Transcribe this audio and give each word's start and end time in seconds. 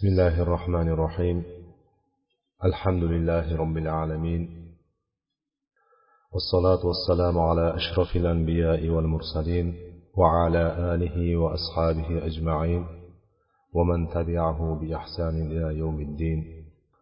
بسم 0.00 0.08
الله 0.08 0.42
الرحمن 0.42 0.88
الرحيم. 0.88 1.44
الحمد 2.64 3.02
لله 3.02 3.56
رب 3.56 3.76
العالمين. 3.76 4.42
والصلاة 6.32 6.82
والسلام 6.86 7.38
على 7.38 7.76
أشرف 7.76 8.16
الأنبياء 8.16 8.88
والمرسلين 8.88 9.66
وعلى 10.16 10.64
آله 10.94 11.36
وأصحابه 11.36 12.26
أجمعين 12.28 12.82
ومن 13.76 14.08
تبعه 14.08 14.60
بإحسان 14.80 15.34
إلى 15.50 15.78
يوم 15.78 16.00
الدين. 16.00 16.40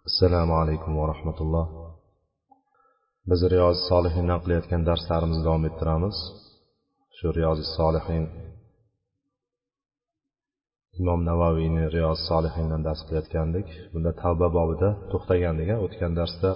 السلام 0.06 0.52
عليكم 0.52 0.96
ورحمة 0.96 1.38
الله. 1.40 1.66
Biz 3.30 3.40
riyozi 3.50 3.80
solihinni 3.88 4.36
qilayotgan 4.42 4.82
darslarimizni 4.86 5.44
davom 5.44 5.64
ettiramiz 5.70 6.16
shu 7.18 7.28
riyozi 7.38 7.64
solihin 7.76 8.24
imom 11.00 11.20
navaviyni 11.30 11.84
riyoz 11.94 12.18
solihindan 12.28 12.82
dars 12.86 13.00
qilayotgandik. 13.06 13.68
Bunda 13.92 14.10
tavba 14.22 14.48
bobida 14.58 14.88
to'xtagandik 15.12 15.68
o'tgan 15.84 16.12
darsda. 16.18 16.50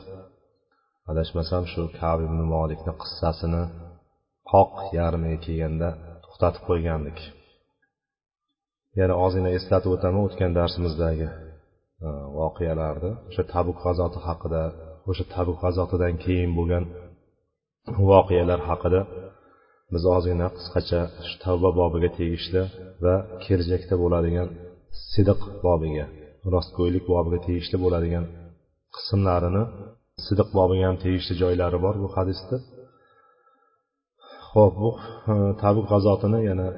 Adashmasam 1.11 1.65
shu 1.73 1.83
kab 2.01 2.19
ibn 2.27 2.39
molikni 2.55 2.93
qissasini 3.03 3.63
qoq 4.53 4.73
yarmiga 4.99 5.39
kelganda 5.47 5.89
to'xtatib 6.25 6.63
qo'ygandik. 6.69 7.19
Yana 9.01 9.15
ozgina 9.25 9.51
eslatib 9.59 9.91
o'taman 9.97 10.23
o'tgan 10.27 10.53
darsimizdagi 10.59 11.29
e, 12.07 12.09
voqealarni. 12.39 13.13
O'sha 13.29 13.43
tabuk 13.55 13.79
g'azoti 13.85 14.19
haqida 14.27 14.63
o'sha 15.11 15.25
tabuk 15.35 15.59
g'azotidan 15.63 16.15
keyin 16.25 16.51
bo'lgan 16.59 16.85
voqealar 18.11 18.61
haqida 18.69 19.01
biz 19.93 20.03
ozgina 20.17 20.49
qisqacha 20.57 21.01
shu 21.29 21.37
tavba 21.45 21.71
bobiga 21.81 22.11
tegishli 22.19 22.63
va 23.05 23.15
kelajakda 23.45 23.95
bo'ladigan 24.03 24.49
sidiq 25.13 25.41
bobiga 25.67 26.07
rostgo'ylik 26.55 27.05
bobiga 27.15 27.39
tegishli 27.47 27.77
bo'ladigan 27.85 28.25
qismlarini 28.97 29.65
sidiq 30.27 30.49
bobiga 30.59 30.85
ham 30.89 30.97
tegishli 31.05 31.35
joylari 31.43 31.79
bor 31.85 31.95
bu 32.03 32.09
hadisda. 32.17 32.57
Ho'p 34.53 34.75
bu 34.83 34.91
e, 35.33 35.35
tabuk 35.63 35.87
g'azotini 35.93 36.41
yana 36.51 36.69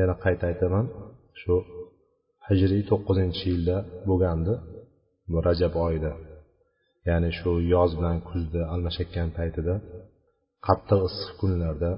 yana 0.00 0.14
qayta 0.24 0.44
aytaman. 0.50 0.86
Shu 1.40 1.54
hijriy 2.48 2.82
to'qqizinchi 2.90 3.44
yilda 3.52 3.76
bo'lgandi 4.08 4.54
bu 5.32 5.38
rajab 5.48 5.74
oyida. 5.86 6.12
Ya'ni 7.08 7.30
shu 7.38 7.50
yoz 7.74 7.90
bilan 7.98 8.18
kuzni 8.28 8.62
almashayotgan 8.74 9.28
paytida 9.38 9.74
qattiq 10.66 11.00
issiq 11.08 11.32
kunlarda 11.40 11.92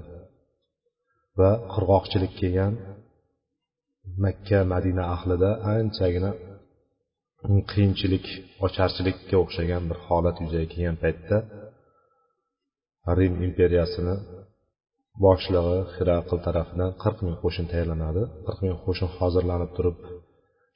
va 1.39 1.51
qirg'oqchilik 1.73 2.33
kelgan 2.41 2.73
makka 4.23 4.59
madina 4.73 5.03
ahlida 5.15 5.49
anchagina 5.75 6.31
qiyinchilik 7.71 8.25
ocharchilikka 8.65 9.35
o'xshagan 9.43 9.83
bir 9.89 9.97
holat 10.07 10.37
yuzaga 10.43 10.67
kelgan 10.73 10.97
paytda 11.03 11.37
rim 13.17 13.33
imperiyasini 13.47 14.15
boshlig'i 15.25 15.77
hiraql 15.95 16.39
tarafidan 16.47 16.91
qirq 17.03 17.19
ming 17.25 17.35
qo'shin 17.43 17.65
tayyorlanadi. 17.71 18.21
Qirq 18.45 18.59
ming 18.65 18.75
qo'shin 18.85 19.09
hozirlanib 19.17 19.71
turib 19.77 19.97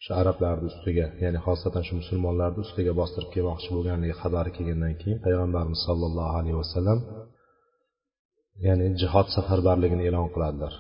shu 0.04 0.12
arablarni 0.22 0.66
ustiga 0.72 1.06
ya'ni 1.24 1.40
xosatan 1.46 1.84
shu 1.88 1.94
musulmonlarni 2.02 2.60
ustiga 2.66 2.94
bostirib 3.02 3.30
kelmoqchi 3.36 3.70
bo'lganligi 3.76 4.16
xabari 4.22 4.52
kelgandan 4.58 4.94
keyin 5.02 5.20
payg'ambarimiz 5.26 5.82
sollallohu 5.88 6.34
alayhi 6.40 6.58
vasallam 6.62 7.00
ya'ni 8.66 8.86
jihod 9.02 9.28
safarbarligini 9.36 10.04
e'lon 10.10 10.28
qiladilar. 10.34 10.74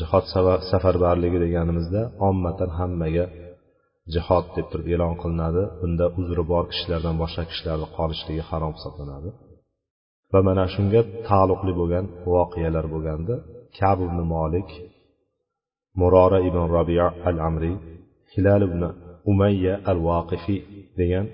Jihod 0.00 0.24
safarbarligi 0.70 1.38
deganimizda 1.44 2.02
ommatan 2.28 2.70
hammaga 2.78 3.24
jihod 4.14 4.46
deb 4.56 4.66
turib 4.72 4.88
e'lon 4.94 5.14
qilinadi. 5.22 5.62
Bunda 5.80 6.06
uzri 6.20 6.42
bor 6.52 6.64
kishilardan 6.72 7.16
boshqa 7.22 7.42
kishilarni 7.50 7.88
qolishligi 7.96 8.42
harom 8.50 8.72
hisoblanadi. 8.76 9.30
Va 10.32 10.40
mana 10.48 10.64
shunga 10.74 11.00
taalluqli 11.28 11.72
bo'lgan 11.80 12.04
voqealar 12.32 12.86
bo'lganda 12.94 13.34
kab 13.78 13.98
ibn 14.06 14.18
molik 14.34 14.68
murora 16.00 16.38
ibn 16.48 16.62
robiya 16.76 17.06
al 17.28 17.36
amriy 17.48 17.76
hilal 18.32 18.62
ibn 18.68 18.82
umayya 19.30 19.74
al 19.90 19.98
voqifiy 20.08 20.60
degan 21.00 21.26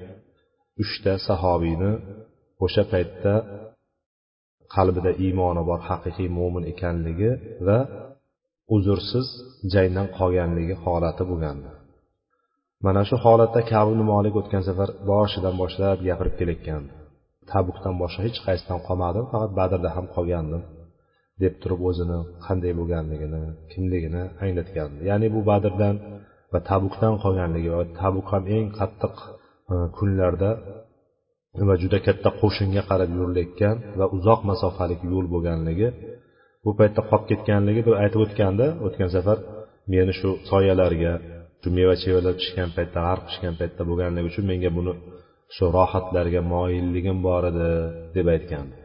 uchta 0.83 1.13
sahobiyni 1.27 1.93
o'sha 2.65 2.83
paytda 2.93 3.35
qalbida 4.75 5.11
iymoni 5.25 5.63
bor 5.71 5.81
haqiqiy 5.89 6.29
mo'min 6.39 6.65
ekanligi 6.73 7.31
va 7.67 7.79
uzrsiz 8.77 9.27
jangdan 9.75 10.07
qolganligi 10.19 10.75
holati 10.85 11.25
bo'lgandi. 11.31 11.71
Mana 12.85 13.03
shu 13.09 13.17
holatda 13.25 13.61
kabul 13.73 14.01
molik 14.13 14.35
o'tgan 14.41 14.63
safar 14.69 14.91
boshidan 15.11 15.55
boshlab 15.63 15.99
gapirib 16.09 16.35
kelayotgandi. 16.41 16.93
Tabukdan 17.53 17.95
boshqa 18.03 18.21
hech 18.27 18.39
qaysidan 18.47 18.81
qolmadim 18.87 19.25
faqat 19.33 19.51
badrda 19.59 19.89
ham 19.97 20.07
qolgandim 20.17 20.63
deb 21.43 21.55
turib 21.63 21.81
o'zini 21.89 22.19
qanday 22.47 22.73
bo'lganligini 22.79 23.43
kimligini 23.73 24.23
anglatgandi. 24.45 25.01
Ya'ni 25.11 25.27
bu 25.35 25.41
badrdan 25.51 25.97
va 26.53 26.59
tabukdan 26.71 27.15
qolganligi 27.25 27.71
va 27.77 27.85
tabuk 28.01 28.27
ham 28.33 28.45
eng 28.57 28.67
qattiq 28.79 29.15
e, 29.73 29.75
kunlarda 29.97 30.51
va 31.69 31.75
juda 31.83 31.99
katta 32.07 32.29
qo'shinga 32.41 32.83
qarab 32.91 33.11
yurilayotgan 33.19 33.77
va 33.99 34.07
uzoq 34.17 34.41
masofalik 34.51 35.01
yo'l 35.13 35.27
bo'lganligi 35.35 35.89
bu 36.65 36.71
paytda 36.79 37.01
qolib 37.11 37.27
ketganligi 37.31 37.81
bir 37.87 37.95
aytib 38.03 38.21
o'tganda 38.27 38.67
o'tgan 38.87 39.11
safar 39.17 39.39
meni 39.93 40.13
shu 40.21 40.31
soyalarga 40.51 41.13
shu 41.63 41.69
meva 41.79 41.95
chevalar 42.03 42.35
pishgan 42.41 42.71
paytda 42.77 42.99
g'arq 43.07 43.23
pishgan 43.29 43.55
paytda 43.61 43.83
bo'lganligi 43.91 44.27
uchun 44.33 44.45
menga 44.53 44.71
buni 44.79 44.93
shu 45.55 45.65
rohatlarga 45.77 46.41
moyilligim 46.55 47.19
bor 47.27 47.43
edi 47.51 47.69
deb 48.17 48.27
aytgandi. 48.35 48.77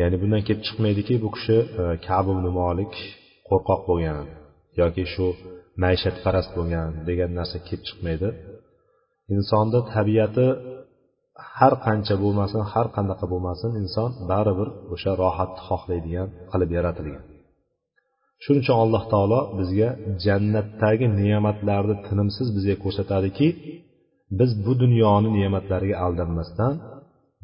Ya'ni 0.00 0.16
bundan 0.22 0.42
kelib 0.46 0.62
chiqmaydiki 0.66 1.14
bu 1.24 1.28
kishi 1.36 1.56
e, 1.80 1.82
kabi 2.08 2.32
molik 2.60 2.94
qo'rqoq 3.48 3.80
bo'lgan 3.90 4.18
yoki 4.80 5.04
shu 5.14 5.26
maishatparast 5.82 6.50
bo'lgan 6.58 6.88
degan 7.08 7.30
narsa 7.38 7.56
kelib 7.66 7.82
chiqmaydi. 7.88 8.28
Insonni 9.34 9.80
tabiati 9.94 10.46
har 11.58 11.74
qancha 11.86 12.14
bo'lmasin 12.24 12.62
har 12.72 12.86
qanaqa 12.96 13.26
bo'lmasin 13.32 13.70
inson 13.82 14.10
baribir 14.30 14.68
o'sha 14.94 15.12
rohatni 15.22 15.60
xohlaydigan 15.68 16.28
qilib 16.50 16.70
yaratilgan. 16.78 17.24
Shuning 18.42 18.62
uchun 18.64 18.76
alloh 18.84 19.04
taolo 19.12 19.40
bizga 19.58 19.88
jannatdagi 20.24 21.06
ne'matlarni 21.20 21.94
tinimsiz 22.06 22.46
bizga 22.56 22.76
ko'rsatadiki 22.84 23.48
biz 24.38 24.50
bu 24.64 24.72
dunyoni 24.82 25.28
ne'matlariga 25.38 25.96
aldanmasdan 26.06 26.74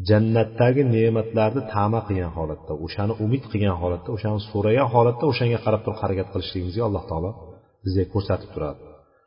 jannatdagi 0.09 0.83
ne'matlarni 0.97 1.63
tama 1.75 2.01
qilgan 2.07 2.33
holatda 2.39 2.73
o'shani 2.85 3.15
umid 3.25 3.45
qilgan 3.53 3.77
holatda 3.83 4.09
o'shani 4.17 4.41
so'ragan 4.51 4.89
holatda 4.95 5.25
o'shanga 5.33 5.59
qarab 5.65 5.81
turib 5.85 5.99
harakat 6.03 6.27
qilishligimizga 6.33 6.83
alloh 6.89 7.05
taolo 7.11 7.31
bizga 7.85 8.05
ko'rsatib 8.15 8.51
turadi. 8.55 8.81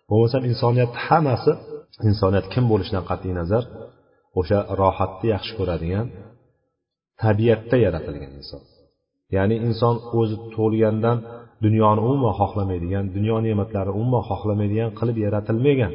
Bo'lmasam 0.09 0.41
insoniyatni 0.51 0.99
hammasi 1.07 1.51
insoniyat 2.09 2.45
kim 2.53 2.63
bo'lishidan 2.71 3.03
qat'iy 3.09 3.33
nazar 3.41 3.63
o'sha 4.39 4.59
rohatni 4.81 5.27
yaxshi 5.35 5.53
ko'radigan 5.59 6.05
tabiatda 7.23 7.75
yaratilgan 7.85 8.31
inson. 8.39 8.61
Ya'ni 9.35 9.55
inson 9.67 9.95
o'zi 10.19 10.35
tug'ilgandan 10.53 11.17
dunyoni 11.65 11.99
umuman 12.07 12.33
xohlamaydigan 12.39 13.05
dunyo 13.15 13.37
ne'matlarini 13.47 13.93
umuman 13.99 14.23
xohlamaydigan 14.29 14.89
qilib 14.99 15.17
yaratilmagan. 15.25 15.93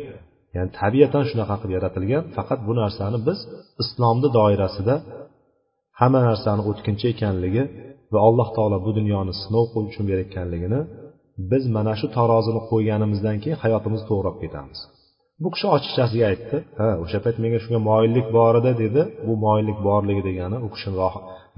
Ya'ni 0.57 0.71
tabiatan 0.81 1.25
shunaqa 1.31 1.55
qilib 1.61 1.75
yaratilgan 1.79 2.23
faqat 2.37 2.61
bu 2.67 2.73
narsani 2.81 3.19
biz 3.29 3.39
islomni 3.83 4.29
doirasida 4.39 4.95
hamma 6.01 6.21
narsani 6.29 6.63
o'tkinchi 6.71 7.07
ekanligi 7.15 7.63
va 8.13 8.19
alloh 8.29 8.49
taolo 8.57 8.77
bu 8.87 8.91
dunyoni 8.99 9.33
sinov 9.43 9.67
uchun 9.89 10.05
berayotganligini 10.11 10.81
biz 11.51 11.65
mana 11.77 11.93
shu 12.01 12.07
tarozini 12.17 12.61
qo'yganimizdan 12.71 13.37
keyin 13.43 13.59
hayotimiz 13.65 14.03
to'g'rab 14.11 14.37
ketamiz. 14.43 14.81
Bu 15.43 15.49
kishi 15.55 15.67
ochiqchasiga 15.77 16.25
aytdi 16.33 16.57
ha 16.81 16.89
o'sha 17.05 17.19
payt 17.25 17.37
menga 17.43 17.59
shunga 17.65 17.81
moyillik 17.91 18.27
bor 18.37 18.53
edi 18.61 18.73
dedi. 18.83 19.03
Bu 19.27 19.33
moyillik 19.45 19.79
borligi 19.89 20.23
degani 20.29 20.57
u 20.67 20.69
kishi 20.75 20.91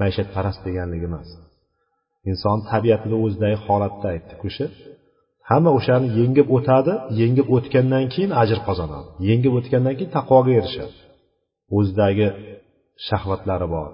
maishatparast 0.01 0.61
deganligi 0.67 1.07
emas. 1.11 1.29
Inson 2.31 2.59
tabiatini 2.71 3.17
o'zidagi 3.25 3.59
holatda 3.67 4.07
aytdi 4.15 4.35
kishi 4.43 4.65
hamma 5.51 5.71
o'shani 5.79 6.07
yengib 6.19 6.49
o'tadi 6.57 6.93
yengib 7.21 7.47
o'tgandan 7.57 8.05
keyin 8.15 8.33
ajr 8.43 8.59
qozonadi 8.69 9.09
yengib 9.29 9.53
o'tgandan 9.59 9.95
keyin 9.99 10.13
taqvoga 10.19 10.53
erishadi. 10.61 10.95
O'zidagi 11.79 12.29
shahvatlari 13.07 13.69
bor 13.75 13.91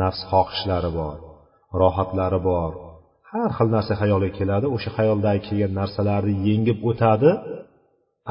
nafs 0.00 0.20
xohishlari 0.30 0.90
bor 0.98 1.16
rohatlari 1.80 2.40
bor. 2.50 2.72
Har 3.30 3.50
xil 3.56 3.68
narsa 3.76 3.92
xayolga 4.00 4.30
keladi 4.38 4.66
o'sha 4.76 4.90
xayoldagi 4.98 5.40
kelgan 5.46 5.72
narsalarni 5.80 6.34
yengib 6.48 6.78
o'tadi 6.90 7.30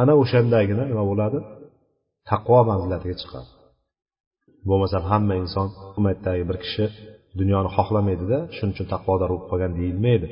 ana 0.02 0.14
o'shandagina 0.22 0.84
nima 0.92 1.04
bo'ladi? 1.12 1.40
Taqvo 2.30 2.60
manzilatiga 2.70 3.16
chiqadi. 3.22 3.50
Bo'lmasam 4.70 5.04
hamma 5.12 5.34
inson 5.44 5.68
ummatdagi 5.98 6.44
bir 6.50 6.58
kishi 6.64 6.86
dunyoni 7.40 7.70
xohlamaydida 7.78 8.38
shuning 8.56 8.74
uchun 8.76 8.88
taqvodor 8.94 9.30
bo'lib 9.32 9.46
qolgan 9.52 9.72
deyilmaydi. 9.80 10.28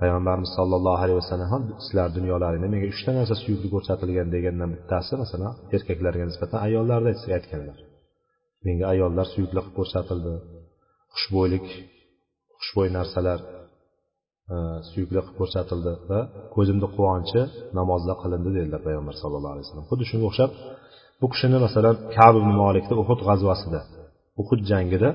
Payg'ambarimiz 0.00 0.50
sollallohu 0.58 1.00
alayhi 1.04 1.18
vasallam 1.22 1.48
ham 1.54 1.62
sizlar 1.84 2.08
dunyolaringda 2.18 2.68
menga 2.74 2.88
uchta 2.94 3.10
narsa 3.18 3.34
suyukli 3.42 3.68
ko'rsatilgan 3.74 4.28
degandan 4.34 4.70
bittasi 4.74 5.12
masalan 5.22 5.52
erkaklarga 5.76 6.24
nisbatan 6.30 6.58
ayollarda 6.66 7.10
aytganlar. 7.36 7.78
Menga 8.66 8.84
ayollar 8.92 9.26
suyukli 9.34 9.60
qilib 9.60 9.74
ko'rsatildi 9.78 10.34
xushbo'ylik 11.14 11.66
xushbo'y 12.60 12.88
narsalar 12.98 13.38
Э, 14.54 14.56
suyukli 14.90 15.20
qilib 15.20 15.26
ko'rsatildi 15.38 15.92
va 16.10 16.20
ko'zimni 16.54 16.88
quvonchi 16.96 17.40
namozda 17.78 18.14
qilindi 18.22 18.50
dedilar 18.58 18.80
payg'ambar 18.86 19.14
sallallohu 19.22 19.52
alayhi 19.54 19.66
vasallam. 19.66 19.86
Xuddi 19.90 20.04
shunga 20.10 20.26
o'xshab 20.30 20.50
bu 21.20 21.26
kishini 21.32 21.58
masalan 21.66 21.94
kab 22.16 22.34
molikni 22.62 22.94
uhud 23.02 23.20
g'azvasida 23.28 23.80
uhud 24.42 24.60
jangida 24.70 25.10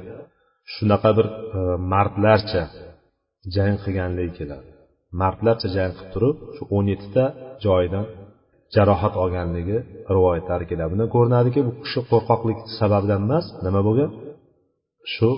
shunaqa 0.73 1.09
bir 1.17 1.27
e, 1.57 1.59
mardlarcha 1.93 2.63
jang 3.55 3.75
qilganligi 3.83 4.33
keladi. 4.39 4.67
Mardlarcha 5.21 5.67
jang 5.75 5.91
qilib 5.97 6.09
turib 6.13 6.37
shu 6.55 6.63
o'n 6.75 6.85
yettita 6.93 7.25
joyidan 7.65 8.05
jarohat 8.75 9.13
olganligi 9.23 9.77
rivoyatlari 10.15 10.65
keladi. 10.71 10.89
Bundan 10.93 11.09
ko'rinadiki 11.15 11.59
bu 11.67 11.71
kishi 11.83 11.99
qo'rqoqlik 12.11 12.59
sababidan 12.79 13.21
emas. 13.27 13.45
Nima 13.65 13.81
bo'lgan? 13.87 14.09
Shu 15.13 15.29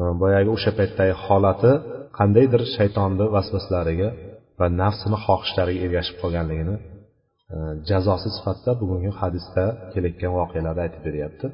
Э, 0.00 0.02
boyagi 0.22 0.48
o'sha 0.56 0.70
paytdagi 0.78 1.14
holati 1.24 1.72
qandaydir 2.18 2.62
shaytonni 2.76 3.26
vasvasalariga 3.34 4.08
va 4.60 4.66
nafsini 4.82 5.18
xohishlariga 5.26 5.80
ergashib 5.86 6.16
qolganligini 6.22 6.76
e, 7.54 7.56
jazosi 7.90 8.28
sifatida 8.36 8.72
bugungi 8.82 9.10
hadisda 9.20 9.64
kelayotgan 9.92 10.32
voqealarni 10.38 10.80
aytib 10.86 11.02
beryapti. 11.08 11.46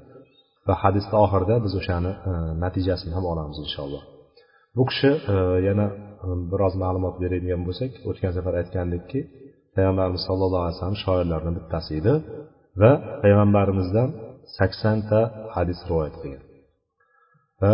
Va 0.69 0.75
hadisni 0.83 1.17
oxirida 1.25 1.57
biz 1.65 1.73
o'shani 1.81 2.13
e, 2.31 2.33
natijasini 2.65 3.13
ham 3.17 3.25
olamiz 3.33 3.59
inshaalloh. 3.65 4.03
Bu 4.77 4.83
kishi 4.91 5.11
e, 5.33 5.35
yana 5.69 5.87
biroz 6.51 6.75
ma'lumot 6.83 7.15
beradigan 7.23 7.63
bo'lsak 7.69 7.91
o'tgan 8.09 8.33
safar 8.37 8.55
aytgandekki 8.61 9.21
payg'ambarimiz 9.77 10.23
sallallohu 10.29 10.63
alayhi 10.65 10.77
vasallam 10.77 10.99
shoirlardan 11.05 11.55
bittasi 11.59 11.91
edi 12.01 12.15
va 12.81 12.93
payg'ambarimizdan 13.23 14.09
saksonta 14.59 15.21
hadis 15.55 15.79
rivoyat 15.89 16.15
qilgan. 16.21 16.43
Va 17.63 17.73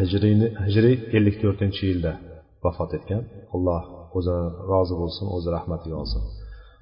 hijriyni 0.00 0.48
hijriy 0.66 0.96
ellik 1.16 1.36
to'rtinchi 1.42 1.82
yilda 1.90 2.12
vafot 2.64 2.90
etgan. 2.98 3.22
Alloh 3.54 3.82
o'zi 4.18 4.36
rozi 4.70 4.94
bo'lsin 5.02 5.26
o'zi 5.36 5.48
rahmatiga 5.56 5.96
olsin 6.02 6.22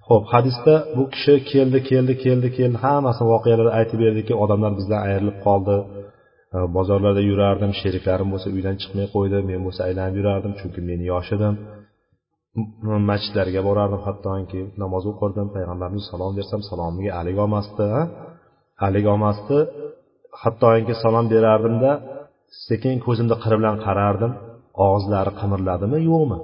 ho'p 0.08 0.24
hadisda 0.34 0.74
bu 0.96 1.04
kishi 1.14 1.34
keldi 1.52 1.78
keldi 1.90 2.14
keldi 2.24 2.48
keldi 2.58 2.76
hammasini 2.84 3.26
voqealarni 3.34 3.72
aytib 3.78 3.98
berdiki 4.04 4.34
odamlar 4.44 4.72
bizdan 4.78 5.00
ayrilib 5.08 5.38
qoldi. 5.46 5.76
Bozorlarda 6.76 7.22
yurardim 7.30 7.72
sheriklarim 7.80 8.28
bo'lsa 8.32 8.48
uydan 8.56 8.76
chiqmay 8.82 9.06
qo'ydi 9.14 9.38
men 9.50 9.60
bo'lsa 9.66 9.80
aylanib 9.88 10.14
yurardim 10.20 10.52
chunki 10.60 10.80
men 10.88 11.00
yosh 11.10 11.30
edim. 11.36 11.54
Masjidlarga 13.10 13.60
borardim 13.68 14.00
hattoki 14.06 14.60
namoz 14.82 15.04
o'qirdim 15.10 15.48
payg'ambarga 15.56 16.00
salom 16.10 16.32
bersam 16.38 16.60
salomiga 16.70 17.10
alik 17.20 17.36
olmasdi 17.44 17.86
alik 18.86 19.04
olmasdi. 19.12 19.56
Hattoki 20.42 20.94
salom 21.02 21.26
berardimda 21.34 21.90
sekin 22.66 22.96
ko'zimni 23.06 23.36
qiri 23.42 23.56
bilan 23.60 23.76
qarardim. 23.86 24.32
Og'izlari 24.86 25.32
qimirladimi 25.40 25.98
yo'qmi? 26.10 26.38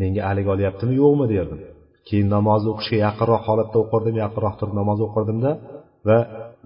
Menga 0.00 0.22
alik 0.30 0.46
olyaptimi 0.54 0.94
yo'qmi 1.02 1.26
derdim. 1.34 1.60
Keyin 2.08 2.28
namozni 2.36 2.68
o'qishga 2.74 2.98
yaqinroq 3.06 3.42
holatda 3.48 3.76
o'qirdim 3.82 4.16
yaqinroq 4.24 4.54
turib 4.60 4.74
namoz 4.80 4.98
o'qirdimda 5.06 5.50
va 6.08 6.18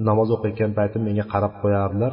namoz 0.08 0.28
o'qiyotgan 0.36 0.72
paytim 0.78 1.00
menga 1.08 1.24
qarab 1.32 1.52
qo'yardilar. 1.62 2.12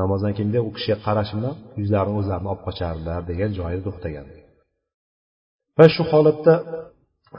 Namozdan 0.00 0.32
keyin 0.36 0.50
u 0.68 0.70
kishiga 0.76 0.96
qarashimdan 1.06 1.54
yuzlarini 1.80 2.16
o'zlarini 2.20 2.48
olib 2.52 2.62
qochardilar 2.68 3.20
degan 3.30 3.50
joyida 3.58 3.82
to'xtagan. 3.88 4.26
Va 5.78 5.86
shu 5.94 6.02
holatda 6.12 6.54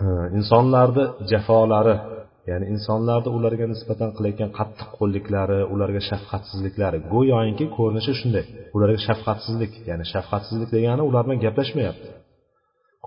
e, 0.04 0.06
insonlarni 0.40 1.06
jafolari 1.32 1.96
ya'ni 2.50 2.66
insonlarni 2.74 3.30
ularga 3.38 3.66
nisbatan 3.74 4.10
qilayotgan 4.18 4.52
qattiq 4.60 4.90
qo'lliklari 4.98 5.60
ularga 5.74 6.02
shafqatsizliklari. 6.10 6.98
Go'yoki 7.14 7.66
ko'rinishi 7.78 8.14
shunday. 8.20 8.46
Ularga 8.76 9.00
shafqatsizlik 9.08 9.74
ya'ni 9.90 10.06
shafqatsizlik 10.14 10.70
degani 10.76 11.04
ular 11.10 11.24
bilan 11.26 11.40
gaplashmayapti 11.46 12.10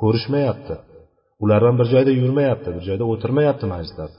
ko'rishmayapti. 0.01 0.75
Ular 1.45 1.59
bilan 1.63 1.77
bir 1.81 1.87
joyda 1.95 2.13
yurmayapti 2.23 2.69
bir 2.77 2.83
joyda 2.89 3.05
o'tirmayapti 3.13 3.67
majlislarda. 3.73 4.19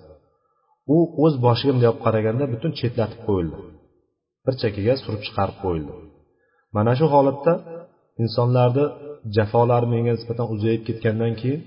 U 0.95 0.97
o'z 1.24 1.33
boshiga 1.45 1.71
bunday 1.74 1.89
olib 1.91 2.01
qaraganda 2.07 2.45
butun 2.53 2.71
chetlatib 2.79 3.21
qo'yildi. 3.27 3.57
Bir 4.45 4.53
chekkaga 4.62 4.94
surib 5.03 5.21
chiqarib 5.27 5.57
qo'yildi. 5.63 5.94
Mana 6.75 6.91
shu 7.00 7.06
holatda 7.15 7.53
insonlarni 8.24 8.85
jafolari 9.38 9.88
menga 9.94 10.12
nisbatan 10.17 10.47
uzayib 10.53 10.81
ketgandan 10.88 11.33
keyin 11.41 11.62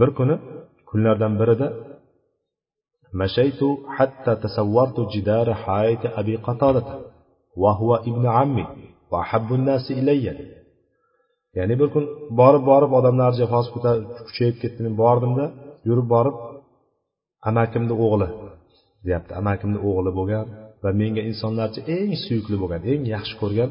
bir 0.00 0.10
kuni 0.18 0.34
kunlardan 0.90 1.32
birida 1.40 1.66
مشيت 3.13 3.61
حتى 3.87 4.35
تصورت 4.35 4.97
جدار 5.13 5.53
حائط 5.53 6.03
أبي 6.19 6.35
قتادة 6.35 6.99
وهو 7.57 7.95
ابن 7.95 8.25
عمي 8.27 8.67
وأحب 9.11 9.53
الناس 9.53 9.91
إلي 9.91 10.53
ya'ni 11.57 11.75
bir 11.81 11.89
kun 11.93 12.05
borib 12.39 12.63
borib 12.71 12.91
odamlar 12.99 13.31
jafosi 13.41 13.69
kuchayib 14.27 14.57
ketdi 14.63 14.79
men 14.85 14.93
bordimda 15.03 15.45
yurib 15.87 16.07
borib 16.13 16.35
amakimni 17.49 17.95
o'g'li 18.05 18.27
deyapti 19.05 19.31
amakimni 19.41 19.79
o'g'li 19.89 20.11
bo'lgan 20.19 20.45
va 20.83 20.89
menga 21.01 21.21
insonlarcha 21.31 21.81
eng 21.97 22.11
suyukli 22.25 22.55
bo'lgan 22.63 22.81
eng 22.91 23.01
yaxshi 23.15 23.35
ko'rgan 23.41 23.69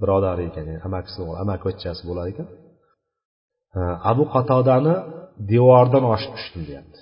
birodari 0.00 0.42
ekan 0.50 0.64
ya'ni 0.70 0.80
amakisi 0.88 1.16
o'g'li 1.22 1.36
amakivachchasi 1.44 2.02
bo'lar 2.08 2.26
ekan 2.32 2.48
abu 4.10 4.24
qatodani 4.34 4.94
devordan 5.52 6.04
oshib 6.14 6.32
tushdim 6.36 6.62
deyapti 6.70 7.00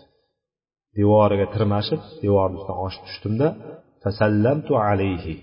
devoriga 1.00 1.48
tirmashib 1.54 2.01
devorni 2.24 2.56
ustidan 2.60 2.78
oshib 2.86 3.04
tushdimda 3.07 3.48
tasallamtu 4.04 4.74
alayhi. 4.90 5.36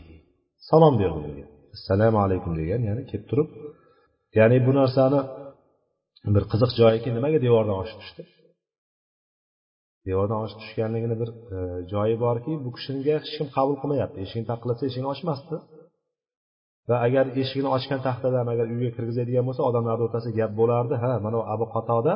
Salom 0.69 0.95
berdim 1.03 1.23
unga 1.31 1.47
assalomu 1.77 2.19
alaykum 2.27 2.53
degan 2.61 2.81
ya'ni 2.89 3.03
kelib 3.11 3.27
turib 3.31 3.49
ya'ni 4.39 4.59
bu 4.67 4.73
narsani 4.81 5.21
bir 6.35 6.45
qiziq 6.53 6.71
joyiki 6.81 7.09
nimaga 7.17 7.39
devordan 7.47 7.77
oshib 7.83 7.99
tushdi? 8.03 8.23
Devordan 10.09 10.39
oshib 10.45 10.59
tushganligini 10.63 11.17
bir 11.23 11.31
e, 11.55 11.59
joyi 11.93 12.17
borki 12.25 12.53
bu 12.65 12.71
kishiga 12.77 13.13
hech 13.19 13.31
kim 13.37 13.47
qabul 13.57 13.77
qilmayapti. 13.81 14.17
Eshigini 14.25 14.47
taqillatsa 14.53 14.85
eshigini 14.89 15.09
ochmasdi. 15.15 15.57
Va 16.89 16.97
agar 17.07 17.25
eshigini 17.43 17.71
ochgan 17.77 18.01
taxtadan 18.07 18.47
agar 18.53 18.67
uyga 18.75 18.91
kirgizadigan 18.97 19.45
bo'lsa 19.49 19.63
odamlarni 19.69 20.03
o'rtasida 20.07 20.35
gap 20.41 20.53
bo'lardi. 20.61 20.95
Ha 21.03 21.13
mana 21.25 21.39
abu 21.55 21.67
qatoda 21.75 22.13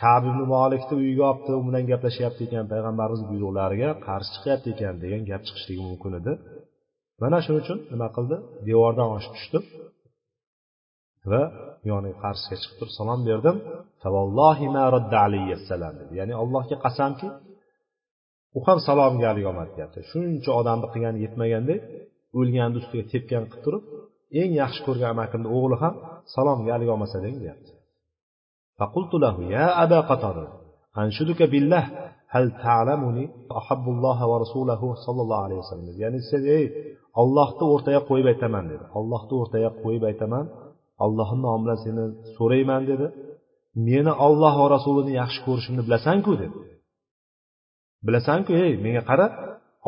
kab 0.00 0.22
ibn 0.30 0.40
molikni 0.54 0.94
uyiga 1.00 1.24
olibdi 1.30 1.50
u 1.58 1.60
bilan 1.66 1.84
gaplashyapti 1.90 2.40
ekan 2.46 2.64
payg'ambarimiz 2.72 3.22
buyruqlariga 3.30 3.90
qarshi 4.06 4.30
chiqyapti 4.34 4.68
ekan 4.74 4.94
degan 5.04 5.22
gap 5.30 5.42
chiqishligi 5.46 5.82
mumkin 5.88 6.12
edi. 6.20 6.32
Mana 7.22 7.38
shuning 7.44 7.60
uchun 7.64 7.78
nima 7.92 8.08
qildi? 8.16 8.36
Devordan 8.68 9.08
oshib 9.16 9.32
tushdi 9.36 9.58
va 11.30 11.42
yoniga 11.90 12.16
qarshisiga 12.24 12.56
chiqib 12.62 12.76
turib 12.78 12.92
salom 12.98 13.20
berdim. 13.28 13.56
Ya'ni 16.18 16.34
allohga 16.42 16.76
qasamki 16.84 17.28
u 18.58 18.60
ham 18.66 18.78
salomga 18.88 19.26
alik 19.32 19.44
olmadi 19.50 19.72
deyapti 19.76 20.00
shuncha 20.10 20.50
odamni 20.60 20.86
qilgani 20.92 21.18
yetmagandek 21.24 21.80
o'lganni 22.38 22.76
ustiga 22.80 23.04
tepgan 23.12 23.44
qilib 23.50 23.62
turib 23.64 23.82
eng 24.40 24.50
yaxshi 24.62 24.80
ko'rgan 24.86 25.10
amakimni 25.14 25.48
o'g'li 25.56 25.76
ham 25.82 25.94
salomga 26.34 26.70
alik 26.76 26.88
olmasa 26.94 27.16
deng 27.26 27.36
deyapti. 27.42 27.70
فقلت 28.79 29.13
له 29.13 29.35
يا 29.55 29.83
أبا 29.83 29.99
قتادة 30.09 30.47
أنشدك 30.97 31.43
بالله 31.51 31.83
هل 32.27 32.45
تعلمني 32.51 33.29
أحب 33.59 33.85
الله 33.95 34.27
ورسوله 34.31 34.81
صلى 35.05 35.21
الله 35.21 35.39
عليه 35.45 35.55
وسلم 35.55 35.95
ya'ni 36.01 36.19
sen 36.31 36.43
ey 36.57 36.65
ollohni 37.21 37.65
o'rtaga 37.73 38.01
qo'yib 38.09 38.27
aytaman 38.31 38.65
dedi 38.71 38.85
ollohni 38.99 39.33
o'rtaga 39.41 39.69
qo'yib 39.83 40.03
aytaman 40.09 40.45
allohni 41.05 41.41
nomi 41.45 41.61
bilan 41.63 41.77
seni 41.85 42.03
so'rayman 42.37 42.81
dedi 42.91 43.07
meni 43.87 44.13
olloh 44.27 44.53
va 44.61 44.67
rasulini 44.75 45.13
yaxshi 45.21 45.39
ko'rishimni 45.47 45.81
bilasanku 45.87 46.31
dedi 46.41 46.57
bilasanku 48.07 48.51
ey 48.65 48.71
menga 48.85 49.03
qara 49.09 49.25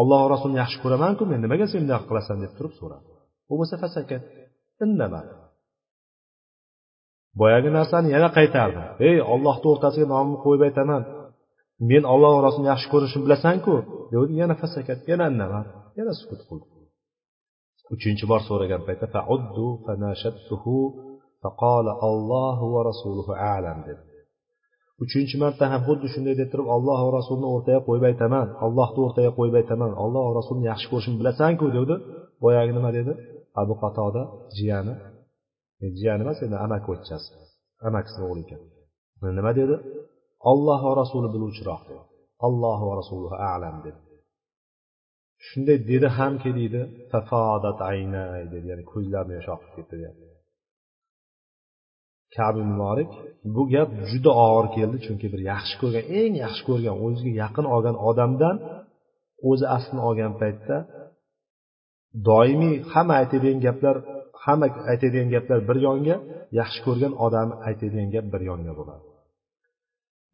olloh 0.02 0.20
va 0.24 0.30
rasulini 0.36 0.60
yaxshi 0.64 0.78
ko'ramanku 0.84 1.24
men 1.32 1.40
nimaga 1.46 1.66
sen 1.72 1.82
bunaqa 1.86 2.06
qilasan 2.10 2.38
deb 2.44 2.52
turib 2.58 2.74
so'radi 2.80 3.06
u 3.52 3.54
bo'lsa 3.60 3.76
fasakat 3.84 4.22
indamadi 4.86 5.32
Boyagi 7.41 7.71
narsani 7.79 8.09
yana 8.17 8.29
qaytardi. 8.39 8.81
Ey 9.09 9.17
ollohni 9.35 9.67
o'rtasiga 9.73 10.07
nomimni 10.15 10.39
qo'yib 10.45 10.63
aytaman. 10.69 11.03
Men 11.91 12.03
olloh 12.15 12.35
rasulini 12.47 12.69
yaxshi 12.73 12.89
ko'rishimni 12.93 13.25
bilasanku 13.27 13.75
dedi 14.13 14.33
yana 14.43 14.55
fasakat 14.63 14.99
yana 15.11 15.25
indamadi 15.33 15.71
yana 15.99 16.13
sukut 16.21 16.41
qildi. 16.49 16.67
Uchinchi 17.95 18.25
bor 18.31 18.41
so'ragan 18.49 18.83
paytda 18.89 19.07
fauddu 19.15 19.67
fanashattuhu 19.85 20.77
faqala 21.43 21.93
allohu 22.09 22.65
va 22.75 22.81
rasuluhu 22.91 23.33
alam 23.55 23.79
dedi. 23.89 24.03
Uchinchi 25.05 25.37
marta 25.43 25.65
ham 25.73 25.81
xuddi 25.89 26.07
shunday 26.15 26.35
deb 26.41 26.49
turib 26.53 26.69
alloh 26.77 26.99
va 27.07 27.11
rasulni 27.19 27.47
o'rtaga 27.55 27.81
qo'yib 27.89 28.05
aytaman 28.11 28.47
ollohni 28.67 29.01
o'rtaga 29.07 29.31
qo'yib 29.39 29.55
aytaman 29.61 29.93
alloh 30.05 30.23
va 30.29 30.33
rasulni 30.41 30.65
yaxshi 30.73 30.87
ko'rishimni 30.93 31.19
bilasanku 31.23 31.67
dedi 31.79 31.95
boyagi 32.45 32.73
nima 32.79 32.91
dedi? 32.99 33.13
Abu 33.63 33.75
qatoda 33.83 34.23
jiyani 34.59 34.95
E, 35.85 35.87
jiyani 35.99 36.21
emas 36.25 36.39
endi 36.45 36.57
amakivachchasi 36.67 37.31
amakisini 37.89 38.25
o'g'li 38.29 38.43
ekan. 38.47 38.61
Nima 39.39 39.53
dedi? 39.61 39.77
Olloh 40.51 40.81
va 40.89 40.93
rasuli 41.03 41.29
biluvchiroq 41.35 41.83
dedi. 41.91 42.03
Alloh 42.47 42.81
va 42.89 42.95
rasuli 43.01 43.29
alam 43.55 43.77
dedi. 43.87 44.01
Shunday 45.47 45.79
dedi 45.91 46.09
hamki 46.19 46.51
deydi 46.59 46.81
dedi 48.53 48.67
ya'ni 48.71 48.85
ko'zlarini 48.93 49.35
yoshi 49.39 49.51
oqib 49.57 49.71
ketdi 49.77 49.95
deyapti 50.01 50.27
kabi 52.37 52.61
muborak 52.71 53.11
bu 53.55 53.63
gap 53.75 53.91
juda 54.11 54.33
og'ir 54.47 54.67
keldi 54.77 54.99
chunki 55.07 55.27
bir 55.33 55.41
yaxshi 55.53 55.75
ko'rgan 55.83 56.05
eng 56.21 56.35
yaxshi 56.45 56.63
ko'rgan 56.69 56.97
o'ziga 57.05 57.33
yaqin 57.43 57.67
olgan 57.75 57.97
odamdan 58.09 58.57
o'zi 59.51 59.67
aslini 59.77 60.03
olgan 60.09 60.33
paytda 60.41 60.77
doimiy 62.29 62.77
hamma 62.93 63.15
aytadigan 63.21 63.61
gaplar 63.67 63.97
hamma 64.47 64.67
aytadigan 64.93 65.29
gaplar 65.35 65.59
bir 65.69 65.79
yonga 65.87 66.17
yaxshi 66.61 66.81
ko'rgan 66.87 67.13
odami 67.27 67.55
aytadigan 67.69 68.09
gap 68.15 68.27
bir 68.35 68.43
yonga 68.51 68.73
bo'ladi. 68.81 69.05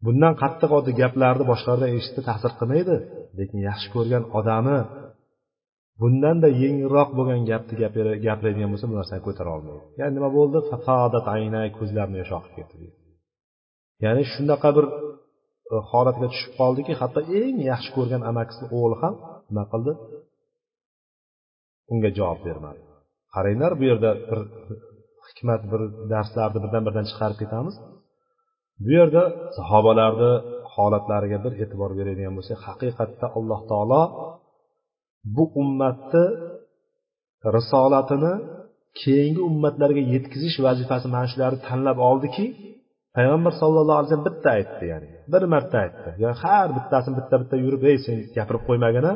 Bundan 0.06 0.34
qattiq 0.42 0.70
oddiy 0.78 0.94
gaplarni 1.02 1.44
boshqalardan 1.52 1.90
eshitsa 1.98 2.20
ta'sir 2.28 2.52
qilmaydi 2.58 2.96
lekin 3.38 3.58
yaxshi 3.68 3.88
ko'rgan 3.94 4.24
odami 4.38 4.78
bundanda 6.00 6.48
yengilroq 6.62 7.10
bo'lgan 7.18 7.42
gapni 7.50 7.74
gapiradigan 8.26 8.70
bo'lsa 8.72 8.86
bu 8.90 8.94
narsani 9.00 9.22
ko'tara 9.26 9.50
olmaydi. 9.56 9.84
Ya'ni 10.00 10.12
nima 10.18 10.30
bo'ldi? 10.38 10.58
Ko'zlarini 11.78 12.16
yosh 12.22 12.34
oqib 12.40 12.54
ketdi 12.58 12.86
ya'ni 14.04 14.22
shunaqa 14.34 14.70
bir 14.76 14.86
e, 15.74 15.76
holatga 15.90 16.26
tushib 16.32 16.52
qoldiki 16.60 16.92
hatto 17.00 17.20
eng 17.40 17.56
yaxshi 17.70 17.90
ko'rgan 17.96 18.22
amakisini 18.30 18.68
o'g'li 18.78 18.96
ham 19.02 19.14
nima 19.48 19.64
qildi? 19.72 19.92
Unga 21.92 22.10
javob 22.18 22.40
bermadi. 22.46 22.82
Qaranglar 23.34 23.72
bu 23.80 23.84
yerda 23.90 24.10
bir 24.30 24.40
hikmat 25.28 25.62
bir 25.72 25.80
darslarni 26.12 26.58
birdan 26.64 26.82
birdan 26.86 27.04
chiqarib 27.10 27.38
ketamiz. 27.42 27.74
Bu 28.84 28.90
yerda 28.98 29.22
sahobalarni 29.58 30.32
holatlariga 30.74 31.38
bir 31.44 31.52
e'tibor 31.62 31.90
beradigan 31.98 32.34
bo'lsak 32.38 32.58
haqiqatda 32.68 33.26
alloh 33.38 33.60
taolo 33.70 34.02
bu 35.36 35.44
ummatni 35.62 36.24
risolatini 37.56 38.32
keyingi 39.02 39.42
ummatlarga 39.50 40.02
yetkazish 40.14 40.56
vazifasi 40.66 41.06
mana 41.14 41.26
shularni 41.32 41.60
tanlab 41.68 41.98
oldiki 42.10 42.44
payg'ambar 43.16 43.52
sallallohu 43.62 43.98
alayhi 43.98 44.08
vasallam 44.10 44.28
bitta 44.30 44.48
aytdi 44.58 44.84
ya'ni 44.92 45.08
bir 45.32 45.42
marta 45.54 45.76
aytdi. 45.84 46.08
Ya'ni 46.22 46.36
har 46.44 46.68
bittasini 46.76 47.14
bitta 47.20 47.34
bitta 47.42 47.56
yurib 47.64 47.82
ey 47.90 47.96
sen 48.04 48.16
gapirib 48.36 48.62
qo'ymagin 48.68 49.06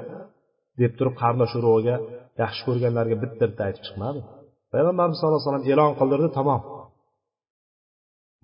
deb 0.80 0.92
turib 0.99 1.14
qarindosh 1.23 1.54
urug'iga 1.61 1.96
yaxshi 2.42 2.62
ko'rganlarga 2.66 3.16
bitta 3.22 3.44
bitta 3.50 3.62
aytib 3.68 3.82
chiqmadi. 3.86 4.20
Payg'ambarimiz 4.72 5.16
sallallohu 5.18 5.38
alayhi 5.38 5.50
vasallam 5.50 5.66
e'lon 5.72 5.92
qildirdi 6.00 6.28
tamom. 6.38 6.60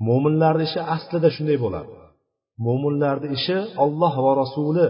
Mo'minlarni 0.09 0.65
ishi 0.69 0.81
aslida 0.95 1.29
shunday 1.37 1.59
bo'ladi. 1.65 1.93
Mo'minlarni 2.67 3.29
ishi 3.37 3.57
olloh 3.85 4.15
va 4.25 4.33
rasuli 4.43 4.87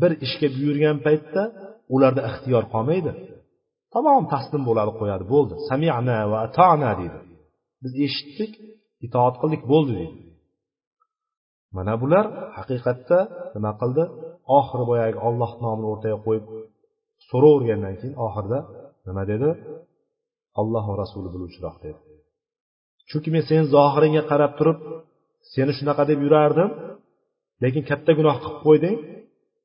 bir 0.00 0.12
ishga 0.26 0.48
buyurgan 0.56 0.96
paytda 1.06 1.42
ularda 1.94 2.22
ixtiyor 2.30 2.64
qolmaydi. 2.74 3.12
Tamom 3.94 4.24
taslim 4.34 4.62
bo'ladi 4.68 4.92
qo'yadi 5.00 5.24
bo'ldi. 5.32 5.54
Samina 5.68 6.18
va 6.32 6.38
atona 6.46 6.92
deydi. 7.00 7.18
Biz 7.82 7.92
eshitdik 8.06 8.52
itoat 9.06 9.34
qildik 9.40 9.62
bo'ldi 9.72 9.92
deydi. 10.00 10.16
Mana 11.76 11.94
bular 12.02 12.24
haqiqatda 12.56 13.18
nima 13.54 13.72
qildi? 13.80 14.04
Oxiri 14.58 14.84
boyagi 14.90 15.18
olloh 15.28 15.52
nomini 15.64 15.88
o'rtaga 15.92 16.18
qo'yib 16.26 16.44
so'ravergandan 17.30 17.94
keyin 18.00 18.16
oxirida 18.26 18.58
nima 19.06 19.22
dedi? 19.32 19.48
Alloh 20.60 20.84
va 20.90 20.94
rasuli 21.02 21.28
biluvchiroq 21.34 21.76
dedi. 21.86 22.00
Chunki 23.08 23.28
men 23.34 23.42
seni 23.48 23.64
zohiringga 23.74 24.22
qarab 24.30 24.52
turib 24.58 24.78
seni 25.54 25.72
shunaqa 25.78 26.04
deb 26.10 26.18
yurardim 26.26 26.70
lekin 27.62 27.82
katta 27.90 28.12
gunoh 28.18 28.36
qilib 28.42 28.58
qo'yding. 28.66 28.96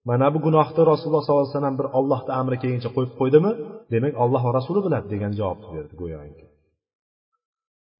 Mana 0.09 0.27
bu 0.33 0.39
gunohni 0.47 0.81
rasululloh 0.91 1.23
sollallohu 1.25 1.45
alayhi 1.45 1.57
vasallam 1.57 1.75
bir 1.79 1.87
ollohni 1.99 2.31
amri 2.41 2.57
kelguncha 2.61 2.89
qo'yib 2.95 3.13
qo'ydimi? 3.19 3.51
Demak 3.93 4.13
olloh 4.23 4.41
va 4.47 4.51
rasuli 4.59 4.79
biladi 4.85 5.07
degan 5.13 5.31
javobni 5.39 5.67
berdi 5.75 5.93
go'yoki. 6.01 6.45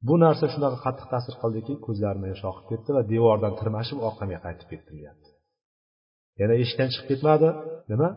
Bu 0.08 0.15
narsa 0.24 0.46
shunaqa 0.53 0.77
qattiq 0.86 1.08
ta'sir 1.13 1.34
qildiki 1.41 1.74
ko'zlarimdan 1.86 2.29
yosh 2.34 2.46
oqib 2.51 2.65
ketdi 2.72 2.89
va 2.98 3.01
devordan 3.13 3.53
tirmashib 3.60 3.98
orqamga 4.08 4.39
qaytib 4.46 4.67
ketdim 4.72 4.96
deyapti. 5.01 5.29
Yana 6.41 6.53
eshikdan 6.63 6.89
chiqib 6.93 7.08
ketmadi. 7.12 7.50
Nima? 7.91 8.10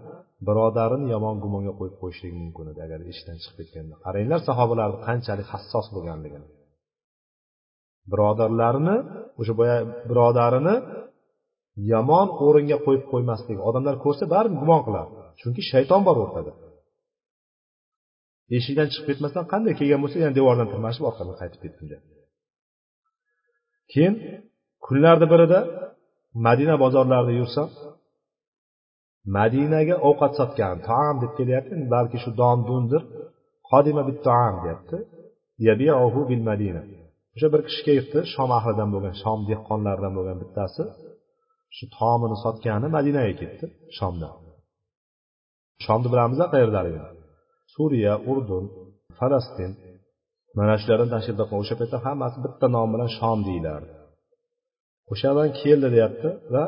Birodarini 0.48 1.06
yomon 1.14 1.36
gumonga 1.44 1.72
qo'yib 1.78 1.96
qo'yishligi 2.02 2.36
mumkin 2.44 2.66
edi 2.72 2.80
agar 2.86 3.00
ishdan 3.12 3.36
chiqib 3.42 3.56
ketganda. 3.60 3.94
Qaranglar 4.06 4.40
sahobalarni 4.48 4.98
qanchalik 5.06 5.48
hassos 5.54 5.86
bo'lganligini. 5.94 6.48
Birodarlarini 8.12 8.96
o'sha 9.40 9.54
boya 9.60 9.76
birodarini 10.10 10.76
yomon 11.92 12.28
o'ringa 12.46 12.78
qo'yib 12.86 13.04
qo'ymaslik. 13.12 13.58
Odamlar 13.68 13.94
ko'rsa 14.04 14.24
baribir 14.34 14.58
gumon 14.62 14.80
qiladi. 14.86 15.10
Chunki 15.40 15.62
shayton 15.72 16.00
bor 16.08 16.16
o'rtada 16.24 16.52
eshikdan 18.56 18.88
chiqib 18.92 19.06
ketmasdan 19.10 19.44
qanday 19.52 19.74
kelgan 19.80 20.00
bo'lsa 20.04 20.16
yana 20.22 20.34
devordan 20.38 20.68
tirmashib 20.72 21.04
orqaga 21.10 21.34
qaytib 21.40 21.60
ketdim 21.64 21.86
dedi. 21.92 22.04
Keyin 23.92 24.14
kunlarni 24.86 25.26
birida 25.32 25.58
madina 26.46 26.74
bozorlarida 26.84 27.32
yursam 27.40 27.68
madinaga 29.36 29.96
ovqat 30.08 30.32
sotgan 30.40 30.76
taom 30.88 31.16
deb 31.22 31.32
kelyapti. 31.38 31.74
Balki 31.94 32.18
shu 32.24 32.30
don 32.40 32.58
dundir. 32.68 33.02
Qodima 33.70 34.02
bit 34.08 34.18
taom 34.28 34.54
deyapti. 34.64 34.96
Bil 36.30 36.42
madina. 36.50 36.82
O'sha 37.34 37.48
bir 37.54 37.60
kishi 37.68 37.82
kelibdi 37.88 38.18
shom 38.34 38.50
ahlidan 38.58 38.88
bo'lgan 38.94 39.14
shom 39.22 39.38
dehqonlaridan 39.50 40.12
bo'lgan 40.18 40.38
bittasi. 40.42 40.82
Shu 41.76 41.84
taomini 41.98 42.36
sotgani 42.44 42.88
madinaga 42.96 43.34
ketdi 43.40 43.64
shomdan. 43.98 44.34
Shomni 45.84 46.08
bilamiz 46.12 46.38
qayerdaligini 46.54 47.10
suriya 47.74 48.14
urdun 48.30 48.64
falastin. 49.18 49.72
Mana 50.58 50.74
shulardan 50.80 51.10
tashkil 51.14 51.36
topgan 51.40 51.58
o'sha 51.64 51.74
paytda 51.80 51.98
hammasi 52.06 52.38
bitta 52.44 52.66
nom 52.76 52.88
bilan 52.94 53.10
shom 53.18 53.38
deyilardi 53.48 53.92
o'shadan 55.12 55.48
keldi 55.60 55.88
deyapti 55.94 56.28
va 56.54 56.64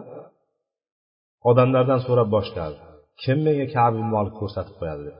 odamlardan 1.50 2.00
so'rab 2.06 2.28
boshladi 2.36 2.78
kim 3.22 3.38
menga 3.46 3.66
kabi 3.76 4.00
molik 4.14 4.34
ko'rsatib 4.40 4.74
qo'yadi 4.80 5.02
deb 5.08 5.18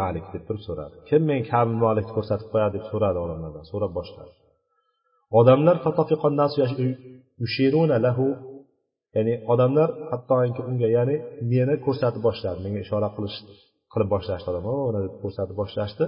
malik 0.00 0.26
deb 0.34 0.42
turib 0.48 0.62
so'radi. 0.68 0.94
Kim 1.08 1.22
menga 1.28 1.46
kabi 1.52 1.72
molikni 1.84 2.12
ko'rsatib 2.16 2.48
qo'yadi 2.52 2.72
deb 2.76 2.84
so'radi 2.90 3.18
odamlardan 3.24 3.64
so'rab 3.70 3.92
boshladi 3.98 4.32
odamlar 5.40 5.76
ya'ni 9.16 9.34
odamlar 9.52 9.88
hattoki 10.10 10.60
unga 10.70 10.88
ya'ni 10.96 11.16
meni 11.52 11.74
ko'rsatib 11.86 12.22
boshladi 12.28 12.58
menga 12.64 12.80
ishora 12.86 13.08
qilish 13.16 13.36
qilib 13.92 14.08
boshlashdi 14.14 14.48
odamlar 14.52 15.00
deb 15.06 15.14
ko'rsatib 15.22 15.56
boshlashdi. 15.62 16.04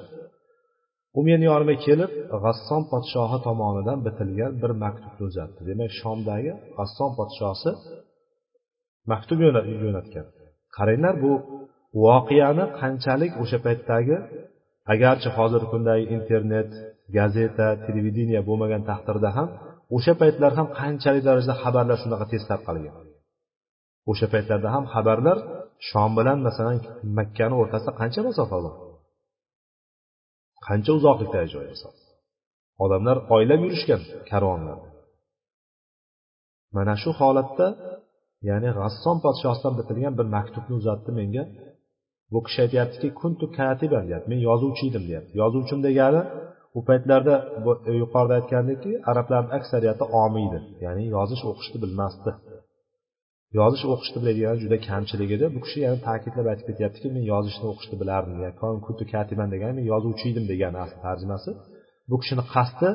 U 1.19 1.21
meni 1.29 1.45
yonimga 1.51 1.77
kelib 1.87 2.11
g'asson 2.45 2.83
podshohi 2.93 3.39
tomonidan 3.47 3.99
bitilgan 4.07 4.53
bir 4.63 4.73
maktubni 4.85 5.23
uzatdi 5.31 5.61
demak 5.71 5.91
shomdagi 6.01 6.53
g'asson 6.79 7.11
podshosi 7.19 7.71
maktub 9.13 9.39
jo'natgan 9.85 10.27
qaranglar 10.77 11.15
bu 11.25 11.33
voqeani 12.05 12.65
qanchalik 12.81 13.33
o'sha 13.43 13.59
paytdagi 13.67 14.17
agarchi 14.95 15.29
hozirgi 15.37 15.69
kundagi 15.73 16.05
internet 16.17 16.71
gazeta 17.17 17.69
televideniya 17.87 18.41
bo'lmagan 18.49 18.83
taqdirda 18.91 19.31
ham 19.37 19.49
o'sha 19.97 20.13
paytlar 20.23 20.53
ham 20.59 20.69
qanchalik 20.81 21.23
darajada 21.29 21.55
xabarlar 21.63 21.97
shunaqa 22.03 22.27
tez 22.33 22.43
tarqalgan 22.51 22.95
o'sha 24.11 24.27
paytlarda 24.35 24.69
ham 24.75 24.85
xabarlar 24.95 25.39
shom 25.89 26.11
bilan 26.19 26.39
masalan 26.47 26.77
makkani 27.19 27.55
o'rtasida 27.63 27.93
qancha 28.01 28.21
masofa 28.29 28.59
bor? 28.65 28.75
Qancha 30.67 30.91
uzoqlikdagi 30.99 31.49
joy 31.55 31.67
odamlar 32.85 33.17
oylab 33.37 33.61
yurishgan 33.67 34.01
karvonlar. 34.31 34.79
Mana 36.77 36.95
shu 37.03 37.11
holatda 37.21 37.67
ya'ni 38.49 38.71
g'asson 38.79 39.17
podshosidan 39.25 39.75
bitilgan 39.79 40.15
bir 40.19 40.27
maktubni 40.37 40.75
uzatdi 40.81 41.11
menga. 41.21 41.45
Bu 42.33 42.39
kishi 42.47 42.59
aytyaptiki 42.65 43.09
kuntu 43.21 43.45
katiban 43.59 44.05
deyapti. 44.09 44.29
Men 44.33 44.41
yozuvchi 44.49 44.85
edim 44.91 45.05
deyapti. 45.09 45.33
Yozuvchim 45.43 45.79
degani 45.87 46.23
u 46.79 46.81
paytlarda 46.89 47.35
e, 47.91 47.93
yuqorida 48.03 48.35
aytgandekki 48.41 48.93
arablarni 49.11 49.51
aksariyati 49.59 50.05
omiydi 50.25 50.59
ya'ni 50.85 51.05
yozish 51.15 51.43
o'qishni 51.51 51.79
bilmasdi. 51.85 52.31
Yozish 53.59 53.85
o'qishni 53.93 54.19
biladigan 54.23 54.57
juda 54.63 54.77
kamchilik 54.89 55.31
edi. 55.37 55.47
Bu 55.55 55.61
kishi 55.65 55.79
yana 55.87 55.99
ta'kidlab 56.09 56.47
aytib 56.53 56.67
ketyaptiki 56.71 57.09
men 57.17 57.25
yozishni 57.33 57.67
o'qishni 57.73 57.97
bilardim 58.03 58.37
kuntu 58.87 59.03
katiban 59.15 59.49
degani 59.55 59.75
men 59.79 59.87
yozuvchi 59.93 60.27
edim 60.33 60.45
degani 60.53 60.79
asli 60.85 60.99
tarjimasi. 61.07 61.51
Bu 62.11 62.17
kishini 62.23 62.45
qasdi 62.55 62.89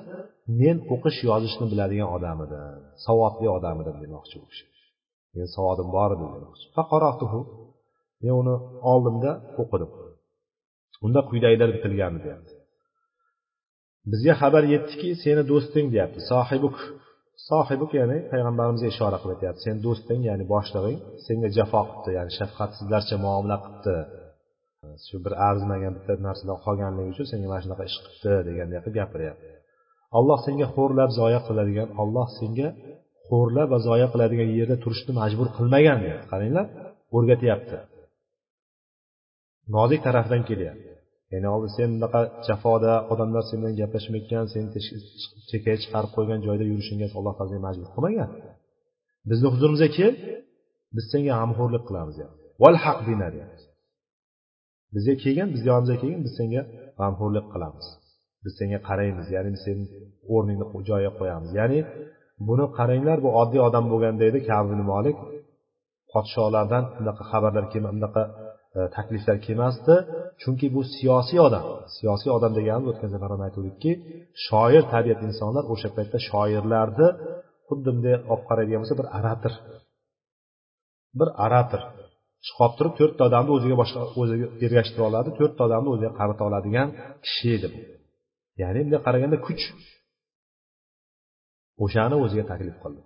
men 0.61 0.77
o'qish 0.93 1.19
yozishni 1.29 1.65
biladigan 1.71 2.09
odam 2.17 2.37
edim 2.45 2.61
savodli 3.05 3.47
odam 3.57 3.77
edim 3.83 3.97
demoqchi 4.03 4.35
u 4.43 4.45
kishi. 4.51 4.65
Men 5.35 5.47
savodim 5.55 5.89
bor 5.95 6.09
edi 6.15 6.25
demoqchi. 6.35 6.65
Men 8.23 8.33
uni 8.41 8.55
oldimda 8.91 9.31
o'qidim. 9.61 9.91
Unda 11.05 11.19
quyidagilar 11.29 11.69
bitilgandi 11.75 12.19
deyapti. 12.25 12.53
Bizga 14.11 14.33
xabar 14.41 14.63
yetdiki 14.73 15.09
seni 15.23 15.43
do'sting 15.51 15.87
deyapti. 15.93 16.19
Sohibuk 16.31 16.75
sohibuk 17.45 17.91
ya'ni 17.99 18.17
payg'ambarimizga 18.31 18.87
ishora 18.93 19.17
qilib 19.21 19.37
aytyapti 19.37 19.61
seni 19.65 19.79
do'sting 19.85 20.21
ya'ni 20.29 20.45
boshlig'ing 20.53 20.99
senga 21.25 21.49
jafo 21.57 21.81
qilibdi 21.87 22.11
ya'ni 22.17 22.31
shafqatsizlarcha 22.39 23.15
muomala 23.25 23.57
qilibdi. 23.63 23.95
Shu 25.07 25.17
bir 25.25 25.33
arzimagan 25.49 25.93
bitta 25.97 26.13
narsadan 26.27 26.57
qolganligi 26.65 27.09
uchun 27.13 27.27
senga 27.31 27.47
mana 27.51 27.61
shunaqa 27.65 27.83
ish 27.89 27.97
qilibdi 28.05 28.39
deganday 28.49 28.79
qilib 28.83 28.97
gapiryapti. 29.01 29.47
Alloh 30.17 30.39
senga 30.47 30.67
xo'rlab 30.75 31.09
zoya 31.19 31.39
qiladigan 31.47 31.89
olloh 32.01 32.27
senga 32.39 32.67
xo'rlab 33.27 33.67
va 33.73 33.79
zoya 33.87 34.07
qiladigan 34.13 34.49
yerda 34.59 34.75
turishni 34.83 35.13
majbur 35.21 35.47
qilmagan 35.57 35.97
deyapti 36.03 36.27
qaranglar 36.33 36.65
o'rgatyapti. 37.17 37.77
Nozik 39.75 40.01
tarafdan 40.07 40.41
kelyapti. 40.49 40.91
Ya'ni 41.33 41.47
hozir 41.53 41.69
sen 41.77 41.87
bunaqa 41.95 42.21
jafoda 42.47 42.93
odamlar 43.13 43.43
sen 43.49 43.57
bilan 43.61 43.73
gaplashmayotgan 43.81 44.45
seni 44.53 44.67
chekkaga 45.49 45.77
chiqarib 45.83 46.11
qo'ygan 46.15 46.39
joyda 46.47 46.63
yurishingga 46.71 47.07
alloh 47.19 47.33
taolo 47.37 47.49
seni 47.53 47.63
majbur 47.67 47.87
qilmagan 47.95 48.29
bizni 49.29 49.47
huzurimizga 49.53 49.89
kel 49.97 50.13
biz 50.95 51.05
senga 51.11 51.33
g'amxo'rlik 51.39 51.83
qilamiz 51.89 52.15
haq 52.85 52.99
bina 53.09 53.27
deyapti 53.35 53.63
bizga 54.93 55.15
kelgin 55.23 55.47
bizni 55.53 55.67
yonimizga 55.71 55.97
kelgin 56.01 56.21
biz 56.25 56.33
senga 56.39 56.61
g'amxo'rlik 56.99 57.45
qilamiz. 57.53 57.87
Biz 58.43 58.53
senga 58.59 58.79
qaraymiz 58.89 59.27
ya'ni 59.35 59.49
biz 59.55 59.61
seni 59.67 59.83
o'rningni 60.33 60.65
joyiga 60.89 61.11
qo'yamiz. 61.19 61.51
Ya'ni 61.59 61.79
buni 62.47 62.65
qaranglar 62.77 63.17
bu 63.25 63.29
oddiy 63.41 63.61
odam 63.67 63.85
bo'lganda 63.91 64.23
edi 64.29 64.39
kabi 64.49 64.73
molik 64.93 65.17
podsholardan 66.11 66.83
bunaqa 66.97 67.23
xabarlar 67.31 67.65
bunaqa 67.97 68.21
E, 68.75 68.79
takliflar 68.95 69.37
kelmasdi. 69.45 69.95
Chunki 70.41 70.67
bu 70.75 70.81
siyosiy 70.95 71.39
odam 71.47 71.65
siyosiy 71.97 72.31
odam 72.37 72.51
deganimiz 72.59 72.89
o'tgan 72.91 73.09
safar 73.13 73.29
ham 73.33 73.41
aytgandikki 73.47 73.91
shoir 74.45 74.83
tabiat 74.93 75.19
insonlar 75.27 75.63
o'sha 75.73 75.89
paytda 75.97 76.17
shoirlarni 76.29 77.07
xuddi 77.67 77.89
bunday 77.95 78.15
olib 78.31 78.43
qaraydigan 78.49 78.79
bo'lsa 78.81 78.95
bir 78.99 79.07
orator. 79.17 79.53
Bir 81.19 81.29
orator. 81.45 81.81
Chiqib 82.47 82.71
turib 82.77 82.93
to'rtta 82.99 83.21
odamni 83.29 83.51
o'ziga 83.57 83.75
boshqa 83.81 83.99
o'ziga 84.21 84.47
ergashtira 84.65 85.03
oladi 85.09 85.29
to'rtta 85.39 85.61
odamni 85.67 85.89
o'ziga 85.93 86.11
qarata 86.19 86.43
oladigan 86.49 86.87
kishi 87.25 87.47
edi 87.57 87.67
bu. 87.73 87.79
Ya'ni 88.61 88.79
bunday 88.83 89.01
qaraganda 89.07 89.37
kuch. 89.47 89.63
O'shani 91.83 92.15
o'ziga 92.23 92.43
taklif 92.51 92.77
qildi. 92.83 93.01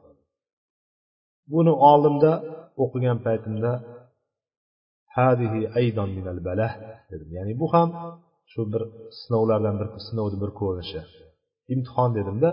Buni 1.53 1.73
oldimda 1.91 2.31
o'qigan 2.83 3.17
paytimda 3.25 3.71
hadihi 5.17 5.61
aydon 5.79 6.09
minal 6.17 6.39
balah 6.47 6.71
dedim. 7.11 7.29
Ya'ni 7.37 7.53
bu 7.61 7.67
ham 7.73 7.89
shu 8.51 8.61
bir 8.73 8.83
sinovlardan 9.19 9.75
bir 9.81 9.87
sinovni 10.07 10.37
bir 10.43 10.51
ko'rinishi. 10.59 11.01
Imtihon 11.73 12.09
dedimda 12.17 12.49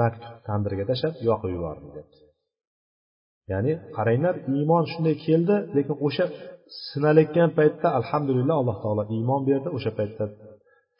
maktub 0.00 0.34
tandirga 0.48 0.84
tashlab 0.90 1.14
yoqib 1.28 1.50
yubordim 1.56 1.90
debdi. 1.96 2.16
Ya'ni 3.52 3.72
qaranglar 3.96 4.34
iymon 4.56 4.84
shunday 4.92 5.16
keldi 5.26 5.56
lekin 5.76 5.96
o'sha 6.06 6.24
sinalayotgan 6.88 7.50
paytda 7.58 7.88
alhamdulillah 7.98 8.56
alloh 8.62 8.76
taolo 8.84 9.02
iymon 9.16 9.42
berdi 9.50 9.68
o'sha 9.76 9.90
paytda 9.98 10.24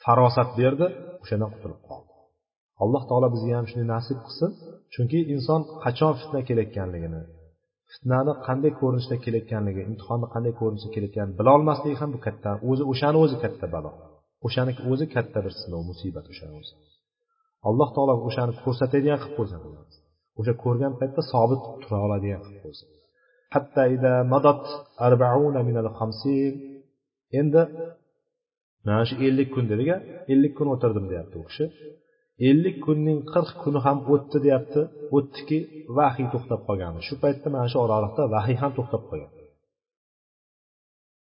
farosat 0.04 0.50
berdi 0.60 0.86
o'shandan 1.22 1.50
qutulib 1.54 1.80
qoldi. 1.88 2.10
Alloh 2.82 3.02
taolo 3.10 3.28
bizga 3.34 3.54
ham 3.58 3.66
shunday 3.70 3.88
nasib 3.94 4.18
qilsin 4.26 4.50
chunki 4.94 5.18
inson 5.34 5.60
qachon 5.84 6.12
fitna 6.20 6.40
kelayotganligini 6.48 7.22
fitnani 7.92 8.32
qanday 8.46 8.72
ko'rinishda 8.80 9.16
kelayotganligi 9.24 9.80
imtihonni 9.90 10.26
qanday 10.34 10.52
ko'rinishda 10.60 10.90
kelayotganini 10.94 11.34
bilolmasligi 11.40 11.96
ham 12.02 12.10
bu 12.14 12.18
katta. 12.26 12.50
O'zi 12.70 12.82
o'shani 12.92 13.18
o'zi 13.24 13.36
katta 13.44 13.66
balo. 13.74 13.90
O'shani 14.46 14.72
o'zi 14.90 15.06
katta 15.14 15.38
bir 15.44 15.52
sinov 15.60 15.82
musibat 15.90 16.26
o'shani 16.32 16.54
o'zi. 16.60 16.74
Alloh 17.68 17.88
taolo 17.96 18.14
o'shani 18.28 18.52
ko'rsatadigan 18.64 19.18
qilib 19.22 19.34
qo'ysin 19.38 19.60
o'sha 20.40 20.52
ko'rgan 20.64 20.92
paytda 21.00 21.22
sobit 21.32 21.62
tura 21.82 21.98
oladigan 22.06 22.40
qilib 22.44 22.60
qo'ysin 22.64 22.88
hatta 23.54 23.82
ida 23.96 24.12
madat 24.32 24.64
arbauna 25.06 25.60
minal 25.68 25.88
hamsin 25.98 26.52
endi 27.40 27.62
mana 28.86 29.04
shu 29.08 29.14
ellik 29.28 29.48
kun 29.54 29.64
dediga 29.72 29.96
ellik 30.32 30.52
kun 30.58 30.68
o'tirdim 30.74 31.04
deyapti 31.12 31.36
u 31.42 31.44
kishi. 31.48 31.64
Ellik 32.48 32.76
kunning 32.86 33.20
qirq 33.32 33.50
kuni 33.62 33.80
ham 33.86 33.98
o'tdi 34.12 34.38
deyapti. 34.46 34.80
O'tdiki 35.16 35.58
vahiy 35.98 36.26
to'xtab 36.32 36.60
qolgan 36.68 36.92
shu 37.06 37.14
paytda 37.22 37.48
mana 37.54 37.66
shu 37.72 37.78
oraliqda 37.86 38.22
vahiy 38.34 38.56
ham 38.62 38.72
to'xtab 38.78 39.02
qolgan. 39.10 39.32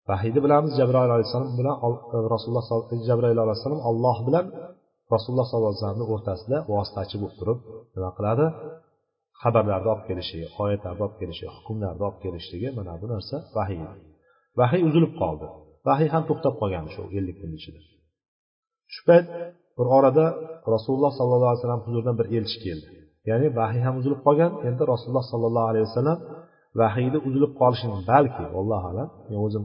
Vahiyni 0.10 0.40
bilamiz 0.46 0.72
jabroil 0.80 1.12
alayhissalom 1.16 1.52
bilan 1.60 1.76
e, 1.86 2.18
rasululloh 2.34 2.66
e, 2.94 2.96
jabroil 3.10 3.40
alayhissalom 3.46 3.82
alloh 3.90 4.18
bilan 4.28 4.46
rasululloh 5.14 5.48
sollallohu 5.50 5.72
alayhi 5.72 5.82
vasallamni 5.82 6.06
o'rtasida 6.14 6.58
vositachi 6.74 7.16
bo'lib 7.22 7.36
turib 7.40 7.60
nima 7.96 8.10
qiladi? 8.18 8.46
Xabarlarni 9.42 9.90
olib 9.94 10.06
kelishligi 10.10 10.48
oyatlarni 10.64 11.02
olib 11.06 11.18
kelishligi 11.22 11.52
hukmlarni 11.58 12.04
olib 12.08 12.20
kelishligi 12.24 12.70
mana 12.78 12.94
bu 13.02 13.06
narsa 13.14 13.36
vahiy. 13.58 13.82
Vahiy 14.60 14.82
uzilib 14.90 15.14
qoldi. 15.22 15.48
Vahiy 15.88 16.10
ham 16.14 16.24
to'xtab 16.30 16.54
qolgan 16.62 16.86
shu 16.94 17.02
ellik 17.18 17.38
kun 17.42 17.52
ichida. 17.60 17.80
Shu 18.94 19.02
payt 19.10 19.26
bir 19.80 19.88
orada 19.98 20.26
rasululloh 20.74 21.12
sollallohu 21.20 21.50
alayhi 21.52 21.62
vasallam 21.62 21.84
huzuridan 21.88 22.16
bir 22.20 22.28
elchi 22.38 22.58
keldi. 22.66 22.88
Ya'ni 23.30 23.48
vahiy 23.60 23.82
ham 23.88 23.96
uzilib 24.00 24.22
qolgan 24.28 24.52
endi 24.70 24.84
rasululloh 24.94 25.26
sollallohu 25.34 25.68
alayhi 25.72 25.86
vasallam 25.90 26.20
vahiyni 26.82 27.20
uzilib 27.28 27.54
qolishini 27.62 27.98
balki 28.12 28.44
allohu 28.60 28.86
alam 28.92 29.10
men 29.30 29.40
o'zim 29.48 29.64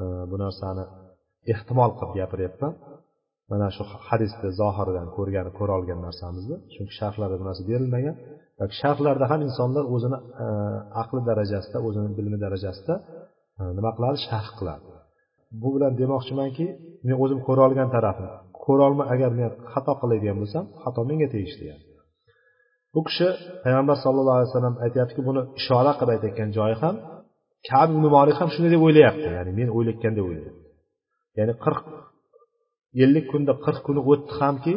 e, 0.00 0.02
bu 0.30 0.36
narsani 0.44 0.84
ehtimol 1.52 1.90
qilib 1.98 2.12
gapiryapman. 2.20 2.72
Mana 3.50 3.68
shu 3.76 3.82
hadisni 4.08 4.48
zohiridan 4.60 5.08
ko'rgan 5.16 5.46
ko'ra 5.58 5.72
olgan 5.78 6.00
narsamizni 6.06 6.56
chunki 6.74 6.94
sharhlarda 7.00 7.36
bu 7.40 7.44
narsa 7.48 7.62
berilmagan. 7.70 8.14
Yoki 8.60 8.76
sharhlarda 8.82 9.24
ham 9.32 9.40
insonlar 9.48 9.84
o'zini 9.94 10.18
e, 10.44 10.46
aqli 11.02 11.20
darajasida 11.30 11.78
o'zini 11.88 12.08
bilimi 12.18 12.38
darajasida 12.44 12.94
e, 13.60 13.62
nima 13.78 13.90
qiladi? 13.96 14.18
Sharh 14.28 14.50
qiladi. 14.58 14.84
Bu 15.62 15.68
bilan 15.74 15.92
demoqchimanki 16.02 16.66
men 17.06 17.16
o'zim 17.24 17.38
ko'ra 17.46 17.60
olgan 17.68 17.88
tarafim 17.96 18.28
ko'rolmay 18.64 19.06
agar 19.14 19.30
men 19.38 19.50
xato 19.72 19.92
qiladigan 20.00 20.36
bo'lsam 20.42 20.64
xato 20.82 21.00
menga 21.10 21.28
tegishli 21.34 21.64
bu 22.94 23.00
kishi 23.08 23.28
payg'ambar 23.64 23.96
sallallohu 24.04 24.36
alayhi 24.38 24.50
vasallam 24.50 24.76
aytyaptiki 24.84 25.22
buni 25.28 25.40
ishora 25.60 25.92
qilib 25.98 26.12
aytayotgan 26.14 26.50
joyi 26.58 26.76
ham 26.82 26.94
kab 27.70 27.88
molik 28.16 28.36
ham 28.40 28.48
shunday 28.54 28.70
deb 28.74 28.82
o'ylayapti. 28.86 29.28
Ya'ni 29.38 29.52
men 29.58 29.68
o'ylayotgandek 29.76 30.22
o'ylayapti. 30.28 30.62
Ya'ni 31.38 31.54
qirq 31.64 31.84
ellik 33.04 33.26
kunda 33.32 33.52
qirq 33.64 33.80
kuni 33.86 34.00
o'tdi 34.10 34.32
hamki 34.40 34.74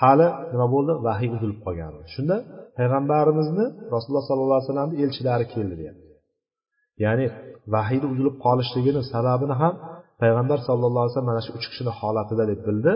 hali 0.00 0.28
nima 0.52 0.66
bo'ldi? 0.74 0.92
Vahiy 1.06 1.30
uzilib 1.36 1.58
qolgan 1.66 1.92
shunda 2.14 2.36
payg'ambarimizni 2.78 3.66
rasululloh 3.94 4.24
sollallohu 4.28 4.58
alayhi 4.58 4.68
vasallamni 4.68 4.96
elchilari 5.04 5.46
keldi 5.54 5.74
deyapti. 5.80 6.06
Ya'ni 7.04 7.26
vahiyni 7.74 8.06
uzilib 8.12 8.36
qolishligini 8.44 9.00
sababini 9.12 9.54
ham 9.62 9.74
payg'ambar 10.22 10.58
sallallohu 10.68 11.02
alayhi 11.04 11.14
vasallam 11.14 11.30
mana 11.32 11.42
shu 11.46 11.52
uch 11.58 11.66
kishini 11.70 11.92
holatida 12.00 12.44
deb 12.50 12.60
bildi. 12.68 12.92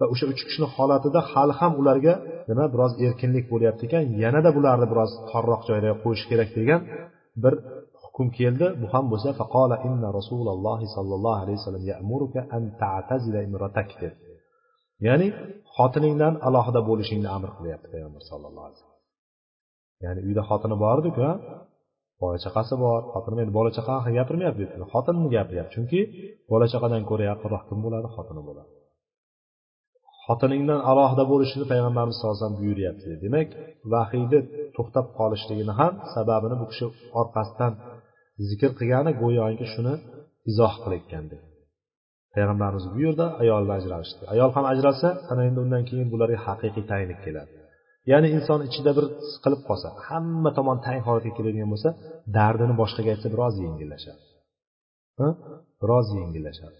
Va 0.00 0.06
o'sha 0.12 0.26
uch 0.32 0.42
kishini 0.48 0.68
holatida 0.76 1.20
hali 1.32 1.52
ham 1.60 1.72
ularga 1.80 2.14
nima 2.50 2.64
biroz 2.74 2.92
erkinlik 3.06 3.44
bo'lyapti 3.52 3.82
ekan 3.88 4.04
yanada 4.22 4.50
bularni 4.56 4.86
biroz 4.92 5.10
torroq 5.30 5.62
joylarga 5.68 5.96
qo'yish 6.04 6.24
kerak 6.30 6.50
degan 6.58 6.80
bir 7.42 7.54
hukm 8.02 8.28
keldi. 8.38 8.66
Bu 8.80 8.86
ham 8.94 9.04
bo'lsa 9.12 9.28
faqola 9.40 9.76
inna 9.88 10.08
rasululloh 10.18 10.80
sollallohu 10.96 11.38
alayhi 11.42 11.58
vasallam 11.60 11.84
ya'muruka 11.92 12.40
an 12.56 12.62
ta'tazila 12.82 13.40
imratak 13.48 13.90
dedi 14.02 14.16
ya'ni 15.06 15.28
xotiningdan 15.76 16.34
alohida 16.48 16.80
bo'lishingni 16.88 17.28
amr 17.36 17.50
qilyapti 17.58 17.86
payg'ambar 17.92 18.22
sallallohu 18.30 18.66
alayhi 18.68 18.78
vasallam. 18.78 19.02
Ya'ni 20.04 20.20
uyda 20.28 20.42
xotini 20.48 20.76
bor 20.84 20.96
ediku 21.02 21.26
bola 22.22 22.36
chaqasi 22.44 22.74
bor 22.84 23.00
xotini 23.12 23.38
endi 23.42 23.52
bola 23.58 23.70
chaqa 23.76 23.92
haqida 23.96 24.16
gapirmayapti 24.18 24.64
xotinni 24.92 25.28
gapiryapti 25.36 25.72
chunki 25.76 26.00
bola 26.50 26.66
chaqadan 26.72 27.02
ko'ra 27.10 27.24
yaqinroq 27.32 27.62
kim 27.68 27.78
bo'ladi 27.84 28.08
xotini 28.16 28.42
bo'ladi. 28.48 28.70
Xotiningdan 30.26 30.80
alohida 30.90 31.24
bo'lishini 31.32 31.64
payg'ambarimiz 31.72 32.14
sallallohu 32.16 32.36
alayhi 32.36 32.44
vasallam 32.44 32.60
buyuryapti 32.62 33.10
demak 33.24 33.48
vahiyni 33.92 34.40
to'xtab 34.76 35.06
qolishligini 35.18 35.72
ham 35.80 35.92
sababini 36.14 36.56
bu 36.60 36.66
kishi 36.70 36.86
orqasidan 37.20 37.72
zikr 38.48 38.70
qilgani 38.78 39.10
go'yoki 39.22 39.66
shuni 39.74 39.94
izoh 40.50 40.74
qilayotgandek 40.82 41.42
payg'ambarimiz 42.34 42.86
buyurdi 42.94 43.26
ayol 43.42 43.62
ajralishdi. 43.78 44.22
Ayol 44.34 44.50
ham 44.56 44.64
ajralsa 44.72 45.08
ana 45.30 45.42
endi 45.48 45.58
undan 45.64 45.82
keyin 45.88 46.08
bularga 46.12 46.38
haqiqiy 46.46 46.84
tayinlik 46.90 47.20
keladi. 47.26 47.50
Ya'ni 48.10 48.28
inson 48.36 48.60
ichida 48.68 48.90
bir 48.98 49.06
siqilib 49.32 49.62
qolsa 49.68 49.88
hamma 50.06 50.50
tomon 50.58 50.78
tang 50.86 51.00
holatga 51.06 51.32
keladigan 51.38 51.70
bo'lsa 51.74 51.88
dardini 52.36 52.74
boshqaga 52.80 53.10
aytsa 53.14 53.28
biroz 53.34 53.54
yengillashadi 53.66 54.22
biroz 55.82 56.06
yengillashadi 56.20 56.78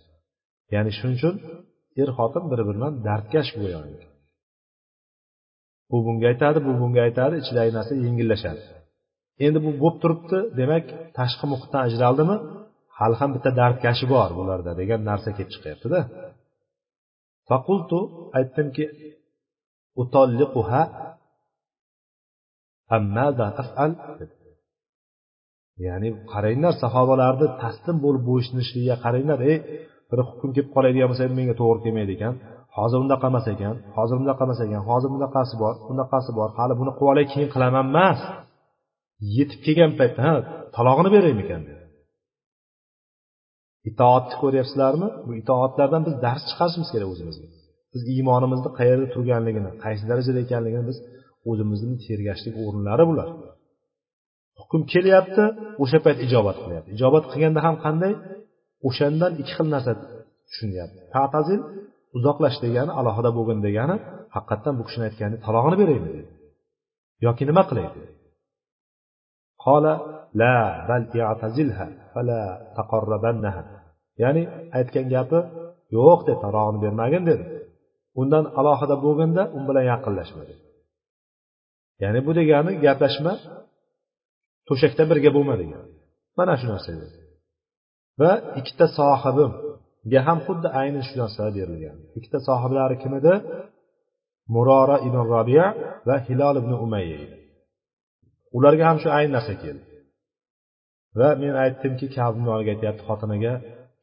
ya'ni 0.75 0.91
shuning 0.99 1.17
uchun 1.21 1.35
er 2.03 2.09
xotin 2.19 2.45
bir 2.51 2.61
biridan 2.69 2.93
dardkash 3.09 3.51
go'yoki 3.61 4.07
bu 5.91 5.97
bunga 6.07 6.27
aytadi 6.33 6.59
bu 6.67 6.73
bunga 6.81 7.01
aytadi 7.09 7.35
ichidagi 7.43 7.71
narsa 7.79 7.93
yengillashadi. 8.07 8.63
Endi 9.47 9.59
bu 9.67 9.71
bo'lib 9.83 9.97
turibdi 10.03 10.39
demak 10.61 10.85
tashqi 11.19 11.47
muhitdan 11.53 11.81
ajraldimi? 11.89 12.37
Hali 12.99 13.17
ham 13.21 13.31
bitta 13.37 13.51
dardkashi 13.61 14.07
bor 14.15 14.31
bularda 14.39 14.73
degan 14.81 15.01
narsa 15.11 15.31
kelib 15.37 15.51
chiqyaptida. 15.55 16.01
Faqultu 17.49 17.99
aytdimki 18.39 18.85
ya'ni 25.87 26.09
qaranglar 26.33 26.75
sahobalarni 26.83 27.47
taslim 27.63 27.97
bo'lib 28.05 28.23
bo'ysunishligiga 28.31 28.97
qaranglar 29.05 29.39
ey 29.51 29.57
bir 30.11 30.19
hukm 30.29 30.51
kelib 30.57 30.71
qoladigan 30.77 31.09
bo'lsa 31.11 31.25
menga 31.39 31.55
to'g'ri 31.61 31.81
kelmaydi 31.85 32.13
ekan. 32.19 32.35
Hozir 32.77 32.99
unaqa 33.07 33.27
emas 33.33 33.47
ekan 33.55 33.75
hozir 33.97 34.17
bunaqa 34.23 34.43
emas 34.49 34.61
ekan 34.67 34.83
hozir 34.91 35.09
bunaqasi 35.15 35.55
bor 35.63 35.75
bunaqasi 35.89 36.31
bor 36.39 36.49
hali 36.59 36.75
buni 36.81 36.93
qilib 36.99 37.11
olay 37.13 37.27
keyin 37.33 37.49
qilaman 37.55 37.85
emas. 37.93 38.21
Yetib 39.37 39.61
kelgan 39.67 39.93
paytda 40.01 40.21
ha 40.27 40.35
talog'ini 40.77 41.11
beraymikan 41.17 41.63
itoatni 43.91 44.35
ko'ryapsizlarmi? 44.43 45.09
Bu 45.27 45.33
itoatlardan 45.43 46.03
biz 46.07 46.15
dars 46.25 46.43
chiqarishimiz 46.49 46.89
kerak 46.95 47.09
o'zimizga. 47.15 47.47
Biz 47.93 48.03
iymonimizni 48.15 48.71
qayerda 48.79 49.07
turganligini 49.15 49.71
qaysi 49.85 50.05
darajada 50.11 50.41
ekanligini 50.47 50.85
biz 50.91 50.99
o'zimizni 51.51 51.97
tergashlik 52.07 52.55
o'rinlari 52.65 53.05
bular. 53.11 53.29
Hukm 54.61 54.81
kelyapti 54.93 55.45
o'sha 55.83 55.99
payt 56.05 56.19
ijobat 56.27 56.57
qilyapti. 56.63 56.89
Ijobat 56.97 57.25
qilganda 57.33 57.61
ham 57.67 57.77
qanday? 57.85 58.13
O'shandan 58.89 59.33
ikki 59.41 59.53
xil 59.59 59.69
narsa 59.75 59.93
tushunyapti. 60.49 60.99
Tatazil 61.15 61.61
uzoqlash 62.17 62.57
degani 62.65 62.93
alohida 63.01 63.31
bo'lgin 63.39 63.59
degani 63.67 63.97
haqiqatdan 64.35 64.75
bu 64.79 64.83
kishini 64.89 65.05
aytgani 65.09 65.37
talog'ini 65.47 65.77
beraymi 65.83 66.09
dedi. 66.17 66.31
Yoki 67.27 67.43
nima 67.51 67.63
qilay 67.71 67.87
dedi 67.95 68.09
qola 69.67 69.95
la 70.41 70.57
bal 70.89 71.05
fala 72.13 72.41
taqarrabannaha. 72.79 73.63
Ya'ni 74.23 74.43
aytgan 74.79 75.07
gapi 75.15 75.39
yo'q 75.97 76.21
deb 76.29 76.39
talog'ini 76.45 76.79
bermagin 76.85 77.23
dedi. 77.31 77.45
Undan 78.21 78.45
alohida 78.61 78.97
bo'lganda 79.05 79.43
u 79.57 79.59
bilan 79.69 79.85
yaqinlashma 79.93 80.43
dedi. 80.51 80.63
Ya'ni 82.03 82.21
bu 82.27 82.33
degani 82.39 82.73
gaplashma 82.85 83.33
to'shakda 84.69 85.03
birga 85.11 85.31
bo'lma 85.37 85.55
degani 85.63 85.89
mana 86.39 86.55
shu 86.61 86.67
narsa 86.73 86.93
va 88.21 88.33
ikkita 88.61 88.87
sohibimga 88.99 90.21
ham 90.27 90.39
xuddi 90.47 90.69
ayni 90.81 91.01
shu 91.09 91.15
narsa 91.23 91.43
berilgan. 91.57 91.97
Ikkita 92.19 92.39
sohiblari 92.49 92.97
kim 93.03 93.13
edi? 93.21 93.35
Murora 94.55 94.97
ibn 95.07 95.19
robiya 95.33 95.67
va 96.09 96.17
hilol 96.27 96.57
ibn 96.63 96.73
umayya 96.85 97.21
ularga 98.57 98.85
ham 98.91 98.99
shu 99.03 99.09
ayni 99.19 99.31
narsa 99.37 99.55
keldi. 99.63 99.85
Va 101.19 101.29
men 101.43 101.55
aytdimki 101.65 102.07
kabni 102.17 102.51
aytyapti 102.59 103.03
xotiniga 103.09 103.53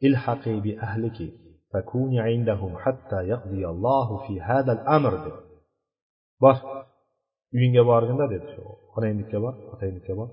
ilhaqi 0.07 0.53
bi 0.65 0.71
ahliki 0.87 1.27
fakuni 1.71 2.19
indahum 2.35 2.73
hatta 2.83 3.19
yaqdiyallohu 3.31 4.15
fi 4.25 4.33
hadal 4.47 4.81
amr 4.97 5.13
deb 5.25 5.35
bor 6.43 6.57
uyingga 7.55 7.83
borginda 7.91 8.25
dedi 8.33 8.47
shu. 8.53 8.61
Onangnikka 8.97 9.37
bor 9.45 9.53
otangnikka 9.73 10.13
bor. 10.19 10.29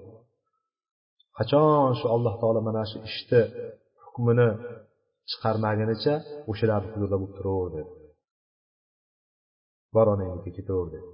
Qachon 1.37 1.93
shu 2.01 2.07
alloh 2.15 2.35
taolo 2.41 2.61
mana 2.69 2.83
shu 2.91 2.99
ishni 3.09 3.41
hukmini 4.05 4.49
chiqarmagunicha 5.31 6.15
o'shalarni 6.51 6.89
huzurida 6.93 7.17
bo'lib 7.21 7.33
turaver 7.39 7.71
dedi. 7.77 7.93
Bor 9.95 10.07
onangnikiga 10.15 10.53
ketaver 10.59 10.89
dedi. 10.95 11.09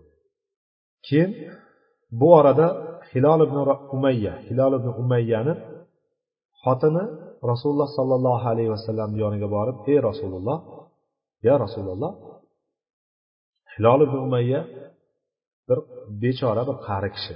Keyin 1.07 1.31
bu 2.19 2.27
orada 2.39 2.67
hilol 3.13 3.41
ibn 3.47 3.57
umayya 3.97 4.33
hilol 4.47 4.73
ibn 4.79 4.89
umayyani 5.03 5.55
xotini 6.63 7.05
rasululloh 7.51 7.89
sollallohu 7.99 8.45
alayhi 8.53 8.71
vasallamni 8.77 9.19
yoniga 9.25 9.49
borib 9.57 9.77
ey 9.91 9.99
rasululloh 10.09 10.59
ya 11.47 11.55
rasululloh 11.65 12.13
hilol 13.73 14.01
ibn 14.07 14.17
umayya 14.27 14.61
bir 15.69 15.79
bechora 16.23 16.63
bir 16.69 16.77
qari 16.87 17.09
kishi. 17.17 17.35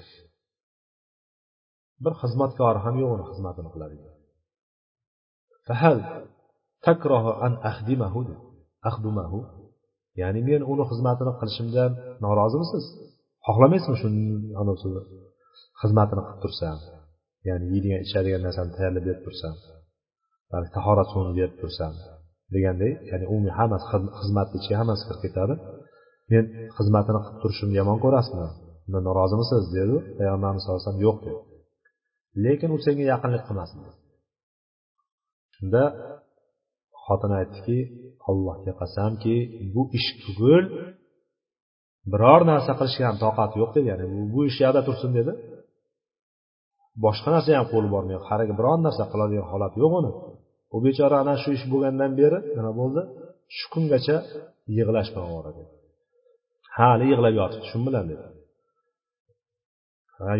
Bir 2.05 2.13
xizmatkori 2.23 2.81
ham 2.85 2.95
yo'q 3.03 3.11
uni 3.17 3.25
xizmatini 3.31 3.69
qiladigan. 3.75 4.15
Fahal 5.67 5.99
takrahu 6.87 7.31
an 7.47 7.53
ahdimahu 7.71 8.21
ahdumahu. 8.91 9.39
Ya'ni 10.21 10.41
men 10.49 10.63
uni 10.73 10.85
xizmatini 10.91 11.33
qilishimdan 11.41 11.91
norozimisiz 12.25 12.85
xohlamaysizmi 13.47 13.97
shuni 14.03 14.23
xizmatini 15.81 16.23
qilib 16.27 16.41
tursam 16.45 16.77
ya'ni 17.49 17.65
yeydigan 17.73 18.01
ichadigan 18.07 18.43
narsani 18.47 18.71
tayyorlab 18.77 19.05
berib 19.09 19.23
tursam 19.27 19.55
balki 20.53 20.71
tahorat 20.77 21.09
suvini 21.13 21.33
berib 21.39 21.57
tursam 21.63 21.93
deganday 22.55 22.93
ya'ni 23.11 23.25
umumiy 23.33 23.53
hammasi 23.59 23.85
xizmatni 24.21 24.57
ichiga 24.61 24.77
hammasi 24.81 25.03
kirib 25.09 25.23
ketadi. 25.27 25.55
Men 26.33 26.45
xizmatini 26.77 27.21
qilib 27.25 27.39
turishimni 27.43 27.77
yomon 27.81 27.99
ko'rasizmi? 28.05 28.49
Undan 28.87 29.03
norozimisiz? 29.09 29.63
Dedi. 29.77 29.97
Payg'ambarimiz 30.19 30.61
sallallohu 30.63 30.81
alayhi 30.81 30.89
vasallam 30.89 31.05
yo'q 31.07 31.19
dedi. 31.27 31.41
Lekin 32.45 32.71
u 32.77 32.79
senga 32.87 33.05
yaqinlik 33.13 33.43
qilmasin 33.49 33.79
shunda 35.55 35.83
xotini 37.05 37.35
aytdiki 37.41 37.79
allohga 38.31 38.73
qasamki 38.81 39.37
bu 39.75 39.83
ish 39.99 40.09
tugul 40.23 40.65
biror 42.13 42.41
narsa 42.51 42.73
qilishga 42.79 43.05
ham 43.09 43.17
toqati 43.25 43.55
yo'q 43.63 43.71
dedi. 43.77 43.87
Ya'ni 43.93 44.05
bu, 44.13 44.21
bu 44.35 44.41
ish 44.51 44.59
yoqda 44.65 44.81
tursin 44.89 45.11
dedi. 45.19 45.33
Boshqa 47.05 47.29
narsa 47.35 47.51
ham 47.59 47.67
qo'li 47.73 47.89
bormaydi. 47.95 48.23
Qariga 48.31 48.55
biron 48.61 48.81
narsa 48.87 49.05
qiladigan 49.13 49.47
holati 49.53 49.77
yo'q 49.83 49.93
uni. 50.01 50.13
U 50.75 50.77
bechora 50.87 51.17
ana 51.23 51.35
shu 51.43 51.49
ish 51.57 51.65
bo'lgandan 51.73 52.13
beri 52.21 52.39
nima 52.57 52.73
bo'ldi? 52.81 53.03
Shu 53.57 53.67
kungacha 53.75 54.17
yig'lashmay 54.77 55.27
dedi. 55.49 55.63
Hali 56.81 57.05
yig'lab 57.13 57.35
yotibdi 57.41 57.67
shuni 57.71 57.85
bilan 57.89 58.05
dedi. 58.13 58.25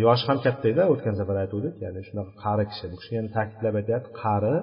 Yoshi 0.05 0.25
ham 0.29 0.39
katta 0.45 0.65
edi 0.73 0.83
o'tgan 0.93 1.15
safar 1.19 1.35
aytuvdik 1.43 1.75
ya'ni 1.83 2.01
shunaqa 2.07 2.33
qari 2.43 2.63
kishi. 2.71 2.85
Bu 2.91 2.95
kishi 3.01 3.11
yana 3.17 3.29
ta'kidlab 3.37 3.73
aytyapti 3.81 4.09
qari 4.23 4.55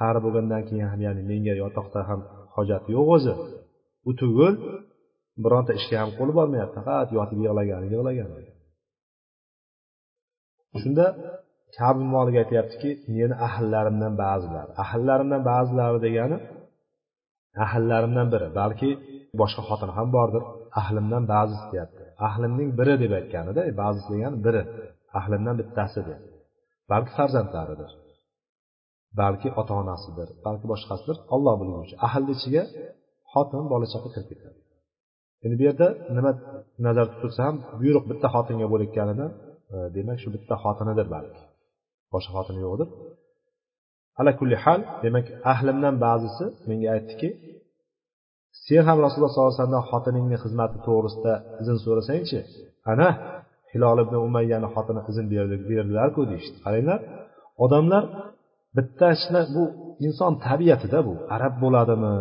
qari 0.00 0.18
bo'lgandan 0.24 0.62
keyin 0.68 0.88
ham 0.92 1.00
ya'ni 1.06 1.22
menga 1.30 1.54
yotoqda 1.62 2.00
ham 2.08 2.20
hojati 2.56 2.88
yo'q 2.96 3.08
o'zi. 3.16 3.34
U 4.08 4.10
tugul 4.20 4.54
bironta 5.44 5.72
ishga 5.80 5.96
ham 6.02 6.10
qo'li 6.18 6.32
bormayapti 6.38 6.78
faqat 6.86 7.08
yotib 7.18 7.38
yig'lagan 7.44 7.82
yig'lagan 7.92 8.28
shunda 10.82 11.06
kabi 11.78 12.02
moliga 12.14 12.38
aytyaptiki 12.44 12.90
meni 13.16 13.34
ahllarimdan 13.48 14.14
ba'zilari 14.24 14.70
ahllarimdan 14.84 15.42
ba'zilari 15.50 15.98
degani 16.06 16.36
ahillarimdan 17.64 18.26
biri 18.34 18.48
balki 18.60 18.90
boshqa 19.40 19.62
xotini 19.68 19.92
ham 19.98 20.08
bordir. 20.16 20.42
Ahlimdan 20.80 21.24
ba'zisi 21.34 21.66
deyapti 21.72 22.04
ahlimning 22.28 22.70
biri 22.78 22.94
deb 23.02 23.12
aytganida 23.20 23.60
e, 23.70 23.72
ba'zisi 23.82 24.08
degani 24.14 24.38
biri 24.46 24.62
ahlimdan 25.18 25.54
bittasi 25.60 26.00
deb. 26.08 26.20
Balki 26.90 27.12
farzandlaridir. 27.18 27.90
Balki 29.20 29.48
ota 29.60 29.74
onasidir 29.82 30.28
balki 30.46 30.66
boshqasidir. 30.72 31.16
Olloh 31.34 31.54
bilguvchi. 31.60 31.94
Ahlni 32.06 32.32
ichiga 32.36 32.62
xotin 33.32 33.64
bola 33.72 33.86
chaqa 33.92 34.08
kirib 34.14 34.28
ketadi. 34.30 34.58
Endi 35.44 35.54
bu 35.60 35.64
yerda 35.68 35.88
nima 36.16 36.32
nazarda 36.86 37.12
tutilsa 37.14 37.40
ham 37.48 37.56
buyruq 37.80 38.04
bitta 38.10 38.26
xotinga 38.34 38.66
bo'layotganidan 38.72 39.30
e, 39.74 39.76
demak 39.96 40.18
shu 40.22 40.28
bitta 40.36 40.54
xotinidir 40.64 41.06
balki. 41.14 41.42
Boshqa 42.12 42.32
xotini 42.36 42.60
yo'qdir. 42.66 42.88
Ala 44.20 44.32
kulli 44.38 44.56
hal 44.64 44.80
demak 45.04 45.26
ahlimdan 45.52 45.94
ba'zisi 46.06 46.44
menga 46.68 46.88
aytdiki 46.96 47.28
sen 48.66 48.82
ham 48.88 48.98
rasululloh 49.04 49.32
sollallohu 49.34 49.52
alayhi 49.54 49.64
vasallam 49.64 49.84
xotiningni 49.92 50.36
xizmati 50.44 50.76
to'g'risida 50.86 51.32
izn 51.62 51.76
so'rasangchi. 51.84 52.38
Ana 52.92 53.08
hilol 53.72 53.98
ibn 54.04 54.14
umayyani 54.28 54.68
xotini 54.74 55.00
izn 55.10 55.24
berdilarku 55.70 56.20
deyishdi. 56.30 56.56
Qaranglar 56.64 57.00
odamlar 57.64 58.04
bittachini 58.76 59.42
bu 59.54 59.62
inson 60.06 60.32
tabiatida 60.46 60.98
bu 61.08 61.14
arab 61.36 61.54
bo'ladimi 61.64 62.14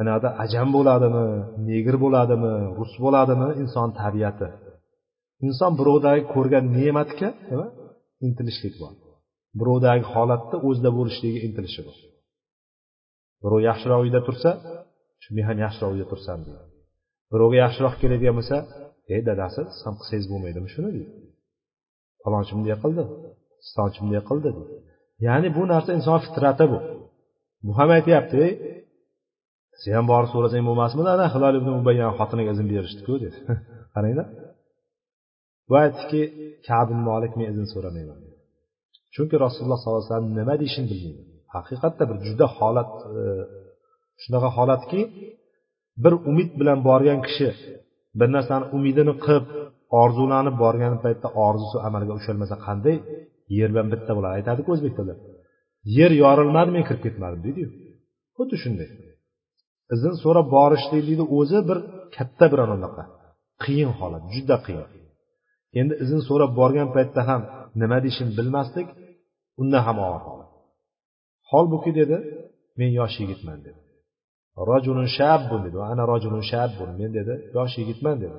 anada 0.00 0.28
ajam 0.44 0.68
bo'ladimi 0.76 1.26
negr 1.70 1.94
bo'ladimi 2.04 2.52
rus 2.78 2.92
bo'ladimi 3.04 3.48
inson 3.62 3.88
tabiati. 4.02 4.48
Inson 5.46 5.72
birovdagi 5.80 6.22
ko'rgan 6.34 6.64
ne'matga 6.76 7.28
nima? 7.50 7.66
Intilishlik 8.26 8.74
bor 8.82 8.92
birovdagi 9.60 10.04
holatda 10.12 10.56
o'zida 10.68 10.90
bo'lishligi 10.98 11.40
intilishi 11.46 11.82
bor 11.86 11.96
birov 13.42 13.60
yaxshiroq 13.68 14.00
uyda 14.04 14.20
tursa 14.26 14.50
shu 15.22 15.28
men 15.36 15.44
ham 15.48 15.58
yaxshirog'iga 15.64 16.06
tursam 16.12 16.38
deydi 16.46 16.64
birovga 17.32 17.56
yaxshiroq 17.64 17.94
keladigan 18.02 18.34
bo'lsa 18.38 18.56
ey 19.14 19.20
dadasi 19.28 19.60
siz 19.72 19.80
ham 19.86 19.94
qilsangiz 20.00 20.26
bo'lmaydimi 20.32 20.68
shuni? 20.74 20.90
deydi. 20.96 21.12
Falonchi 22.22 22.52
bunday 22.56 22.76
qildi 22.84 23.02
pistonchi 23.62 23.98
bunday 24.02 24.22
qildi 24.30 24.48
deydi. 24.56 24.62
Ya'ni 25.26 25.48
bu 25.56 25.62
narsa 25.72 25.90
inson 25.98 26.18
fitrati 26.26 26.64
bu. 26.72 26.78
Bu 27.66 27.72
ham 27.78 27.88
aytyapti 27.96 28.36
ey 28.46 28.52
sen 29.82 29.92
ham 29.98 30.06
borib 30.12 30.30
so'rasang 30.34 30.62
bo'lmasmidi 30.68 31.08
ana 31.16 31.26
hilol 31.34 31.54
ibn 31.60 31.70
ubayyan 31.80 32.12
xotiniga 32.18 32.50
izn 32.56 32.66
berishdiku 32.72 33.12
dedi 33.24 33.38
qaranglar 33.94 34.26
bu 35.68 35.74
aytdiki 35.82 36.20
kabin 36.68 37.00
molik 37.08 37.32
men 37.38 37.46
izn 37.52 37.66
so'ramayman 37.72 38.18
chunki 39.14 39.36
rasululloh 39.44 39.78
sollallohu 39.82 40.02
alayhi 40.02 40.12
vasallam 40.12 40.30
nima 40.40 40.54
deyishini 40.60 40.86
bilmayman 40.92 41.26
haqiqatda 41.56 42.04
bir 42.10 42.16
juda 42.26 42.46
holat 42.58 42.92
e, 43.20 43.22
shunaqa 44.22 44.48
holatki 44.56 45.00
bir 46.04 46.14
umid 46.30 46.50
bilan 46.60 46.78
borgan 46.88 47.18
kishi 47.26 47.48
bir 48.18 48.28
narsani 48.36 48.64
umidini 48.76 49.14
qilib 49.24 49.46
orzulanib 50.02 50.56
borgan 50.64 50.94
paytda 51.04 51.28
orzusi 51.46 51.76
amalga 51.86 52.12
osholmasa 52.18 52.56
qanday? 52.66 52.96
Yer 53.58 53.68
bilan 53.72 53.88
bitta 53.92 54.12
bo'ladi. 54.16 54.32
Aytadiku 54.38 54.68
o'zbek 54.74 54.92
tilida 54.98 55.14
yer 55.98 56.12
yorilmadi 56.22 56.70
men 56.76 56.84
kirib 56.88 57.02
ketmadim 57.06 57.40
deydiyu. 57.46 57.68
Xuddi 58.36 58.56
shunday. 58.62 58.88
Izn 59.94 60.12
so'rab 60.22 60.46
borishlikni 60.56 61.24
o'zi 61.38 61.58
bir 61.68 61.78
katta 62.16 62.46
bir 62.52 62.58
anaqa 62.64 63.04
qiyin 63.64 63.90
holat 63.98 64.24
juda 64.34 64.56
qiyin. 64.66 64.88
Endi 65.80 65.94
izn 66.04 66.20
so'rab 66.28 66.52
borgan 66.60 66.88
paytda 66.96 67.20
ham 67.30 67.42
nima 67.80 67.98
deyishini 68.04 68.32
bilmaslik 68.38 68.88
undan 69.60 69.82
ham 69.86 69.96
og'ir 70.06 70.22
holat. 70.28 70.50
Holbuki 71.50 71.90
dedi 72.00 72.16
men 72.78 72.90
yosh 73.00 73.16
yigitman 73.22 73.58
dedi. 73.66 73.80
Rojulun 74.70 75.08
shabbun 75.18 75.60
dedi. 75.66 75.76
Ana 75.92 76.02
rojulun 76.12 76.44
shabbun. 76.52 76.88
Men 77.00 77.10
dedi 77.18 77.32
yosh 77.56 77.74
yigitman 77.80 78.16
dedi. 78.24 78.38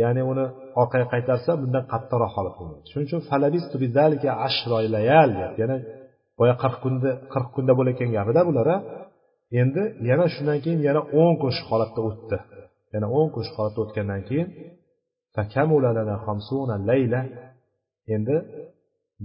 Ya'ni 0.00 0.22
uni 0.32 0.44
orqaga 0.80 1.06
qaytarsa 1.14 1.50
bundan 1.62 1.84
qattiqroq 1.92 2.32
holat 2.36 2.54
bo'lmaydi. 2.58 2.86
Shuning 2.90 3.06
uchun 3.08 3.20
falabistu 3.30 3.74
ashro 4.46 4.76
layal 4.94 5.30
yana 5.60 5.76
boya 6.38 6.54
qirq 6.62 6.76
kunda 6.84 7.10
qirq 7.32 7.48
kunda 7.56 7.72
bo'layotgan 7.78 8.10
gapida 8.16 8.40
bular 8.48 8.68
endi 9.60 9.82
yana 10.10 10.26
shundan 10.34 10.58
keyin 10.64 10.80
yana 10.88 11.00
o'n 11.20 11.32
kun 11.40 11.50
shu 11.56 11.64
holatda 11.70 12.00
o'tdi. 12.08 12.38
Yana 12.94 13.06
o'n 13.18 13.28
kun 13.34 13.42
shu 13.46 13.52
holatda 13.58 13.80
o'tgandan 13.84 14.20
keyin 14.28 14.48
endi 18.14 18.36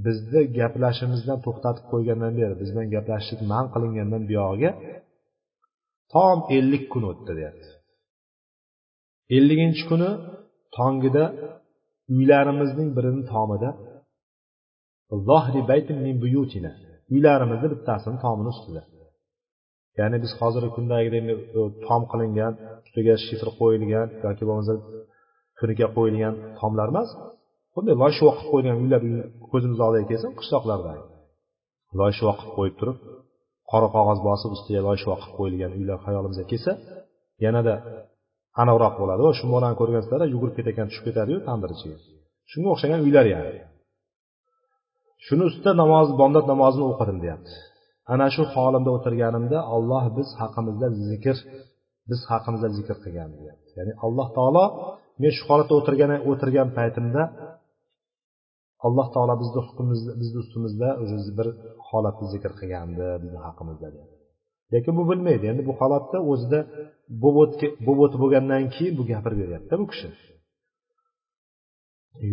bizni 0.05 0.41
gaplashishimizdan 0.59 1.39
to'xtatib 1.45 1.85
qo'ygandan 1.91 2.33
beri 2.39 2.53
biz 2.61 2.69
bilan 2.73 2.87
gaplashishlik 2.95 3.41
man 3.53 3.65
qilingandan 3.73 4.23
buyog'iga 4.29 4.71
tom 6.13 6.37
ellik 6.57 6.83
kun 6.93 7.03
o'tdi 7.11 7.31
deyapti. 7.39 7.69
Elliginchi 9.37 9.83
kuni 9.89 10.09
tongida 10.77 11.25
uylarimizning 12.15 12.89
birini 12.97 13.23
tomida 13.33 13.69
uylarimizni 17.13 17.67
bittasini 17.73 18.17
tomini 18.25 18.49
ustida. 18.55 18.81
Ya'ni 19.99 20.17
biz 20.23 20.31
hozirgi 20.39 20.71
kundagidek 20.77 21.23
e, 21.29 21.61
tom 21.87 22.01
qilingan 22.11 22.53
ustiga 22.85 23.15
shifr 23.25 23.49
qo'yilgan 23.59 24.07
yoki 24.25 24.43
bo'lmasa 24.49 24.73
tunika 25.59 25.87
qo'yilgan 25.97 26.33
tomlar 26.59 26.87
emas 26.93 27.09
bunday 27.75 27.95
loyshvoq 28.03 28.35
qilib 28.39 28.51
qo'ygan 28.53 28.75
uylar 28.83 29.01
ko'zimiz 29.51 29.79
oldiga 29.85 30.05
kelsin 30.11 30.31
qishloqlarda. 30.39 30.91
Loyshvoq 31.99 32.37
qilib 32.41 32.55
qo'yib 32.57 32.75
turib 32.79 32.97
qora 33.71 33.87
qog'oz 33.95 34.19
bosib 34.29 34.51
ustiga 34.55 34.81
loyshvoq 34.87 35.19
qilib 35.23 35.35
qo'yilgan 35.39 35.71
uylar 35.79 35.97
xayolimizga 36.05 36.45
kelsa 36.51 36.71
yanada 37.45 37.73
aniqroq 38.61 38.93
bo'ladi. 39.01 39.21
Shu 39.39 39.45
bolani 39.53 39.75
ko'rgansizlar 39.81 40.21
yugurib 40.33 40.55
ketayotgan 40.57 40.87
tushib 40.89 41.05
ketadiyu 41.07 41.39
tandir 41.47 41.69
ichiga. 41.75 41.97
Shunga 42.51 42.69
o'xshagan 42.73 42.99
uylar 43.05 43.25
ya'ni. 43.33 43.51
Shuni 45.25 45.43
ustida 45.49 45.71
namoz 45.81 46.07
bomdod 46.21 46.45
namozini 46.51 46.85
o'qidim 46.91 47.17
deyapti. 47.23 47.53
Ana 48.13 48.27
shu 48.35 48.43
holimda 48.53 48.91
o'tirganimda 48.97 49.59
olloh 49.75 50.05
biz 50.17 50.29
haqimizda 50.41 50.87
zikr 51.09 51.37
biz 52.09 52.19
haqimizda 52.31 52.69
zikr 52.77 52.95
qilgan 53.03 53.29
deyapti. 53.39 53.69
Ya'ni 53.79 53.93
alloh 54.05 54.27
taolo 54.37 54.65
men 55.21 55.31
shu 55.37 55.43
holatda 55.49 55.73
o'tirgan 55.79 56.11
o'tirgan 56.31 56.67
paytimda 56.77 57.23
alloh 58.87 59.07
taolo 59.13 59.33
bizni 59.41 59.59
hukmimizni 59.67 60.11
bizni 60.21 60.37
ustimizda 60.43 60.89
уже 61.03 61.17
bir 61.37 61.47
holatni 61.89 62.25
zikr 62.33 62.51
qilgandi 62.59 63.07
bizni 63.23 63.39
haqimizda 63.47 63.87
lekin 64.73 64.93
bu 64.99 65.03
bilmaydi. 65.11 65.43
Endi 65.51 65.63
bu 65.69 65.73
holatda 65.79 66.17
o'zida 66.31 66.59
bo'lib 67.23 67.99
o'tib 68.03 68.19
bo'lgandan 68.23 68.63
keyin 68.75 68.93
bu 68.99 69.03
gapirib 69.11 69.37
beryaptida 69.43 69.75
bu 69.81 69.85
kishi. 69.91 70.07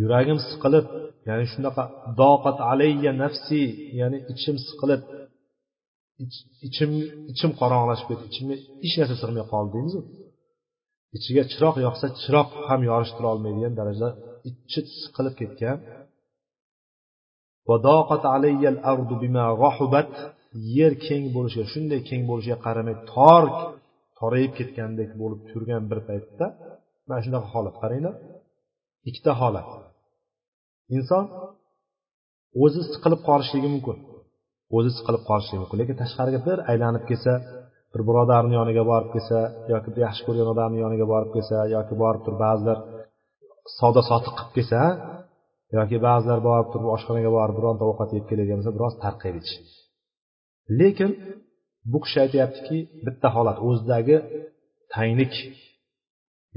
Yuragim 0.01 0.39
siqilib 0.49 0.85
ya'ni 1.29 1.45
shunaqa 1.53 1.83
doqat 2.21 2.57
alayya 2.71 3.11
nafsi 3.23 3.61
ya'ni 3.99 4.17
ichim 4.33 4.55
siqilib 4.67 5.01
ichim 6.67 6.91
ichim 7.31 7.51
qorong'ilashib 7.61 8.07
ketdi. 8.09 8.23
Ichimga 8.31 8.55
hech 8.83 8.95
narsa 8.99 9.15
sig'may 9.21 9.45
qoldi 9.53 9.69
deymizu. 9.75 9.99
Ichiga 11.17 11.43
chiroq 11.51 11.75
yoqsa 11.87 12.05
chiroq 12.21 12.49
ham 12.67 12.81
yorishtira 12.89 13.27
olmaydigan 13.33 13.73
darajada 13.79 14.09
ichi 14.49 14.79
siqilib 15.01 15.35
ketgan 15.41 15.77
yer 20.77 20.93
keng 21.07 21.23
bo'lishiga 21.35 21.65
shunday 21.73 21.99
keng 22.09 22.21
bo'lishiga 22.29 22.57
qaramay 22.65 22.95
tor 23.13 23.43
torayib 24.19 24.51
ketgandek 24.59 25.09
bo'lib 25.21 25.41
turgan 25.49 25.83
bir 25.91 25.99
paytda 26.07 26.45
mana 27.07 27.19
shunaqa 27.25 27.47
holat 27.55 27.75
qaranglar 27.81 28.15
ikkita 29.09 29.31
holat 29.41 29.67
inson 30.97 31.23
o'zi 32.63 32.81
siqilib 32.91 33.21
qolishligi 33.29 33.69
mumkin. 33.75 33.97
O'zi 34.77 34.91
siqilib 34.97 35.23
qolishligi 35.29 35.59
mumkin. 35.63 35.77
Lekin 35.81 35.95
tashqariga 36.01 36.39
bir 36.47 36.57
aylanib 36.71 37.03
kelsa 37.09 37.33
bir 37.93 38.01
birodarni 38.07 38.53
yoniga 38.59 38.83
borib 38.91 39.09
kelsa 39.15 39.39
yoki 39.73 39.89
bir 39.93 40.01
yaxshi 40.07 40.21
ko'rgan 40.27 40.47
odamni 40.53 40.79
yoniga 40.85 41.05
borib 41.13 41.31
kelsa 41.35 41.57
yoki 41.75 41.93
borib 42.03 42.21
turib 42.25 42.39
ba'zilar 42.45 42.77
savdo 43.79 44.01
sotiq 44.09 44.33
qilib 44.37 44.53
kelsa 44.57 44.81
yoki 45.77 45.97
ba'zilar 46.07 46.39
borib 46.47 46.67
turib 46.71 46.89
oshxonaga 46.95 47.31
borib 47.37 47.55
bironta 47.59 47.83
ovqat 47.91 48.09
yeb 48.17 48.25
keladigan 48.29 48.57
bo'lsa 48.59 48.73
biroz 48.77 48.93
tarqab 49.03 49.35
ichish 49.41 49.55
lekin 50.79 51.11
bu 51.91 51.97
kishi 52.03 52.17
aytyaptiki 52.25 52.77
bitta 53.05 53.27
holat 53.35 53.57
o'zidagi 53.67 54.17
tanglik 54.95 55.33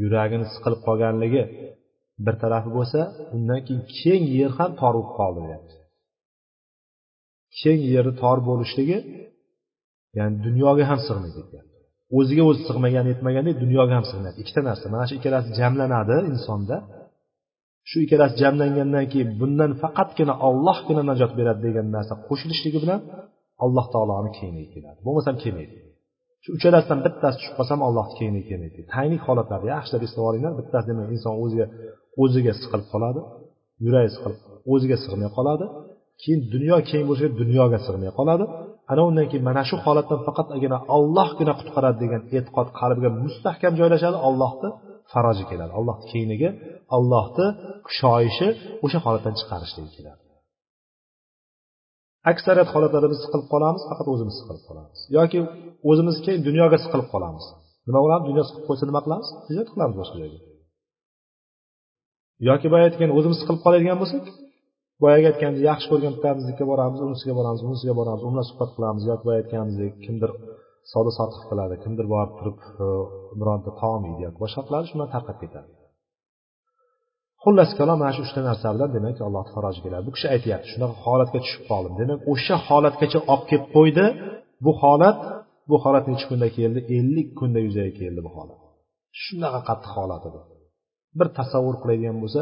yuragini 0.03 0.47
siqilib 0.55 0.81
qolganligi 0.87 1.43
bir 2.25 2.35
tarafi 2.43 2.71
bo'lsa 2.79 3.01
undan 3.37 3.61
keyin 3.67 3.83
keng 4.01 4.25
yer 4.39 4.53
ham 4.59 4.71
tor 4.81 4.93
bo'lib 4.97 5.13
qoldi 5.19 5.41
deyapti. 5.47 5.75
Keng 7.61 7.81
yerni 7.95 8.15
tor 8.23 8.39
bo'lishligi 8.49 8.99
ya'ni 10.19 10.37
dunyoga 10.47 10.85
ham 10.91 11.01
sig'maydi 11.07 11.41
o'ziga 12.19 12.43
o'zi 12.51 12.63
sig'magan 12.69 13.07
yetmagandek 13.13 13.55
dunyoga 13.65 13.93
ham 13.99 14.05
sig'maydi. 14.11 14.37
Ikkita 14.43 14.61
narsa 14.69 14.87
mana 14.95 15.05
shu 15.09 15.15
ikkalasi 15.19 15.49
jamlanadi 15.61 16.17
insonda. 16.33 16.77
Shu 17.91 17.97
ikkalasi 18.05 18.35
jamlangandan 18.43 19.07
keyin 19.13 19.31
bundan 19.41 19.73
faqatgina 19.83 20.35
ollohgina 20.49 21.03
najot 21.11 21.33
beradi 21.39 21.61
degan 21.67 21.87
narsa 21.97 22.15
qo'shilishligi 22.29 22.79
bilan 22.85 23.01
alloh 23.65 23.87
taoloni 23.95 24.31
kengligi 24.39 24.71
keladi. 24.75 24.99
Bo'lmasam 25.07 25.37
kelmaydi 25.43 25.75
shu 26.45 26.51
uchalasidan 26.59 27.01
bittasi 27.07 27.37
tushib 27.39 27.55
qolsam 27.59 27.81
allohni 27.89 28.15
kengligi 28.19 28.47
kelmaydi. 28.51 28.81
Tanglik 28.95 29.23
holatlarda 29.29 29.67
yaxshilab 29.75 30.03
eslab 30.07 30.25
olinglar 30.31 30.53
bittasi 30.61 30.87
demak 30.91 31.09
inson 31.17 31.35
o'ziga 31.45 31.67
o'ziga 32.23 32.53
siqilib 32.61 32.89
qoladi. 32.95 33.21
Yuragi 33.85 34.11
siqilib 34.15 34.41
o'ziga 34.73 34.97
sig'may 35.05 35.31
qoladi. 35.39 35.65
Keyin 36.23 36.41
dunyo 36.55 36.77
keng 36.91 37.05
bo'lsa 37.09 37.27
dunyoga 37.41 37.79
sig'may 37.87 38.11
qoladi. 38.19 38.45
Ana 38.93 39.03
undan 39.09 39.27
keyin 39.31 39.45
mana 39.49 39.63
shu 39.69 39.77
holatdan 39.85 40.21
faqatgina 40.27 40.79
ollohgina 40.97 41.53
qutqaradi 41.61 41.99
degan 42.05 42.23
e'tiqod 42.37 42.69
qalbiga 42.81 43.11
mustahkam 43.25 43.73
joylashadi. 43.81 44.17
Ollohni 44.29 44.71
faroji 45.13 45.45
keladi. 45.51 45.73
Allohni 45.79 46.05
kengligi 46.13 46.49
allohni 46.97 47.47
kushoyishi 47.87 48.49
o'sha 48.85 48.99
holatdan 49.05 49.35
chiqarishligi 49.41 49.93
keladi. 49.99 50.21
Aksariyat 52.33 52.69
holatlarda 52.75 53.09
biz 53.13 53.19
siqilib 53.25 53.47
qolamiz 53.53 53.83
faqat 53.91 54.07
o'zimiz 54.13 54.35
siqilib 54.41 54.65
qolamiz. 54.69 54.99
Yoki 55.19 55.39
o'zimiz 55.91 56.17
keyin 56.25 56.41
dunyoga 56.49 56.79
siqilib 56.85 57.09
qolamiz. 57.15 57.45
Nima 57.89 58.01
bo'ladi? 58.05 58.23
Dunyo 58.31 58.43
siqib 58.49 58.65
qo'ysa 58.69 58.85
nima 58.91 59.01
qilamiz? 59.07 59.29
Hijrat 59.49 59.69
qilamiz 59.75 59.97
boshqa 60.01 60.17
joyga. 60.23 60.39
Yoki 62.49 62.67
boya 62.73 62.85
aytgan 62.89 63.11
o'zimiz 63.19 63.39
siqilib 63.41 63.61
qoladigan 63.67 63.99
bo'lsak 64.03 64.25
boyagi 65.03 65.27
aytganimiz 65.31 65.63
yaxshi 65.71 65.87
ko'rgan 65.93 66.13
bittamizniki 66.17 66.65
boramiz 66.71 66.99
unisiga 67.07 67.35
boramiz 67.39 67.61
bunisiga 67.67 67.95
boramiz 68.01 68.23
u 68.27 68.29
bilan 68.33 68.47
suhbat 68.51 68.71
qilamiz. 68.77 69.03
Yoki 69.11 69.25
boya 69.29 69.39
aytganimizdek 69.43 69.93
kimdir 70.05 70.31
savdo 70.93 71.11
sotiq 71.19 71.43
qiladi. 71.51 71.75
Kimdir 71.85 72.07
borib 72.15 72.33
turib 72.39 72.59
e, 72.85 72.87
bironta 73.41 73.71
taom 73.81 74.03
yeydi 74.09 74.23
yoki 74.27 74.39
boshqa 74.45 74.63
qiladi 74.67 74.87
shundan 74.91 75.09
tarqab 75.15 75.39
ketadi. 75.43 75.71
Xullas 77.45 77.71
kalom 77.79 77.99
mana 78.03 78.13
shu 78.17 78.23
uchta 78.27 78.41
narsa 78.49 78.67
bilan 78.75 78.91
demak 78.97 79.19
alloh 79.29 79.47
faroji 79.55 79.81
keladi. 79.85 80.05
Bu 80.09 80.13
kishi 80.17 80.27
aytyapti 80.35 80.69
shunaqa 80.73 80.97
holatga 81.07 81.39
tushib 81.45 81.63
qoldim. 81.71 81.95
Demak 82.01 82.21
o'sha 82.33 82.57
holatgacha 82.69 83.19
olib 83.33 83.45
kelib 83.51 83.67
qo'ydi. 83.77 84.07
Bu 84.65 84.73
holat 84.83 85.19
bu 85.71 85.77
holat 85.85 86.05
necha 86.11 86.27
kunda 86.31 86.49
keldi? 86.59 86.81
Ellik 86.99 87.29
kunda 87.39 87.61
yuzaga 87.67 87.93
keldi 88.01 88.21
bu 88.27 88.31
holat. 88.37 88.59
Shunaqa 89.23 89.61
qattiq 89.69 89.93
holat 89.99 90.23
edi. 90.29 90.41
Bir 91.19 91.29
tasavvur 91.39 91.77
qiladigan 91.83 92.17
bo'lsa 92.23 92.41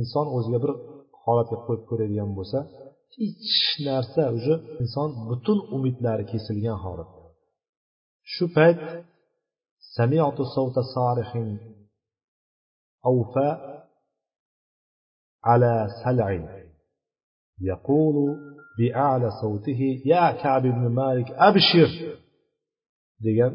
inson 0.00 0.26
o'ziga 0.36 0.58
bir 0.64 0.72
holatga 1.24 1.56
qo'yib 1.66 1.82
ko'radigan 1.90 2.30
bo'lsa 2.38 2.58
hech 3.16 3.58
narsa 3.88 4.22
уже 4.36 4.54
inson 4.82 5.08
butun 5.28 5.58
umidlari 5.76 6.24
kesilgan 6.32 6.78
holat 8.36 8.38
shu 8.38 8.46
payt 8.54 8.78
أوفى 13.06 13.76
على 15.44 15.88
سلع 16.04 16.28
يقول 17.60 18.16
بأعلى 18.78 19.30
صوته 19.42 20.02
يا 20.04 20.32
كعب 20.42 20.62
بن 20.62 20.88
مالك 20.88 21.30
أبشر 21.30 22.18
degan 23.24 23.52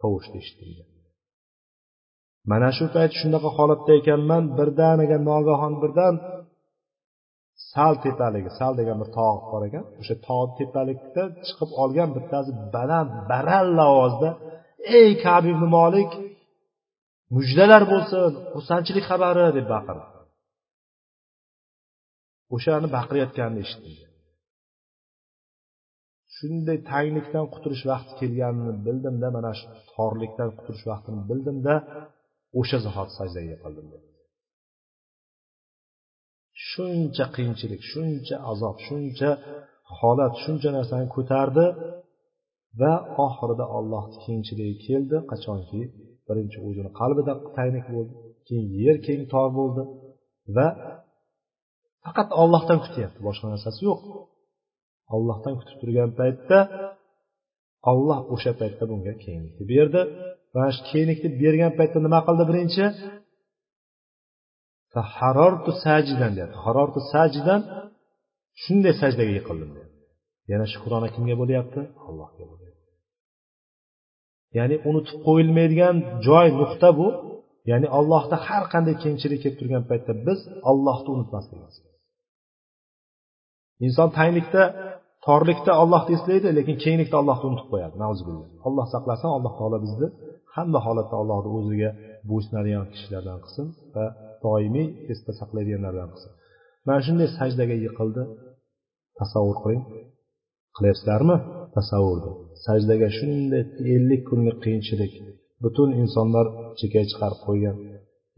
tovushni 0.00 0.38
eshitilgan 0.42 0.88
mana 2.50 2.70
shu 2.76 2.86
payt 2.94 3.12
shunaqa 3.20 3.48
holatda 3.56 3.92
ekanman 4.00 4.44
birdaniga 4.58 5.18
nogahon 5.30 5.74
birdan 5.82 6.14
sal 7.72 7.94
tepaligi 8.04 8.50
sal 8.58 8.72
degan 8.80 8.96
bir 9.02 9.10
tog' 9.18 9.42
bor 9.52 9.62
ekan. 9.68 9.84
O'sha 10.00 10.16
tog' 10.28 10.52
tepalikda 10.58 11.22
chiqib 11.46 11.70
olgan 11.82 12.10
bittasi 12.16 12.50
baland 12.74 13.10
baralla 13.30 13.84
ovozda 13.94 14.30
ey 14.98 15.10
kabi 15.24 15.48
ibn 15.54 15.66
molik 15.78 16.10
mujdalar 17.36 17.82
bo'lsin 17.92 18.22
xursandchilik 18.52 19.04
xabari 19.10 19.46
deb 19.58 19.66
baqirdi. 19.74 20.04
O'shani 22.54 22.88
baqirayotganini 22.96 23.60
eshitdim. 23.66 23.94
Shunday 26.36 26.78
tanglikdan 26.92 27.46
qutulish 27.54 27.84
vaqti 27.90 28.12
kelganini 28.20 28.72
bildimda 28.86 29.28
mana 29.36 29.52
shu 29.58 29.66
torlikdan 29.94 30.50
qutulish 30.58 30.84
vaqtini 30.90 31.20
bildimda 31.30 31.74
o'sha 32.60 32.78
zahot 32.86 33.10
sajdaga 33.18 33.48
yiqildim 33.54 33.86
shuncha 36.70 37.24
qiyinchilik 37.34 37.82
shuncha 37.90 38.36
azob 38.50 38.76
shuncha 38.86 39.30
holat 39.98 40.34
shuncha 40.42 40.68
narsani 40.76 41.06
ko'tardi 41.14 41.66
va 42.80 42.92
oxirida 43.26 43.66
ollohni 43.78 44.16
kengchiligi 44.24 44.76
keldi. 44.86 45.16
Qachonki 45.30 45.80
birinchi 46.28 46.58
o'zini 46.66 46.90
qalbida 47.00 47.32
taynik 47.56 47.84
bo'ldi 47.94 48.12
keyin 48.46 48.68
yer 48.82 48.96
keng 49.06 49.22
tor 49.32 49.48
bo'ldi 49.58 49.82
va 50.56 50.68
faqat 52.04 52.28
ollohdan 52.42 52.78
kutyapti 52.84 53.20
boshqa 53.28 53.46
narsasi 53.54 53.80
yo'q. 53.88 54.00
Ollohdan 55.16 55.54
kutib 55.60 55.76
turgan 55.82 56.10
paytda 56.20 56.58
olloh 57.90 58.20
o'sha 58.34 58.52
paytda 58.60 58.84
bunga 58.90 59.12
kenglikni 59.24 59.64
berdi 59.72 60.00
mana 60.54 60.70
shu 60.76 60.82
kenglikni 60.90 61.28
bergan 61.42 61.72
paytda 61.78 61.98
nima 62.06 62.20
qildi 62.26 62.44
birinchi? 62.50 62.84
Harortu 65.18 65.70
sajidan 65.84 66.32
deyapti. 66.36 66.58
Harortu 66.66 67.00
sajidan 67.12 67.60
shunday 68.62 68.94
sajdaga 69.02 69.32
yiqildim 69.38 69.70
yana 70.52 70.66
shukrona 70.72 71.08
kimga 71.14 71.34
bo'lyapti? 71.40 71.80
Allohga 72.08 72.44
bo'lyapti. 72.52 72.82
Ya'ni 74.58 74.76
unutib 74.88 75.16
qo'yilmaydigan 75.26 75.96
joy 76.26 76.46
nuqta 76.60 76.88
bu. 76.98 77.06
Ya'ni 77.70 77.88
allohda 77.98 78.36
har 78.46 78.64
qanday 78.74 78.94
kengchilik 79.04 79.40
kelib 79.44 79.58
turgan 79.60 79.84
paytda 79.90 80.12
biz 80.26 80.40
allohni 80.70 81.08
unutmasligimiz 81.16 81.76
inson 83.86 84.08
tanglikda 84.18 84.62
torlikda 85.26 85.72
ollohni 85.82 86.12
eslaydi 86.18 86.48
lekin 86.58 86.76
kenglikda 86.84 87.16
ollohni 87.22 87.44
unutib 87.50 87.68
qo'yadi. 87.72 87.94
Alloh 88.68 88.86
saqlasin 88.94 89.30
alloh 89.36 89.52
taolo 89.58 89.78
bizni 89.84 90.06
hamma 90.56 90.80
holatda 90.86 91.14
allohni 91.22 91.50
o'ziga 91.58 91.90
bo'ysunadigan 92.30 92.86
kishilardan 92.92 93.38
qilsin 93.44 93.66
va 93.94 94.06
doimiy 94.46 94.88
esda 95.12 95.32
saqlaydiganlardan 95.40 96.08
qilsin. 96.12 96.32
Mana 96.86 97.00
shunday 97.06 97.28
sajdaga 97.38 97.76
yiqildi. 97.84 98.22
Tasavvur 99.18 99.56
qiling. 99.62 99.82
Qilyapsizlarmi? 100.76 101.36
Tasavvurni 101.76 102.32
sajdaga 102.66 103.08
shunday 103.18 103.62
ellik 103.94 104.22
kunlik 104.28 104.56
qiyinchilik 104.64 105.12
butun 105.64 105.90
insonlar 106.02 106.46
chekka 106.78 107.02
chiqarib 107.10 107.40
qo'ygan 107.46 107.76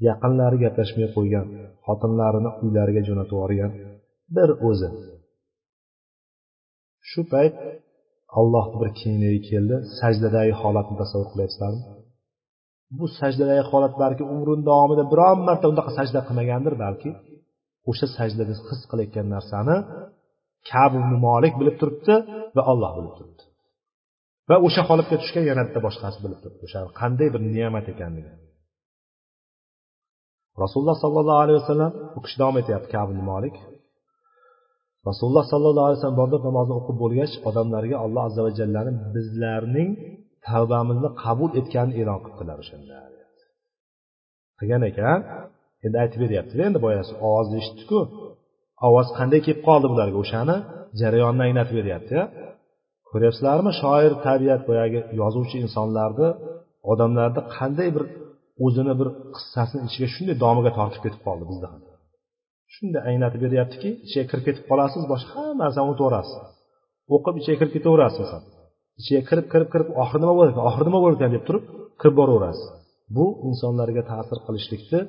yaqinlari 0.09 0.57
gaplashmay 0.65 1.09
qo'ygan 1.17 1.47
xotinlarini 1.87 2.51
uylariga 2.65 3.03
jo'natib 3.09 3.35
yuborgan 3.37 3.73
bir 4.37 4.49
o'zi. 4.69 4.89
Shu 7.11 7.21
payt 7.33 7.55
allohni 8.41 8.77
bir 8.83 8.91
kengligi 9.01 9.41
keldi. 9.51 9.77
Sajdadagi 10.01 10.53
holatni 10.63 10.97
tasavvur 11.03 11.29
qilyapsizlarmi? 11.33 11.83
Bu 12.99 13.05
sajdadagi 13.19 13.63
holat 13.71 13.95
balki 14.03 14.23
umrini 14.35 14.65
davomida 14.71 15.05
biron 15.13 15.39
marta 15.49 15.67
unaqa 15.73 15.91
sajda 15.99 16.21
qilmagandir 16.29 16.75
balki. 16.85 17.11
O'sha 17.91 18.07
sajdada 18.17 18.53
his 18.71 18.83
qilayotgan 18.91 19.27
narsani 19.35 19.77
kabu 20.71 20.99
molik 21.27 21.55
bilib 21.61 21.77
turibdi 21.81 22.15
va 22.57 22.63
olloh 22.73 22.93
bilib 22.99 23.15
turibdi. 23.19 23.43
Va 24.51 24.57
o'sha 24.67 24.83
holatga 24.89 25.17
tushgan 25.23 25.45
yana 25.51 25.63
bitta 25.67 25.81
boshqasi 25.87 26.19
bilib 26.25 26.39
turibdi. 26.43 26.63
O'sha 26.67 26.79
qanday 27.01 27.29
bir 27.35 27.41
ne'mat 27.57 27.87
ekanligi. 27.95 28.33
Rasululloh 30.63 30.97
sollallohu 31.05 31.41
alayhi 31.45 31.59
vasallam 31.63 31.93
u 32.17 32.19
kishi 32.25 32.37
davom 32.41 32.57
etyapti 32.63 32.89
kabu 32.95 33.13
molik 33.33 33.57
rasululloh 35.09 35.45
sollallohu 35.53 35.87
alayhi 35.89 35.99
vasallam 35.99 36.21
bomdod 36.23 36.43
namozini 36.49 36.77
o'qib 36.81 36.97
bo'lgach 37.03 37.33
odamlarga 37.49 37.97
alloh 38.05 38.23
azza 38.29 38.41
va 38.47 38.51
jallani 38.61 38.93
bizlarning 39.15 39.91
tavbamizni 40.49 41.11
qabul 41.25 41.51
etganini 41.61 41.95
e'lon 42.03 42.21
qildilar 42.27 42.59
o'shanda. 42.65 42.97
Qilgan 44.59 44.83
ekan. 44.91 45.19
Endi 45.87 45.97
aytib 46.03 46.19
beryaptida 46.25 46.63
endi 46.69 46.79
boyasi 46.87 47.13
ovozni 47.27 47.57
eshitdiku. 47.63 47.99
Ovoz 48.89 49.09
qanday 49.19 49.41
kelib 49.47 49.63
qoldi 49.69 49.87
bularga 49.93 50.19
o'shani? 50.25 50.57
Jarayonni 51.01 51.43
anglatib 51.49 51.77
beryapti 51.81 52.19
ko'ryapsizlarmi? 53.11 53.73
Shoir 53.81 54.13
tabiat 54.27 54.63
boyagi 54.69 55.01
yozuvchi 55.21 55.57
insonlarni 55.67 56.29
odamlarni 56.93 57.43
qanday 57.57 57.89
bir 57.97 58.05
o'zini 58.67 58.95
bir 59.01 59.09
qissasini 59.37 59.83
ichiga 59.89 60.09
shunday 60.15 60.37
domiga 60.45 60.71
tortib 60.79 61.01
ketib 61.05 61.21
qoldi 61.27 61.45
bizda 61.51 61.67
ham. 61.73 61.81
Shunday 62.75 63.03
anglatib 63.11 63.41
beryaptiki 63.47 63.91
ichiga 64.07 64.25
kirib 64.31 64.45
ketib 64.49 64.65
qolasiz 64.71 65.03
boshqa 65.13 65.31
hamma 65.39 65.55
narsani 65.63 65.85
unutaverasiz 65.91 66.37
o'qib 67.15 67.35
ichiga 67.41 67.57
kirib 67.61 67.73
ketaverasiz 67.77 68.29
ichiga 69.01 69.23
kirib 69.29 69.47
kirib 69.53 69.69
kirib 69.73 69.89
oxiri 70.03 70.21
nima 70.25 70.35
bo'larkan 70.39 70.63
oxiri 70.69 70.87
nima 70.89 71.01
bo'larkan 71.05 71.31
deb 71.37 71.43
turib 71.49 71.65
kirib 72.01 72.17
boraverasiz. 72.21 72.67
Bu 73.17 73.25
insonlarga 73.49 74.03
ta'sir 74.11 74.39
qilishlikni 74.47 75.01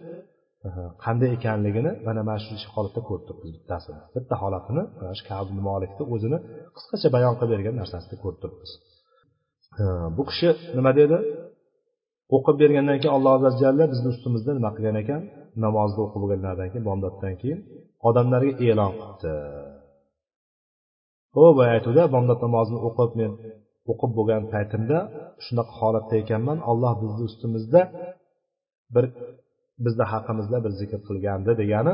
e, 0.68 0.70
qanday 1.04 1.30
ekanligini 1.38 1.92
mana 2.08 2.22
mana 2.30 2.40
shu 2.62 2.70
holatda 2.76 3.02
ko'rib 3.08 3.24
turibmiz 3.28 3.52
bittasini 3.58 4.00
bitta 4.16 4.36
holatini 4.44 4.84
mana 5.00 5.14
shu 5.18 5.24
kabi 5.32 5.52
molikni 5.70 6.04
o'zini 6.14 6.38
qisqacha 6.76 7.08
bayon 7.16 7.34
qilib 7.40 7.52
bergan 7.54 7.76
narsasida 7.82 8.16
ko'rib 8.24 8.40
turibmiz. 8.44 8.72
E, 9.82 9.84
bu 10.18 10.24
kishi 10.30 10.50
nima 10.78 10.92
dedi? 11.00 11.18
O'qib 12.36 12.56
bergandan 12.62 12.98
keyin 13.02 13.14
alloh 13.18 13.32
azza 13.38 13.52
jalla 13.64 13.84
bizni 13.94 14.08
ustimizda 14.14 14.52
nima 14.58 14.70
qilgan 14.76 14.98
ekan? 15.04 15.22
Namozni 15.66 16.00
o'qib 16.06 16.20
bo'lganlaridan 16.24 16.68
keyin 16.72 16.86
bomdoddan 16.90 17.34
keyin 17.42 17.60
odamlarga 18.08 18.54
e'lon 18.68 18.92
qilibdi 19.00 19.34
u 21.40 21.42
boya 21.58 21.72
aytuvdi 21.78 22.04
bomdod 22.16 22.40
namozini 22.46 22.80
o'qib 22.88 23.12
men 23.20 23.32
o'qib 23.92 24.12
bo'lgan 24.18 24.44
paytimda 24.54 24.98
shunaqa 25.46 25.74
holatda 25.80 26.16
ekanman. 26.24 26.58
Alloh 26.72 26.94
bizni 27.02 27.24
ustimizda 27.30 27.82
bir 28.96 29.06
bizni 29.86 30.06
haqimizda 30.14 30.58
bir 30.66 30.72
zikr 30.80 31.00
qilgandi 31.08 31.52
degani 31.62 31.94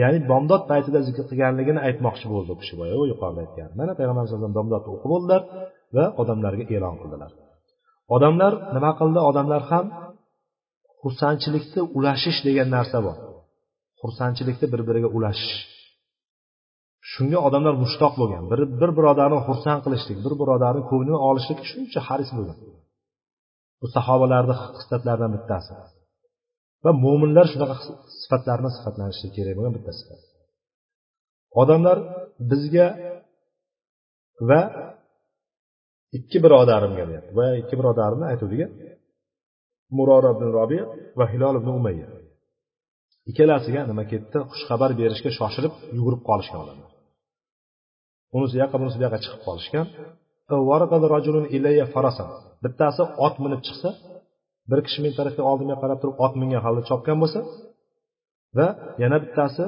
ya'ni 0.00 0.18
bomdod 0.30 0.62
paytida 0.70 0.98
zikr 1.08 1.24
qilganligini 1.30 1.80
aytmoqchi 1.88 2.26
bo'ldi 2.34 2.50
u 2.54 2.56
kishi 2.62 2.74
boya 2.80 2.94
yuqorida 3.12 3.40
aytgan. 3.44 3.68
Mana 3.80 3.92
payg'ambar 3.98 4.22
alayhi 4.22 4.34
vasallam 4.34 4.54
bomdodni 4.58 4.90
o'qib 4.94 5.10
bo'ldilar 5.14 5.42
va 5.96 6.04
odamlarga 6.22 6.64
e'lon 6.74 6.96
qildilar. 7.02 7.30
Odamlar 8.16 8.52
nima 8.76 8.90
qildi? 9.00 9.20
Odamlar 9.30 9.62
ham 9.70 9.86
xursandchilikni 11.02 11.82
ulashish 11.98 12.38
degan 12.48 12.68
narsa 12.76 12.98
bor. 13.06 13.16
Xursandchilikni 14.02 14.66
bir 14.72 14.80
biriga 14.88 15.08
ulashish 15.18 15.56
shunga 17.10 17.38
odamlar 17.46 17.74
mushtoq 17.84 18.12
bo'lgan. 18.20 18.44
Bir 18.50 18.60
bir 18.80 18.90
birodarni 18.98 19.38
xursand 19.46 19.80
qilishlik 19.84 20.18
bir 20.26 20.34
birodarni 20.40 20.82
ko'nglini 20.90 21.18
olishlik 21.28 21.58
shuncha 21.70 22.00
haris 22.08 22.30
bo'lgan. 22.36 22.58
Bu 23.80 23.86
sahobalarni 23.96 24.54
xislatlaridan 24.78 25.30
bittasi. 25.36 25.72
Va 26.84 26.90
mo'minlar 27.04 27.46
shunaqa 27.52 27.76
sifatlar 28.20 28.56
bilan 28.60 28.72
sifatlanishi 28.78 29.26
kerak 29.36 29.54
bo'lgan 29.58 29.74
bitta 29.78 29.92
sifat 30.00 30.20
odamlar 31.60 31.98
bizga 32.50 32.86
va 34.48 34.60
ikki 36.18 36.38
birodarimga 36.44 37.04
deyapti. 37.10 37.32
Va 37.38 37.46
ikki 37.62 37.74
birodarimni 37.80 38.26
aytuvdiga 38.32 38.66
murora 39.96 40.30
ibn 40.36 40.44
robi 40.58 40.78
va 41.18 41.24
hilol 41.32 41.54
ibn 41.60 41.68
umayya. 41.78 42.08
Ikkalasiga 43.30 43.80
nima 43.90 44.04
ketdi? 44.12 44.38
Xushxabar 44.52 44.90
berishga 45.00 45.30
shoshilib 45.38 45.72
yugurib 45.96 46.22
qolishgan 46.28 46.60
odamlar. 46.64 46.91
Unisi 48.36 48.54
yoqqa 48.62 48.76
bunisi 48.80 48.96
bu 48.98 49.04
yoqqa 49.06 49.18
chiqib 49.24 49.40
qolishgan. 49.46 49.86
Bittasi 52.64 53.02
ot 53.26 53.34
minib 53.44 53.60
chiqsa 53.66 53.88
bir 54.70 54.80
kishi 54.86 54.98
men 55.04 55.12
tarafga 55.18 55.42
oldimga 55.50 55.76
qarab 55.82 55.98
turib 56.02 56.16
ot 56.24 56.34
mingan 56.40 56.62
holda 56.66 56.82
chopgan 56.90 57.16
bo'lsa 57.22 57.40
va 58.58 58.66
yana 59.02 59.16
bittasi 59.24 59.64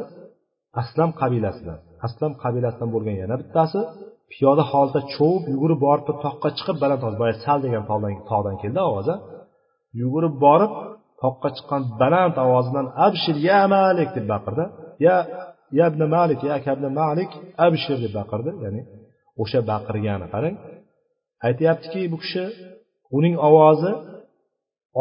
aslam 0.82 1.10
qabilasidan 1.20 1.78
aslam 2.06 2.32
qabilasidan 2.42 2.88
bo'lgan 2.94 3.16
yana 3.22 3.36
bittasi 3.42 3.80
piyoda 4.32 4.62
holatda 4.72 5.00
cho'vib 5.14 5.44
yugurib 5.54 5.80
borib 5.86 6.04
toqqa 6.24 6.48
chiqib 6.58 6.76
baland 6.82 7.02
boya 7.20 7.34
sal 7.44 7.58
degan 7.64 7.82
tog'dan 8.30 8.54
keldi 8.62 8.80
ovozi. 8.90 9.14
Yugurib 10.00 10.34
borib 10.46 10.72
toqqa 11.22 11.48
chiqqan 11.56 11.82
baland 12.00 12.36
ovoz 12.46 12.66
bilan 12.70 12.86
abshir 13.06 13.36
ya 13.48 13.60
malik 13.74 14.10
deb 14.16 14.26
baqirdi. 14.32 14.64
Ya 15.06 15.16
ya 15.78 15.86
ibn 15.92 16.02
malik 16.16 16.40
ya 16.50 16.56
kabni 16.66 16.88
malik 17.02 17.30
abshir 17.66 17.98
deb 18.04 18.12
baqirdi. 18.18 18.50
Ya'ni 18.64 18.80
o'sha 19.42 19.60
baqirgani 19.70 20.26
qarang. 20.34 20.56
Aytyaptiki 21.48 22.00
bu 22.12 22.16
kishi 22.22 22.44
uning 23.16 23.34
ovozi 23.48 23.92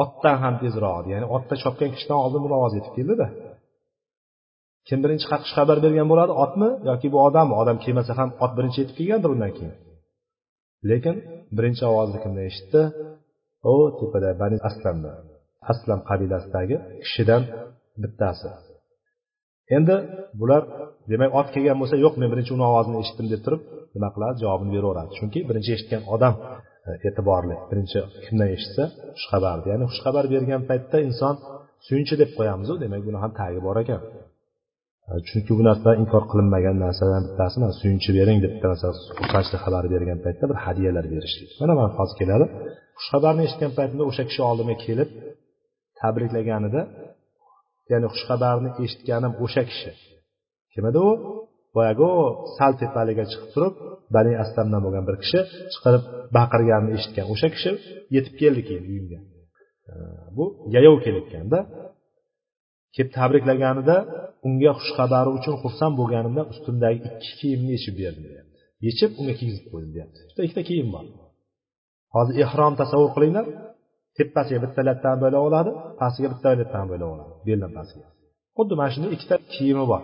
otdan 0.01 0.37
ham 0.43 0.55
tezroq 0.63 0.95
edi 1.01 1.09
ya'ni 1.15 1.27
otda 1.35 1.55
chopgan 1.63 1.89
kishidan 1.95 2.17
oldin 2.25 2.41
buni 2.45 2.55
ovozi 2.59 2.75
yetib 2.79 2.93
keldida. 2.97 3.27
Kim 4.87 4.99
birinchi 5.03 5.25
xushxabar 5.31 5.77
bergan 5.85 6.07
bo'ladi 6.11 6.33
otmi 6.43 6.69
yoki 6.89 7.07
bu 7.13 7.17
odammi? 7.27 7.53
Odam 7.61 7.77
kelmasa 7.83 8.11
ham 8.19 8.29
ot 8.43 8.51
birinchi 8.57 8.77
yetib 8.81 8.95
kelgandir 8.99 9.29
undan 9.35 9.51
keyin. 9.57 9.75
Lekin 10.89 11.15
birinchi 11.57 11.83
ovozni 11.91 12.19
kimdan 12.23 12.45
eshitdi? 12.51 12.81
U 13.73 13.75
tepada 13.99 14.29
bani 14.41 14.57
aslamdan 14.69 15.17
aslam 15.71 15.99
qabilasidagi 16.09 16.77
kishidan 17.03 17.41
bittasi. 18.03 18.49
Endi 19.77 19.95
bular 20.39 20.63
demak 21.11 21.31
ot 21.39 21.47
kelgan 21.55 21.77
bo'lsa 21.81 21.95
yo'q 22.05 22.13
men 22.21 22.29
birinchi 22.33 22.51
uni 22.57 22.65
ovozini 22.71 22.97
eshitdim 23.03 23.27
deb 23.33 23.41
turib 23.45 23.61
nima 23.95 24.09
qiladi? 24.15 24.35
Javobini 24.43 24.71
beraveradi. 24.77 25.09
Chunki 25.17 25.39
birinchi 25.49 25.71
eshitgan 25.75 26.01
odam 26.15 26.33
e, 26.89 26.91
e'tiborli. 27.07 27.55
Birinchi 27.69 27.97
kimdan 28.25 28.49
eshitsa 28.55 28.83
xushxabarni 29.17 29.67
ya'ni 29.71 29.85
xushxabar 29.91 30.25
bergan 30.33 30.61
paytda 30.69 30.97
inson 31.09 31.35
suyunchi 31.87 32.15
deb 32.21 32.29
qo'yamizu 32.37 32.73
demak 32.83 33.01
buni 33.07 33.17
ham 33.23 33.31
tagi 33.39 33.59
bor 33.67 33.77
ekan. 33.83 34.01
E, 35.09 35.13
chunki 35.27 35.51
bu 35.57 35.63
narsa 35.69 35.89
inkor 36.01 36.23
qilinmagan 36.31 36.75
narsalardan 36.85 37.23
bittasi 37.29 37.55
mana 37.61 37.73
suyunchi 37.81 38.09
bering 38.17 38.37
deb 38.43 38.51
bitta 38.55 38.67
narsa 38.71 38.87
xursandchilik 39.17 39.61
xabari 39.65 39.87
bergan 39.95 40.19
paytda 40.25 40.45
bir 40.51 40.57
hadyalar 40.65 41.05
berishlik 41.13 41.49
mana 41.61 41.73
mana 41.79 41.89
hozir 41.97 42.15
keladi. 42.21 42.45
Xushxabarni 42.99 43.41
eshitgan 43.47 43.71
paytimda 43.77 44.03
o'sha 44.09 44.23
kishi 44.29 44.41
oldimga 44.49 44.75
kelib 44.85 45.09
tabriklaganida 45.99 46.81
ya'ni 47.91 48.07
xushxabarni 48.13 48.69
eshitganim 48.83 49.33
o'sha 49.43 49.63
kishi. 49.69 49.91
Kim 50.73 50.83
edi 50.89 50.99
u? 51.09 51.11
Boyagi 51.75 52.09
sal 52.57 52.71
tepaliga 52.81 53.23
chiqib 53.31 53.49
turib 53.53 53.73
bani 54.15 54.31
aslamdan 54.43 54.81
bo'lgan 54.85 55.03
bir 55.09 55.15
kishi 55.23 55.39
chiqarib 55.73 56.03
baqirganini 56.37 56.91
eshitgan 56.97 57.25
o'sha 57.33 57.47
kishi 57.55 57.71
yetib 58.15 58.33
keldi 58.41 58.61
keyin 58.67 58.85
uyimga. 58.91 59.19
Bu 60.35 60.43
yayov 60.75 60.95
kelayotganda 61.05 61.59
kelib 62.95 63.11
tabriklaganida 63.17 63.97
unga 64.47 64.71
xushxabari 64.79 65.29
uchun 65.37 65.55
xursand 65.63 65.93
bo'lganimda 65.99 66.41
ustimdagi 66.53 66.99
ikki 67.07 67.31
kiyimni 67.39 67.71
yechib 67.75 67.95
berdim 68.01 68.23
deyapti. 68.29 68.59
Yechib 68.87 69.11
unga 69.19 69.33
kiygizib 69.39 69.65
qo'ydim 69.71 69.91
deyapti. 69.95 70.19
Ikkita 70.47 70.63
kiyim 70.69 70.89
bor. 70.95 71.05
Hozir 72.15 72.35
ehrom 72.45 72.73
tasavvur 72.81 73.11
qilinglar. 73.15 73.45
Tepasiga 74.17 74.59
bitta 74.65 74.81
lattan 74.89 75.15
bo'lab 75.23 75.41
oladi 75.47 75.71
pastiga 76.01 76.27
bitta 76.33 76.49
lattan 76.59 76.85
bo'lab 76.91 77.09
oladi. 77.13 77.31
Beldan 77.47 77.71
pastiga 77.77 78.07
xuddi 78.57 78.73
mana 78.79 78.89
shunday 78.93 79.11
ikkita 79.15 79.35
kiyimi 79.53 79.85
bor. 79.91 80.01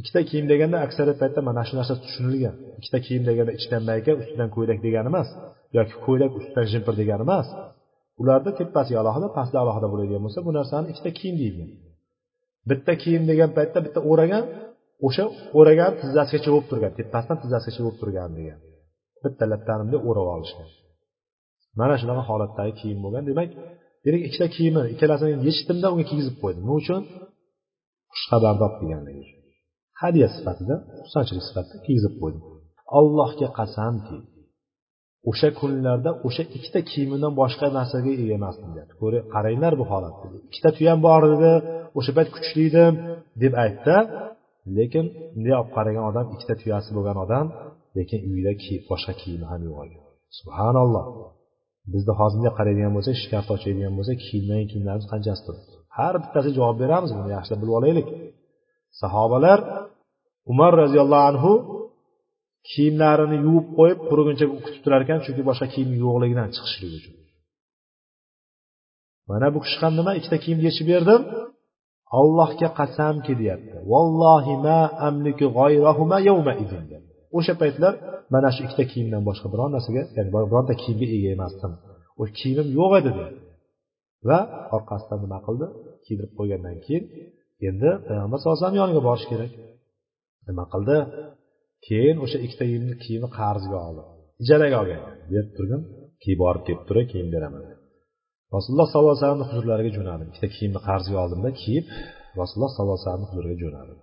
Ikkita 0.00 0.20
kiyim 0.28 0.46
deganda 0.52 0.76
aksariyat 0.86 1.18
paytda 1.22 1.40
mana 1.48 1.62
shu 1.68 1.74
narsa 1.78 1.94
tushunilgan. 2.04 2.54
Ikkita 2.78 2.98
kiyim 3.06 3.22
deganda 3.28 3.52
ichidan 3.58 3.82
mayka 3.90 4.12
ustidan 4.22 4.48
ko'ylak 4.56 4.78
degani 4.86 5.08
emas 5.12 5.28
yoki 5.76 5.94
ko'ylak 6.04 6.30
ustidan 6.38 6.66
jimpir 6.72 6.94
degani 7.00 7.22
emas. 7.28 7.46
Ularni 8.20 8.52
tepasiga 8.60 8.98
alohida 9.02 9.28
pasti 9.38 9.56
alohida 9.62 9.88
bo'ladigan 9.92 10.22
bo'lsa 10.26 10.40
bu 10.46 10.50
narsani 10.58 10.86
ikkita 10.92 11.10
kiyim 11.18 11.36
deyilgan. 11.40 11.70
Bitta 12.70 12.92
kiyim 13.02 13.22
degan 13.30 13.50
paytda 13.56 13.78
bitta 13.86 14.00
o'ragan 14.10 14.44
o'sha 15.06 15.24
o'ragan 15.58 15.92
tizzasigacha 16.00 16.48
bo'lib 16.54 16.66
turgan 16.70 16.92
tepasidan 16.98 17.38
tizzasigacha 17.42 17.80
bo'lib 17.84 17.98
turgan 18.02 18.30
degan. 18.38 18.58
Bitta 19.24 19.44
lattanimda 19.52 19.98
o'rab 20.08 20.28
olishgan. 20.36 20.68
Mana 21.80 21.94
shunaqa 22.00 22.22
holatdagi 22.30 22.72
kiyim 22.80 22.98
bo'lgan. 23.04 23.22
Demak 23.30 23.48
demak 24.04 24.22
ikkita 24.28 24.46
kiyimi 24.56 24.82
ikkalasini 24.94 25.32
yechitimda 25.48 25.86
unga 25.92 26.04
kiygizib 26.10 26.36
qo'ydim. 26.42 26.62
Nima 26.64 26.76
uchun? 26.82 27.00
Xushxabarni 28.14 28.68
deganligi 28.82 29.20
uchun. 29.24 29.38
Hadya 30.02 30.26
sifatida 30.36 30.74
xursandchilik 31.04 31.44
sifatida 31.48 31.78
kiygizib 31.86 32.14
qo'ydim. 32.22 32.42
Allohga 32.98 33.48
qasamki 33.58 34.18
o'sha 35.30 35.48
kunlarda 35.60 36.10
o'sha 36.26 36.44
ikkita 36.56 36.80
kiyimimdan 36.90 37.32
boshqa 37.40 37.66
narsaga 37.78 38.10
ega 38.22 38.34
emasdim 38.38 38.70
deyapti. 38.74 38.94
Qaranglar 39.34 39.72
bu 39.80 39.84
holatni. 39.92 40.28
Ikkita 40.48 40.70
tuyam 40.76 40.98
bor 41.06 41.22
edi 41.34 41.52
o'sha 41.98 42.12
payt 42.16 42.28
kuchli 42.36 42.62
edim 42.70 42.94
deb 43.42 43.52
aytdi. 43.64 43.96
Lekin 44.78 45.06
bunday 45.34 45.54
olib 45.60 45.70
qaragan 45.76 46.04
odam 46.10 46.26
ikkita 46.34 46.54
tuyasi 46.62 46.90
bo'lgan 46.96 47.16
odam 47.24 47.46
lekin 47.96 48.20
uyida 48.30 48.52
boshqa 48.90 49.12
kiyimi 49.20 49.46
ham 49.50 49.60
yo'q 49.68 49.78
ekan 49.86 50.02
subhanalloh. 50.38 51.06
Bizni 51.92 52.12
hozirga 52.20 52.50
qaraydigan 52.58 52.92
bo'lsak 52.96 53.16
shkaf 53.22 53.46
ochadigan 53.54 53.92
bo'lsak 53.98 54.18
kiyimdan 54.26 54.62
kiyimlarimiz 54.70 55.06
qanchasi 55.12 55.42
turibdi? 55.46 55.72
Har 55.96 56.14
bittasiga 56.22 56.54
javob 56.58 56.76
beramiz 56.82 57.10
buni 57.16 57.30
yaxshilab 57.36 57.60
bilib 57.62 57.74
olaylik. 57.80 58.08
Sahobalar 59.00 59.58
umar 60.52 60.72
roziyallohu 60.82 61.26
anhu 61.30 61.52
kiyimlarini 62.70 63.36
yuvib 63.46 63.66
qo'yib 63.78 64.00
quriguncha 64.08 64.46
kutib 64.64 64.82
turar 64.84 65.00
ekan 65.04 65.18
chunki 65.24 65.42
boshqa 65.48 65.66
kiyim 65.74 65.90
yo'qligidan 66.02 66.48
chiqishlik 66.54 66.92
uchun. 66.98 67.14
Mana 69.30 69.48
bu 69.54 69.58
kishi 69.64 69.78
ham 69.82 69.92
nima 69.98 70.12
ikkita 70.18 70.36
kiyim 70.44 70.60
yechib 70.66 70.86
berdim 70.92 71.22
allohga 72.20 72.68
qasamki 72.80 73.32
deyapti 73.40 73.76
vallohi 73.92 74.54
ma 74.66 74.80
amliku 75.08 75.46
g'oyrahuma 75.58 76.18
yawma 76.28 76.52
idin 76.64 76.84
o'sha 77.36 77.54
paytlar 77.62 77.92
mana 78.34 78.48
shu 78.54 78.60
ikkita 78.66 78.84
kiyimdan 78.92 79.22
boshqa 79.28 79.46
biron 79.52 79.70
narsaga 79.76 80.02
ya'ni 80.16 80.30
bironta 80.52 80.74
kiyimga 80.82 81.06
ega 81.16 81.28
emasdim. 81.36 81.72
U 82.20 82.22
kiyimim 82.38 82.68
yo'q 82.78 82.92
edi 83.00 83.10
dedi. 83.18 83.32
Va 84.28 84.38
orqasidan 84.76 85.18
nima 85.24 85.38
qildi? 85.46 85.66
Kiydirib 86.04 86.32
qo'ygandan 86.38 86.76
keyin 86.84 87.04
endi 87.68 87.90
payg'ambar 88.08 88.36
sallallohu 88.38 88.58
alayhi 88.58 88.66
vasallam 88.66 88.80
yoniga 88.82 89.02
borish 89.08 89.26
kerak. 89.32 89.52
Nima 90.48 90.64
qildi? 90.72 90.96
Keyin 91.86 92.16
o'sha 92.24 92.38
ikkita 92.44 92.64
kiyimni 92.70 92.94
kiyimi 93.04 93.28
qarzga 93.38 93.78
oldi. 93.88 94.02
Ijaraga 94.42 94.76
olgan. 94.82 95.00
Berib 95.30 95.50
turgin 95.56 95.80
kiyib 96.22 96.38
borib 96.44 96.62
kelib 96.66 96.82
turay 96.88 97.04
keyin 97.12 97.30
beraman 97.34 97.62
rasululloh 98.54 98.86
sollallohu 98.92 99.12
alayhi 99.12 99.22
vasallamni 99.22 99.46
huzurlariga 99.50 99.90
jo'nadim. 99.98 100.26
Ikkita 100.32 100.48
kiyimni 100.56 100.80
qarzga 100.88 101.16
oldimda 101.24 101.50
kiyib 101.62 101.84
rasululloh 102.40 102.70
sollallohu 102.74 102.96
alayhi 102.96 103.06
vasallamni 103.06 103.28
huzuriga 103.30 103.56
jo'nadim. 103.64 103.98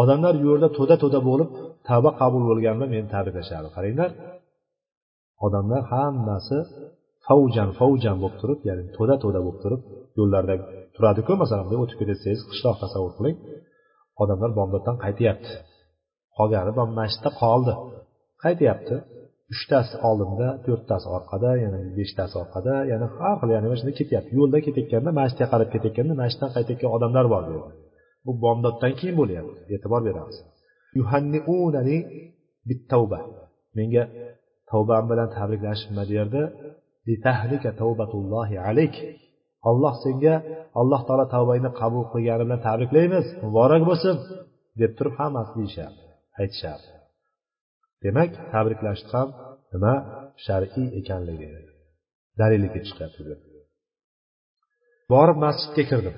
Odamlar 0.00 0.34
yo'lda 0.46 0.68
to'da 0.78 0.94
to'da 1.02 1.18
bo'lib 1.28 1.50
tavba 1.88 2.10
qabul 2.20 2.42
bo'lganida 2.50 2.86
meni 2.94 3.06
tabriklashardi 3.14 3.70
qaranglar 3.76 4.10
odamlar 5.46 5.82
hammasi 5.92 6.58
favjan 7.26 7.70
favjan 7.80 8.16
bo'lib 8.22 8.36
turib 8.42 8.60
ya'ni 8.68 8.82
to'da 8.96 9.14
to'da 9.24 9.40
bo'lib 9.46 9.60
turib 9.64 9.80
yo'llarda 10.18 10.54
turadiku 10.96 11.32
masalan 11.42 11.64
bunday 11.66 11.80
o'tib 11.84 11.98
ketsangiz 12.10 12.42
qishloq 12.50 12.76
tasavvur 12.82 13.12
qiling. 13.18 13.36
Odamlar 14.22 14.50
bomdoddan 14.58 14.96
qaytyapti. 15.04 15.52
Qolgani 16.36 16.72
masjidda 17.00 17.30
qoldi. 17.42 17.74
Qaytyapti? 18.44 18.96
Uchtasi 19.54 19.94
oldinda 20.08 20.48
to'rttasi 20.66 21.06
orqada 21.16 21.50
yana 21.64 21.78
beshtasi 21.98 22.34
orqada 22.42 22.74
yana 22.92 23.06
har 23.16 23.34
xil 23.40 23.48
yani 23.56 23.66
mana 23.70 23.78
shunday 23.80 23.96
ketyapti. 24.00 24.30
Yo'lda 24.38 24.58
ketayotganda 24.66 25.10
masjidga 25.20 25.46
qarab 25.52 25.68
ketayotganda 25.74 26.14
masjiddan 26.22 26.50
qaytayotgan 26.56 26.90
odamlar 26.96 27.24
bor 27.34 27.42
bu 27.48 27.52
yerda 27.56 27.72
bu 28.26 28.32
bomdoddan 28.44 28.92
keyin 28.98 29.16
bo'lyapti 29.20 29.60
e'tibor 29.74 30.02
beramiz. 30.08 30.36
Yuhanniunani 30.98 31.98
bittavba. 32.68 33.20
Menga 33.78 34.04
tavbam 34.70 35.04
bilan 35.10 35.28
tabriklashibma 35.36 36.02
bu 36.08 36.12
yerda 36.18 36.42
alayk. 38.70 38.94
Olloh 39.70 39.94
senga 40.04 40.34
alloh 40.80 41.00
taolo 41.08 41.26
tavbangni 41.34 41.70
qabul 41.80 42.04
qilgani 42.12 42.42
bilan 42.46 42.60
tabriklaymiz. 42.68 43.26
Muborak 43.44 43.82
bo'lsin 43.90 44.16
deb 44.80 44.92
turib 44.98 45.14
hammasi 45.20 45.52
deyishardi 45.58 46.02
aytishardi. 46.40 46.88
Demak 48.04 48.30
tabriklashni 48.52 49.10
ham 49.16 49.28
nima 49.72 49.94
shar'iy 50.46 50.86
ekanligi 51.00 51.48
daliliga 52.40 52.80
chiqyapti 52.86 53.22
borib 55.12 55.38
masjidga 55.44 55.84
kirdim. 55.90 56.16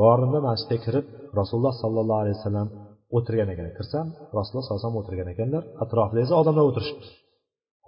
Borimda 0.00 0.38
masjidga 0.48 0.78
kirib 0.84 1.06
rasululloh 1.38 1.74
sollallohu 1.82 2.20
alayhi 2.22 2.36
vasallam 2.38 2.68
o'tirgan 3.16 3.48
ekan. 3.54 3.66
Kirsam 3.78 4.06
rasululloh 4.38 4.64
sallallohu 4.64 4.80
alayhi 4.80 4.88
vasallam 4.88 5.00
o'tirgan 5.02 5.28
ekanlar 5.34 5.62
atrofida 5.84 6.20
esa 6.26 6.34
odamlar 6.42 6.64
o'tirishibdi. 6.70 7.08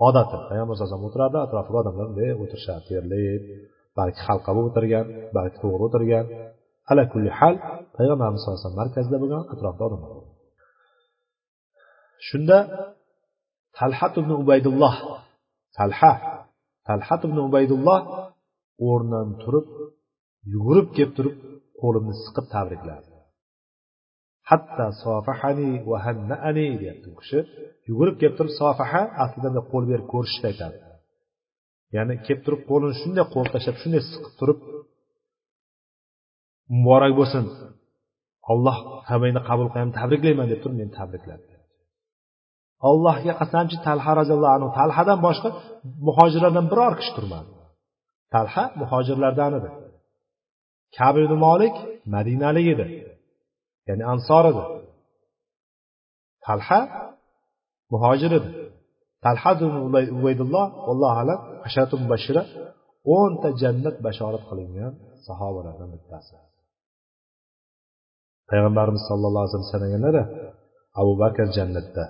Odati 0.09 0.37
payg'ambar 0.49 0.75
sallallohu 0.77 0.99
alayhi 0.99 1.11
o'tiradi 1.13 1.37
atrofida 1.47 1.77
odamlar 1.83 2.07
bunday 2.11 2.31
o'tirishadi. 2.45 2.83
Terlab 2.91 3.43
balki 3.99 4.21
halqa 4.27 4.51
bo'lib 4.57 4.69
o'tirgan 4.71 5.07
balki 5.37 5.57
to'g'ri 5.63 5.83
o'tirgan. 5.89 6.25
Ala 6.91 7.05
kulli 7.13 7.31
hal 7.39 7.55
payg'ambarimiz 7.97 8.41
sallallohu 8.41 8.59
alayhi 8.59 8.67
vasallam 8.67 8.81
markazida 8.83 9.17
bo'lgan 9.23 9.43
atrofida 9.55 9.85
odamlar 9.89 10.11
shunda 12.29 12.59
talhat 13.79 14.15
ibn 14.21 14.31
ubaydulloh 14.43 14.95
talha 15.77 16.13
talhat 16.89 17.21
ibn 17.29 17.39
ubaydulloh 17.49 18.01
o'rnidan 18.89 19.29
turib 19.43 19.67
yugurib 20.53 20.89
kelib 20.97 21.13
turib 21.19 21.37
qo'limni 21.81 22.15
siqib 22.25 22.47
tabrikladi 22.55 23.09
hatta 24.51 24.87
sofahani 25.03 25.71
va 25.91 25.99
hannaani 26.07 26.67
deyapti 26.83 27.07
u 27.13 27.15
kishi 27.21 27.39
yugurib 27.89 28.17
kelib 28.21 28.35
turib 28.39 28.53
sofaha 28.63 29.03
aslida 29.25 29.61
qo'l 29.73 29.85
berib 29.91 30.07
ko'rishishni 30.13 30.47
aytadi 30.53 30.79
ya'ni 31.97 32.15
kelib 32.27 32.41
turib 32.47 32.63
qo'lini 32.71 32.95
shunday 33.03 33.25
qo'l 33.35 33.47
tashlab 33.55 33.77
shunday 33.83 34.03
siqib 34.11 34.35
turib 34.41 34.59
muborak 36.75 37.13
bo'lsin. 37.19 37.45
Olloh 38.53 38.77
tavbangni 39.09 39.41
qabul 39.49 39.69
qilgan 39.73 39.91
tabriklayman 39.99 40.47
deb 40.53 40.61
turib 40.63 40.77
meni 40.81 40.93
tabrikladi. 41.01 41.45
Allohga 42.89 43.33
qasamchi 43.41 43.77
talha 43.87 44.13
roziyallohu 44.21 44.55
anhu 44.59 44.69
talhadan 44.79 45.19
boshqa 45.27 45.49
muhojirlardan 46.07 46.67
biror 46.73 46.93
kishi 47.01 47.13
turmadi. 47.17 47.51
Talha 48.35 48.65
muhojirlardan 48.81 49.53
edi. 49.59 49.71
Kab 50.97 51.15
ibn 51.23 51.33
molik 51.47 51.75
madinalik 52.15 52.67
edi 52.75 52.87
ya'ni 53.89 54.05
ansor 54.13 54.45
edi 54.53 54.63
talha 56.47 56.81
muhojir 57.93 58.33
edi 58.39 58.51
talha 59.25 59.51
ubaydulloh 60.19 60.67
allohu 60.93 61.17
alam 61.23 61.41
asharatu 61.67 61.95
mubashira 62.03 62.43
o'nta 63.15 63.49
jannat 63.63 63.97
bashorat 64.07 64.43
qilingan 64.51 64.93
sahobalardan 65.27 65.89
bittasi. 65.95 66.35
Payg'ambarimiz 68.49 69.03
sallallohu 69.11 69.43
alayhi 69.43 69.55
vasallam 69.55 69.73
sanaganlari 69.75 70.23
abu 71.01 71.13
bakr 71.23 71.47
jannatda 71.57 72.05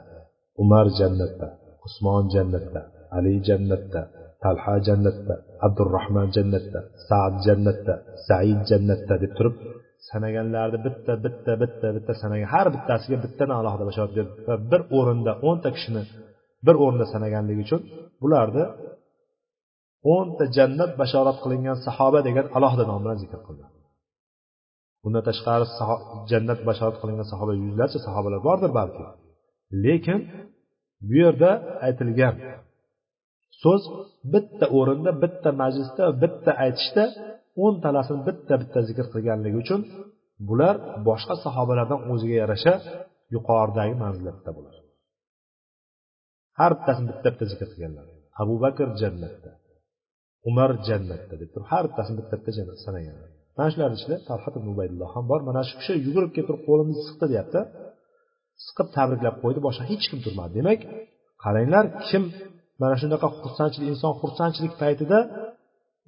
umar 0.62 0.86
jannatda 1.00 1.48
usmon 1.86 2.24
jannatda 2.34 2.80
ali 3.16 3.32
jannatda 3.48 4.00
talha 4.44 4.74
jannatda 4.88 5.34
abdurahmon 5.66 6.28
jannatda 6.36 6.78
sad 7.08 7.34
jannatda 7.46 7.94
said 8.26 8.58
jannatda 8.70 9.14
deb 9.22 9.32
turib 9.38 9.54
sanaganlarni 10.10 10.78
bitta 10.86 11.12
bitta 11.24 11.52
bitta 11.62 11.88
bitta 11.96 12.12
sanagan 12.22 12.48
har 12.54 12.66
bittasiga 12.74 13.16
bittadan 13.24 13.56
alohida 13.60 13.84
bashorat 13.90 14.12
berdi 14.18 14.32
va 14.48 14.54
bir 14.70 14.80
o'rinda 14.98 15.32
o'nta 15.48 15.68
kishini 15.76 16.02
bir 16.66 16.74
o'rinda 16.84 17.06
sanaganligi 17.14 17.60
uchun 17.66 17.80
bularni 18.22 18.64
o'nta 20.14 20.44
jannat 20.56 20.92
bashorat 21.00 21.38
qilingan 21.44 21.78
sahoba 21.86 22.18
degan 22.28 22.46
alohida 22.56 22.84
nom 22.90 23.00
bilan 23.04 23.18
zikr 23.22 23.40
qildi. 23.46 23.64
Bundan 25.02 25.22
tashqari 25.28 25.66
jannat 26.30 26.60
bashorat 26.68 26.96
qilingan 27.02 27.26
sahoba 27.32 27.52
yuzlarcha 27.64 27.98
sahobalar 28.06 28.40
bordir 28.48 28.70
balki. 28.78 29.04
Lekin 29.84 30.18
bu 31.08 31.14
yerda 31.24 31.50
aytilgan 31.86 32.34
so'z 33.62 33.82
bitta 34.32 34.66
o'rinda 34.78 35.10
bitta 35.22 35.50
majlisda 35.62 36.04
bitta 36.22 36.50
aytishda 36.64 37.04
o'ntalasini 37.64 38.20
bitta 38.28 38.54
bitta 38.62 38.78
zikr 38.88 39.06
qilganligi 39.14 39.56
uchun 39.64 39.80
bular 40.48 40.74
boshqa 41.08 41.34
sahobalardan 41.44 42.00
o'ziga 42.12 42.36
yarasha 42.42 42.74
yuqoridagi 43.34 43.94
manzilatda 44.04 44.50
bular 44.56 44.74
har 46.60 46.72
bittasini 46.78 47.06
bitta 47.10 47.28
bitta 47.32 47.46
zikr 47.52 47.68
qilganlar. 47.72 48.06
Abu 48.42 48.54
bakr 48.64 48.88
jannatda 49.02 49.50
umar 50.48 50.70
jannatda 50.88 51.34
deb 51.40 51.48
turib 51.52 51.66
har 51.72 51.82
bittasini 51.88 52.16
bitta 52.20 52.34
bitta 52.38 52.52
jannat 52.58 52.78
sanaganlar 52.86 53.30
mana 53.56 53.68
shularni 53.72 53.96
ichida 54.00 54.16
talhat 54.28 54.54
ibn 54.58 54.68
ubaydulloh 54.74 55.10
ham 55.14 55.24
bor. 55.30 55.40
Mana 55.48 55.60
shu 55.68 55.74
kishi 55.80 55.94
yugurib 56.06 56.30
kelib 56.34 56.48
turib 56.48 56.62
qo'limni 56.68 56.94
siqdi 57.06 57.26
deyapti. 57.32 57.60
Siqib 58.66 58.88
tabriklab 58.96 59.36
qo'ydi 59.42 59.60
boshqa 59.66 59.84
hech 59.90 60.04
kim 60.10 60.18
turmadi. 60.26 60.52
Demak 60.58 60.80
qaranglar 61.44 61.84
kim 62.08 62.22
mana 62.80 62.94
shunaqa 63.00 63.28
xursandchilik 63.42 63.88
inson 63.94 64.12
xursandchilik 64.20 64.74
paytida 64.82 65.18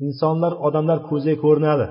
insonlar 0.06 0.52
odamlar 0.66 0.98
ko'ziga 1.10 1.36
ko'rinadi. 1.44 1.86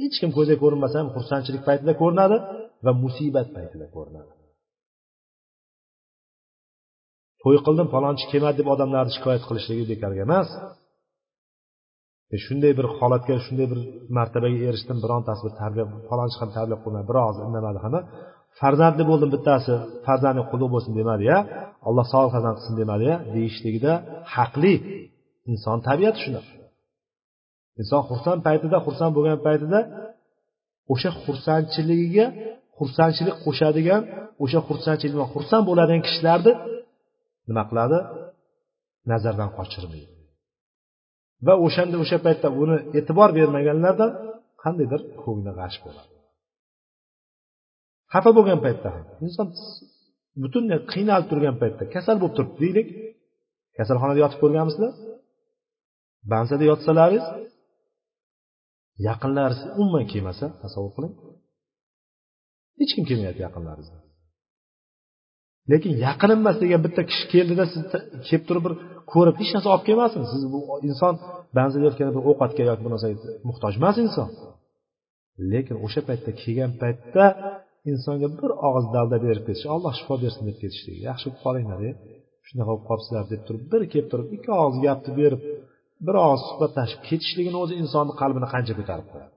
Hech 0.00 0.16
kim 0.20 0.30
ko'ziga 0.36 0.58
ko'rinmasa 0.64 0.96
ham 1.00 1.08
xursandchilik 1.16 1.62
paytida 1.68 1.92
ko'rinadi 2.02 2.36
va 2.84 2.92
musibat 3.02 3.48
paytida 3.56 3.86
ko'rinadi. 3.96 4.32
To'y 7.42 7.58
qildim 7.66 7.88
falonchi 7.94 8.24
kelmadi 8.32 8.56
deb 8.60 8.68
odamlarni 8.74 9.12
shikoyat 9.16 9.42
qilishligi 9.48 9.84
bekorga 9.92 10.22
emas. 10.28 10.48
E, 12.34 12.36
shunday 12.44 12.72
bir 12.78 12.86
holatga 12.98 13.34
shunday 13.46 13.66
bir 13.72 13.80
martabaga 14.18 14.58
erishdim 14.68 14.98
birontasi 15.04 15.40
bir 15.46 15.54
tarbiya 15.60 15.84
falonchi 16.10 16.36
ham 16.42 16.50
tarbiya 16.56 16.78
qilmadi 16.84 17.06
biroz 17.10 17.36
indamadi 17.46 17.78
hamma. 17.84 18.00
Farzandli 18.60 19.04
bo'ldim 19.10 19.30
bittasi 19.34 19.72
farzanding 20.06 20.46
qutlug' 20.50 20.72
bo'lsin 20.74 20.92
demadi 21.00 21.24
ya. 21.32 21.38
Alloh 21.88 22.06
sog' 22.12 22.28
farzand 22.34 22.54
qilsin 22.58 22.74
demadi 22.82 23.04
ya. 23.10 23.16
Deyishligida 23.34 23.92
haqli 24.34 24.74
inson 25.52 25.78
tabiati 25.88 26.18
shunaqa 26.24 26.52
inson 27.80 28.02
xursand 28.08 28.40
paytida 28.48 28.76
xursand 28.86 29.12
bo'lgan 29.16 29.38
paytida 29.46 29.80
o'sha 30.92 31.10
xursandchiligiga 31.24 32.26
xursandchilik 32.78 33.36
qo'shadigan 33.44 34.02
o'sha 34.44 34.60
xursandchilikdan 34.68 35.28
xursand 35.34 35.64
bo'ladigan 35.68 36.02
kishilarni 36.06 36.52
nima 37.48 37.62
qiladi? 37.70 37.98
Nazardan 39.12 39.50
qochirmaydi. 39.58 40.12
Va 41.46 41.54
o'shanda 41.66 41.96
o'sha 42.02 42.18
paytda 42.26 42.48
uni 42.62 42.76
e'tibor 42.98 43.30
bermaganlardan 43.38 44.10
qandaydir 44.62 45.00
ko'ngli 45.22 45.52
g'ash 45.58 45.78
bo'ladi. 45.84 46.11
Xafa 48.12 48.30
bo'lgan 48.36 48.58
paytda 48.64 48.88
ham. 48.94 49.04
Inson 49.26 49.48
butunlay 50.42 50.80
qiynalib 50.92 51.26
turgan 51.30 51.56
paytda 51.62 51.82
kasal 51.94 52.16
bo'lib 52.22 52.34
turibdi 52.36 52.58
deylik. 52.64 52.88
Kasalxonada 53.76 54.20
yotib 54.24 54.38
ko'rganmisizlar? 54.42 54.92
Bansada 56.32 56.64
yotsalaringiz 56.70 57.26
yaqinlaringiz 59.08 59.60
umuman 59.80 60.04
kelmasa 60.12 60.46
tasavvur 60.62 60.92
qiling. 60.96 61.14
Hech 62.80 62.92
kim 62.96 63.04
kelmayapti 63.08 63.42
yaqinlaringizdan 63.46 64.02
lekin 65.70 65.92
yaqin 66.06 66.30
emas 66.36 66.56
degan 66.62 66.80
bitta 66.86 67.02
kishi 67.10 67.24
keldida 67.34 67.64
siz 67.72 67.82
kelib 68.28 68.44
turib 68.48 68.62
bir 68.66 68.74
ko'rib 69.12 69.36
hech 69.40 69.50
narsa 69.54 69.68
olib 69.74 69.84
kelmasin 69.88 70.22
siz 70.32 70.42
bu 70.52 70.58
inson 70.88 71.14
ba'zida 71.58 71.82
yotganda 71.88 72.12
bir 72.16 72.22
ovqatga 72.30 72.62
yoki 72.70 72.82
bir 72.84 72.92
narsaga 72.94 73.16
muhtoj 73.48 73.72
emas 73.80 73.96
inson. 74.04 74.28
Lekin 75.52 75.76
o'sha 75.86 76.00
paytda 76.08 76.30
kelgan 76.42 76.72
paytda 76.82 77.24
insonga 77.90 78.28
bir 78.40 78.50
og'iz 78.68 78.86
dalda 78.96 79.16
berib 79.26 79.44
ketish 79.48 79.66
alloh 79.74 79.92
shifo 79.98 80.14
bersin 80.24 80.42
deb 80.48 80.56
ketishligi 80.62 81.00
yaxshi 81.08 81.26
bo'lib 81.28 81.40
qolinglar 81.44 81.80
shunaqa 82.48 82.70
bo'lib 82.72 82.86
qolibsizlar 82.88 83.24
deb 83.32 83.42
turib 83.46 83.62
bir 83.72 83.82
kelib 83.92 84.08
turib 84.12 84.28
ikki 84.36 84.50
og'iz 84.62 84.78
gapni 84.86 85.12
berib 85.20 85.40
bir 86.06 86.16
og'iz 86.26 86.42
suhbatlashib 86.50 87.00
ketishligini 87.08 87.58
o'zi 87.64 87.74
insonni 87.82 88.14
qalbini 88.20 88.48
qancha 88.54 88.74
ko'tarib 88.78 89.08
qo'yadi 89.12 89.32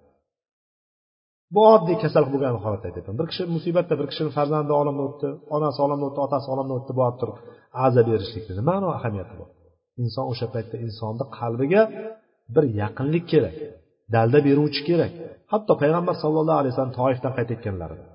bu 1.56 1.62
oddiy 1.76 1.98
kasal 2.04 2.26
bo'lgan 2.34 2.56
holat 2.66 2.84
aytyapman 2.88 3.16
bir 3.20 3.28
kishi 3.32 3.43
musibatda 3.56 3.93
bir 4.00 4.08
kishini 4.12 4.32
farzandi 4.38 4.74
olamdan 4.82 5.06
o'tdi 5.10 5.28
onasi 5.56 5.80
olamdan 5.86 6.08
o'tdi 6.10 6.22
otasi 6.28 6.48
olamdan 6.54 6.76
o'tdi 6.80 6.93
borib 7.02 7.18
turib 7.22 7.38
aza 7.86 8.02
berishlikni 8.10 8.54
nimani 8.60 8.88
ahamiyati 8.98 9.34
bor. 9.39 9.50
Inson 10.04 10.26
o'sha 10.32 10.48
paytda 10.56 10.76
insonni 10.86 11.26
qalbiga 11.38 11.82
bir 12.56 12.66
yaqinlik 12.82 13.26
kerak 13.34 13.56
dalda 14.16 14.39
beruvchi 14.48 14.82
kerak. 14.89 15.12
Hatto 15.54 15.74
payg'ambar 15.82 16.16
sallallohu 16.24 16.60
alayhi 16.62 16.74
vasallam 16.74 16.96
toifdan 17.02 17.34
qaytayotganlarida 17.38 18.06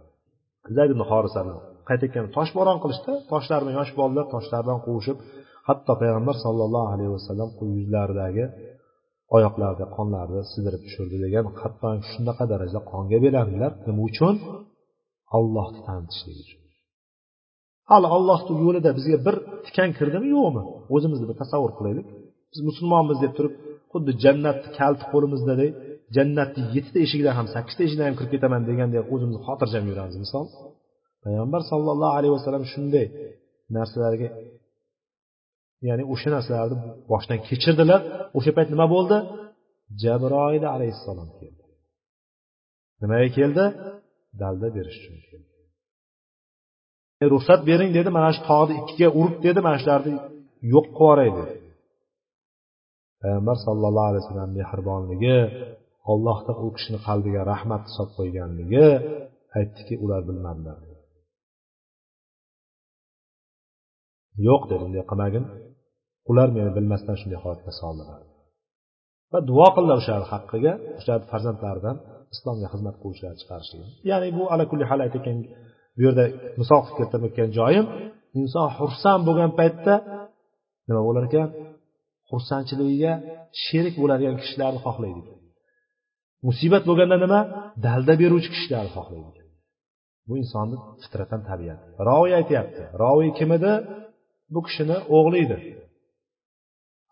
zayd 0.76 0.90
ibn 0.94 1.02
horisani 1.10 1.54
qaytayotgan 1.88 2.26
toshbo'ron 2.36 2.78
qilishdi. 2.82 3.12
Toshlar 3.32 3.62
yosh 3.78 3.92
bolalar 3.98 4.26
toshlardan 4.34 4.78
quvishib 4.86 5.18
hatto 5.68 5.92
payg'ambar 6.02 6.36
sollallohu 6.44 6.88
alayhi 6.94 7.12
vasallam 7.16 7.48
yuzlaridagi 7.78 8.44
oyoqlarida 9.36 9.86
qonlarni 9.96 10.42
sidirib 10.52 10.82
tushirdi 10.86 11.16
degan 11.24 11.44
hatto 11.62 11.88
shunaqa 12.12 12.44
darajada 12.52 12.80
qonga 12.92 13.18
belandilar. 13.26 13.72
Nima 13.88 14.02
uchun? 14.10 14.34
Ollohni 15.38 15.80
tanitishlik 15.88 16.36
uchun. 16.44 16.60
Hali 17.90 18.08
ollohni 18.16 18.52
yo'lida 18.64 18.90
bizga 18.98 19.18
bir 19.26 19.36
tikan 19.66 19.90
kirdimi 19.98 20.28
yo'qmi? 20.36 20.62
O'zimizni 20.94 21.26
bir 21.30 21.36
tasavvur 21.42 21.72
qilaylik. 21.78 22.06
Biz 22.52 22.60
musulmonmiz 22.68 23.18
deb 23.24 23.32
turib 23.38 23.54
xuddi 23.92 24.12
jannatni 24.24 24.68
kalti 24.78 25.04
qo'limizdaday 25.12 25.70
jannatni 26.16 26.62
yettita 26.74 26.98
eshigidan 27.06 27.34
ham 27.38 27.46
sakkizta 27.54 27.80
eshigidan 27.86 28.06
ham 28.08 28.16
kirib 28.18 28.30
ketaman 28.34 28.62
degandek 28.68 29.04
o'zimizni 29.14 29.40
xotirjam 29.46 29.84
yuramiz. 29.90 30.16
Misol 30.24 30.46
payg'ambar 31.24 31.62
sollallohu 31.72 32.14
alayhi 32.18 32.34
vasallam 32.36 32.64
shunday 32.72 33.06
narsalarga 33.76 34.28
ya'ni 35.88 36.04
o'sha 36.12 36.28
narsalarni 36.36 36.76
boshdan 37.10 37.38
kechirdilar. 37.48 38.00
O'sha 38.38 38.50
payt 38.56 38.68
nima 38.74 38.86
bo'ldi? 38.94 39.16
Jabroil 40.02 40.64
alayhissalom 40.74 41.30
keldi. 41.38 41.64
Nimaga 43.02 43.28
keldi? 43.38 43.64
Dalda 44.40 44.68
berish 44.76 44.98
uchun 45.00 45.18
keldi. 45.28 45.48
Ruxsat 47.32 47.60
bering 47.70 47.90
dedi. 47.98 48.08
Mana 48.16 48.30
shu 48.36 48.40
tog'ni 48.50 48.74
ikkiga 48.80 49.08
urib 49.20 49.38
dedi. 49.46 49.58
Mana 49.66 49.76
shularni 49.82 50.12
yo'q 50.72 50.86
qilib 50.98 51.00
yuboray 51.00 51.30
dedi. 51.38 51.54
Payg'ambar 53.22 53.56
sallallohu 53.66 54.08
alayhi 54.10 54.22
vasallam 54.24 54.50
mehribonligi 54.58 55.38
ollohda 56.12 56.52
u 56.64 56.66
kishini 56.76 56.98
qalbiga 57.06 57.42
rahmat 57.52 57.82
solib 57.94 58.12
qo'yganligi 58.18 58.86
aytdiki 59.58 59.94
ular 60.04 60.20
bilmadilar. 60.28 60.78
Yo'q 64.48 64.62
dedi 64.70 64.82
unday 64.88 65.04
qilmagin. 65.10 65.44
Ular 66.30 66.48
meni 66.56 66.70
bilmasdan 66.76 67.16
shunday 67.20 67.38
holatga 67.44 67.72
soldilar. 67.80 68.20
Va 69.32 69.38
duo 69.50 69.66
qildilar 69.74 69.96
o'shalarni 70.00 70.28
haqqiga 70.34 70.72
o'shalarni 70.98 71.26
farzandlaridan 71.32 71.96
islomga 72.34 72.68
xizmat 72.72 72.94
qiluvchilar 73.00 73.34
chiqarishligi 73.40 73.88
ya'ni 74.10 74.28
bu 74.38 74.42
ala 74.52 74.64
kulli 74.70 74.84
hal 74.90 75.00
aytayotgan 75.04 75.38
bu 75.96 76.00
yerda 76.06 76.24
misol 76.60 76.80
qilib 76.84 76.96
keltirayotgan 76.98 77.50
joyim 77.58 77.86
inson 78.40 78.68
xursand 78.78 79.22
bo'lgan 79.28 79.50
paytda 79.60 79.94
nima 80.88 81.02
bo'lar 81.06 81.24
ekan? 81.28 81.48
Xursandchiligiga 82.30 83.12
sherik 83.64 83.94
bo'ladigan 84.02 84.36
kishilarni 84.42 84.80
xohlaydi. 84.86 85.22
Musibat 86.46 86.82
bo'lganda 86.88 87.16
nima? 87.24 87.40
Dalda 87.86 88.14
beruvchi 88.22 88.48
kishilarni 88.54 88.90
xohlaydi 88.96 89.40
bu 90.28 90.34
insonni 90.42 90.76
fitratan 91.02 91.40
tabiati 91.50 91.84
roviy 92.08 92.34
aytyapti. 92.40 92.82
Roviy 93.02 93.30
kim 93.38 93.50
edi 93.58 93.72
bu 94.52 94.60
kishini 94.66 94.96
o'g'li 95.16 95.38
edi 95.44 95.58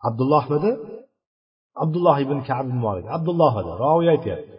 abdullohmidi 0.07 0.71
abdulloh 1.83 2.17
ibn 2.25 2.37
kab 2.49 2.65
molik 2.85 3.05
abdulloh 3.17 3.53
edi. 3.61 3.71
Roviy 3.83 4.09
aytyapti. 4.15 4.57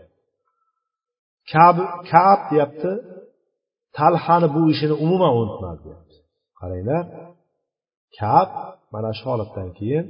Kab 1.53 1.77
kab 2.12 2.41
deyapti. 2.51 2.93
Talhani 3.99 4.49
bu 4.57 4.62
ishini 4.73 4.95
umuman 5.05 5.33
unutmadi 5.41 5.81
deyapti. 5.87 6.16
Qaranglar 6.61 7.05
kab 8.18 8.49
mana 8.93 9.11
shu 9.18 9.25
holatdan 9.33 9.68
keyin 9.79 10.05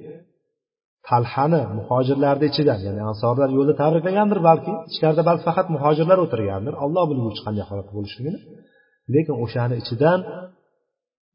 talhani 1.08 1.62
muhojirlarni 1.78 2.46
ichidan 2.50 2.78
ya'ni 2.86 3.02
ansorlar 3.10 3.48
yo'lda 3.58 3.74
tabriklagandir 3.82 4.40
balki 4.48 4.72
ichkarida 4.92 5.22
balki 5.28 5.42
faqat 5.48 5.66
muhojirlar 5.76 6.18
o'tirgandir. 6.24 6.74
Olloh 6.84 7.04
bilguvchi 7.10 7.40
qanday 7.46 7.64
holat 7.70 7.88
bo'lishligini 7.96 8.38
lekin 9.14 9.34
o'shani 9.44 9.74
ichidan 9.82 10.20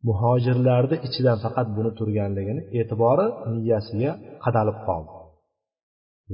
muhojirlarni 0.08 0.98
ichidan 1.08 1.38
faqat 1.46 1.68
buni 1.78 1.92
turganligini 2.00 2.62
e'tibori 2.80 3.26
miyasiga 3.56 4.12
qadalib 4.44 4.78
qoldi. 4.88 5.12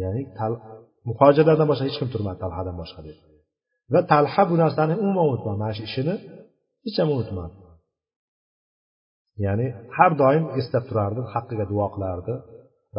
Ya'ni 0.02 0.22
muhojirlardan 1.10 1.68
boshqa 1.72 1.84
hech 1.88 1.98
kim 2.02 2.10
turmadi 2.14 2.38
talhadan 2.44 2.76
boshqa 2.82 3.02
deb. 3.08 3.18
Va 3.94 4.02
talha 4.12 4.44
bu 4.50 4.56
narsani 4.64 4.94
umuman 5.04 5.26
unutmadi. 5.30 5.58
Mana 5.64 5.74
shu 5.78 5.84
ishini 5.90 6.16
hech 6.86 6.98
ham 7.02 7.10
unutmadi. 7.16 7.56
Ya'ni 9.46 9.68
har 9.98 10.12
doim 10.22 10.44
eslab 10.60 10.84
turardi 10.90 11.22
haqqiga 11.34 11.66
duo 11.72 11.88
qilardi. 11.96 12.34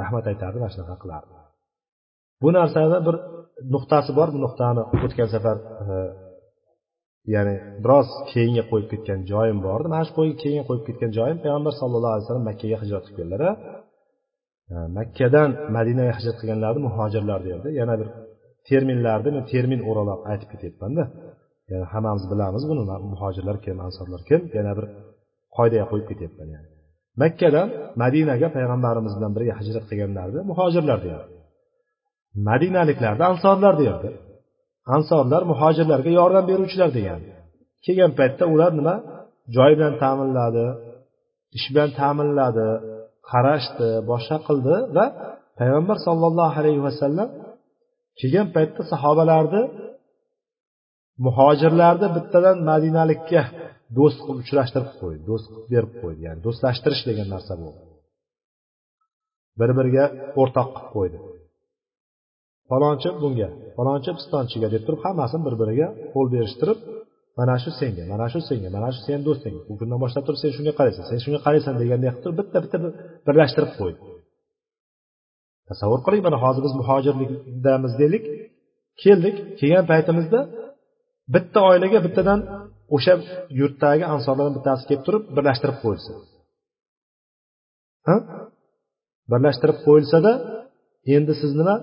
Rahmat 0.00 0.24
aytardi 0.30 0.56
mana 0.62 0.72
shunaqa 0.74 0.96
qilardi. 1.02 1.32
Bu 2.42 2.48
narsada 2.58 2.98
bir 3.06 3.16
nuqtasi 3.74 4.10
bor 4.18 4.28
bu 4.34 4.38
nuqtani 4.44 4.82
o'tgan 5.04 5.28
safar 5.34 5.56
e, 5.92 5.94
ya'ni 7.34 7.54
biroz 7.84 8.08
keyinga 8.32 8.64
qo'yib 8.70 8.88
ketgan 8.92 9.20
joyim 9.32 9.58
bor 9.66 9.78
edi 9.82 9.88
mana 9.94 10.04
shu 10.08 10.12
keyinga 10.42 10.64
qo'yib 10.68 10.84
ketgan 10.88 11.10
joyim 11.18 11.38
payg'ambar 11.44 11.72
sallallohu 11.80 12.12
alayhi 12.14 12.24
vasallam 12.26 12.46
makkaga 12.50 12.76
hijrat 12.82 13.06
qilib 13.16 13.42
e, 13.48 13.50
makkadan 14.98 15.50
madinaga 15.76 16.12
hijrat 16.18 16.36
qilganlarni 16.40 16.80
muhojirlar 16.88 17.40
derdi. 17.48 17.68
Yana 17.80 17.94
bir 18.00 18.08
terminlarni 18.68 19.30
men 19.36 19.44
termin 19.52 19.80
o'ralab 19.90 20.20
aytib 20.30 20.48
ketyapmanda. 20.52 21.04
Yani 21.70 21.84
hammamiz 21.92 22.24
bilamiz 22.32 22.62
buni 22.70 22.82
muhojirlar 23.12 23.56
kim 23.64 23.76
ansorlar 23.86 24.20
kim? 24.28 24.40
Yana 24.58 24.72
bir 24.78 24.86
qoidaga 25.56 25.86
qo'yib 25.90 26.06
ketyapman 26.12 26.48
yani. 26.56 26.68
Makkadan 27.20 27.68
madinaga 28.02 28.48
payg'ambarimiz 28.56 29.12
bilan 29.18 29.32
birga 29.36 29.54
hijrat 29.60 29.84
qilganlarni 29.90 30.40
muhojirlar 30.50 30.98
deyardi 31.06 31.34
madinaliklarni 32.48 33.24
ansorlar 33.32 33.74
deyardi 33.80 34.08
ansorlar 34.96 35.42
muhojirlarga 35.52 36.10
yordam 36.20 36.44
beruvchilar 36.50 36.90
degan 36.98 37.20
kelgan 37.84 38.12
paytda 38.18 38.44
ular 38.54 38.72
nima? 38.80 38.96
Joy 39.56 39.72
bilan 39.78 39.94
ta'minladi 40.02 40.66
ish 41.56 41.66
bilan 41.72 41.90
ta'minladi 42.00 42.68
qarashdi 43.30 43.88
boshqa 44.10 44.36
qildi 44.46 44.76
va 44.96 45.06
payg'ambar 45.58 45.96
sollallohu 46.06 46.54
alayhi 46.60 46.82
vasallam 46.88 47.28
kelgan 48.20 48.48
paytda 48.56 48.82
sahobalarni 48.92 49.62
muhojirlarni 51.26 52.08
bittadan 52.16 52.56
madinalikka 52.70 53.42
do'st 53.96 54.18
qilib 54.24 54.40
uchrashtirib 54.44 54.90
qo'ydi 55.00 55.22
do'st 55.30 55.46
qilib 55.50 55.66
berib 55.74 55.92
qo'ydi 56.02 56.20
ya'ni 56.26 56.40
do'stlashtirish 56.46 57.02
degan 57.08 57.28
narsa 57.34 57.52
bu. 57.62 57.70
Bir 59.60 59.70
biriga 59.78 60.04
o'rtoq 60.40 60.68
qilib 60.76 60.90
qo'ydi. 60.96 61.18
Falonchi 62.70 63.10
bunga 63.22 63.48
falonchi 63.76 64.10
pistonchiga 64.18 64.68
deb 64.74 64.82
turib 64.86 65.00
hammasini 65.06 65.42
bir 65.46 65.54
biriga 65.62 65.88
qo'l 66.14 66.26
berishtirib 66.34 66.78
mana 67.38 67.54
shu 67.62 67.70
senga 67.80 68.04
mana 68.12 68.26
shu 68.32 68.40
senga 68.48 68.68
mana 68.76 68.88
shu 68.94 69.00
seni 69.06 69.22
do'sting 69.28 69.56
bu 69.68 69.74
kundan 69.80 69.98
boshlab 70.04 70.24
turib 70.26 70.40
sen 70.42 70.50
shunga 70.56 70.72
qaraysan 70.78 71.04
sen 71.10 71.18
shunga 71.24 71.40
qaraysan 71.46 71.74
deganday 71.82 72.10
qilib 72.10 72.22
turib 72.24 72.36
bitta 72.40 72.58
bitta 72.64 72.78
birlashtirib 73.26 73.72
qo'ydi. 73.80 74.00
Tasavvur 75.68 76.00
qiling 76.06 76.22
mana 76.26 76.38
hozir 76.44 76.62
biz 76.66 76.74
muhojirlikdamiz 76.80 77.92
deylik 78.00 78.24
keldik 79.02 79.36
kelgan 79.60 79.84
paytimizda 79.92 80.40
bitta 81.34 81.58
oilaga 81.70 81.98
bittadan 82.06 82.40
o'sha 82.96 83.14
yurtdagi 83.60 84.04
ansorlardan 84.14 84.54
bittasi 84.58 84.82
kelib 84.88 85.02
turib 85.06 85.22
birlashtirib 85.36 85.78
qo'yilsa. 85.84 86.12
Birlashtirib 89.32 89.78
qo'yilsada 89.86 90.32
endi 91.16 91.32
siz 91.40 91.52
nima? 91.60 91.76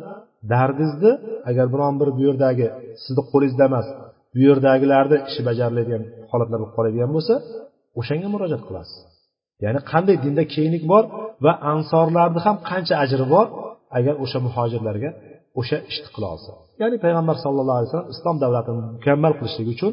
Dardingizni 0.52 1.12
agar 1.50 1.66
biron 1.74 1.96
bir 2.02 2.10
bu 2.18 2.22
yerdagi 2.28 2.68
sizni 3.04 3.24
qo'lingizda 3.32 3.64
emas 3.70 3.88
bu 4.34 4.40
yerdagilarni 4.48 5.18
ishi 5.30 5.42
bajariladigan 5.50 6.04
holatlar 6.32 6.58
bo'lib 6.62 6.74
qoladigan 6.78 7.12
bo'lsa 7.16 7.34
o'shanga 8.00 8.28
murojaat 8.34 8.64
qilasiz. 8.68 9.00
Ya'ni 9.64 9.80
qanday 9.92 10.16
dinda 10.26 10.44
kenglik 10.56 10.84
bor 10.92 11.04
va 11.46 11.54
ansorlarni 11.74 12.40
ham 12.46 12.58
qancha 12.70 12.96
ajri 13.04 13.26
bor 13.36 13.46
agar 13.98 14.16
o'sha 14.24 14.40
muhojirlarga 14.48 15.10
o'sha 15.60 15.78
ishni 15.92 16.10
qila 16.16 16.28
olsa. 16.36 16.52
Ya'ni 16.82 16.98
payg'ambar 17.06 17.36
sallallohu 17.44 17.78
alayhi 17.80 17.90
vasallam 17.90 18.12
islom 18.16 18.36
davlatini 18.44 18.82
mukammal 18.96 19.34
qilishlik 19.40 19.68
uchun 19.76 19.92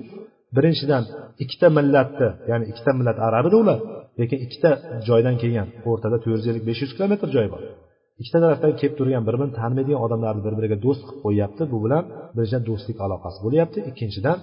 birinchidan 0.57 1.05
ikkita 1.43 1.69
millatni 1.79 2.29
ya'ni 2.51 2.65
ikkita 2.71 2.93
millat 2.99 3.19
arab 3.29 3.45
edi 3.49 3.57
ular 3.63 3.79
lekin 4.21 4.39
ikkita 4.47 4.71
joydan 5.09 5.37
kelgan 5.43 5.69
o'rtada 5.91 6.17
to'rt 6.25 6.35
yuz 6.39 6.47
ellik 6.51 6.65
besh 6.69 6.81
yuz 6.85 6.93
kilometr 6.97 7.29
joy 7.37 7.47
bor. 7.55 7.63
Ikkita 8.21 8.39
tarafdan 8.45 8.73
kelib 8.81 8.95
turgan 8.99 9.23
bir 9.29 9.35
birini 9.41 9.55
tanimaydigan 9.61 10.01
odamlarni 10.07 10.43
bir 10.47 10.55
biriga 10.59 10.77
do'st 10.87 11.03
qilib 11.07 11.21
qo'yyapti 11.25 11.63
bu 11.73 11.79
bilan 11.85 12.05
birinchidan 12.35 12.63
do'stlik 12.69 12.99
aloqasi 13.07 13.39
bo'lyapti 13.47 13.79
ikkinchidan 13.91 14.39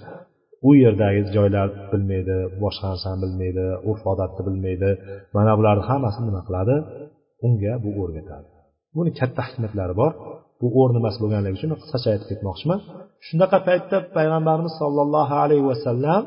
u 0.68 0.70
yerdagi 0.82 1.20
joylar 1.36 1.68
bilmaydi 1.92 2.36
boshqa 2.62 2.86
narsani 2.92 3.18
bilmaydi 3.24 3.64
urf 3.90 4.02
odatni 4.12 4.42
bilmaydi 4.48 4.90
mana 5.36 5.52
bularni 5.58 5.84
hammasini 5.90 6.24
nima 6.28 6.42
qiladi? 6.48 6.74
Unga 7.46 7.72
bu 7.84 7.90
o'rgatadi. 8.02 8.48
Buni 8.96 9.10
katta 9.20 9.42
hikmatlari 9.48 9.94
bor. 10.02 10.12
Bu 10.60 10.66
o'rni 10.80 10.98
emas 11.02 11.16
bo'lganligi 11.22 11.54
uchun 11.58 11.70
qisqacha 11.82 12.08
aytib 12.14 12.28
ketmoqchiman. 12.32 12.78
Shunaqa 13.26 13.58
paytda 13.68 13.96
payg'ambarimiz 14.16 14.74
sollallohu 14.82 15.34
alayhi 15.44 15.64
vasallam 15.70 16.22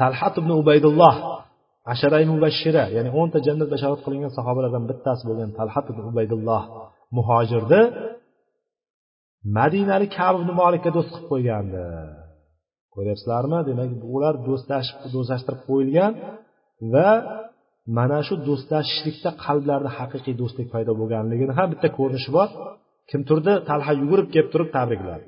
talhat 0.00 0.34
ibn 0.40 0.50
ubaydulloh 0.60 1.14
asharay 1.92 2.24
mubashshira 2.32 2.84
ya'ni 2.96 3.10
o'nta 3.20 3.38
jannat 3.46 3.68
bashorat 3.74 4.00
qilingan 4.06 4.32
sahobalardan 4.38 4.84
bittasi 4.90 5.22
bo'lgan 5.28 5.50
talhat 5.58 5.86
ibn 5.92 6.02
ubaydulloh 6.10 6.62
muhojirni 7.16 7.82
madinalik 9.58 10.10
kab 10.18 10.34
ibn 10.40 10.50
molikka 10.60 10.90
do'st 10.96 11.10
qilib 11.14 11.26
qo'ygandi. 11.32 11.84
Ko'ryapsizlarmi? 12.94 13.58
Demak 13.68 13.90
ular 14.16 14.34
do'stlashib 14.48 14.96
do'stlashtirib 15.14 15.60
qo'yilgan 15.68 16.12
va 16.92 17.10
mana 17.97 18.19
shu 18.27 18.33
do'stlashishlikda 18.47 19.29
qalblarda 19.45 19.89
haqiqiy 19.97 20.35
do'stlik 20.41 20.67
paydo 20.73 20.91
bo'lganligini 20.99 21.53
ham 21.59 21.67
bitta 21.73 21.87
ko'rinishi 21.97 22.31
bor 22.37 22.49
kim 23.09 23.21
turdi 23.29 23.53
talha 23.69 23.91
yugurib 24.01 24.27
kelib 24.33 24.49
turib 24.53 24.69
tabrikladi 24.77 25.25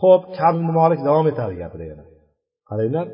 ho'p 0.00 0.22
kab 0.38 0.54
ibn 0.60 0.68
molik 0.80 1.00
davom 1.08 1.26
etadi 1.32 1.54
gapida 1.62 1.84
yana 1.90 2.04
qaranglar 2.68 3.06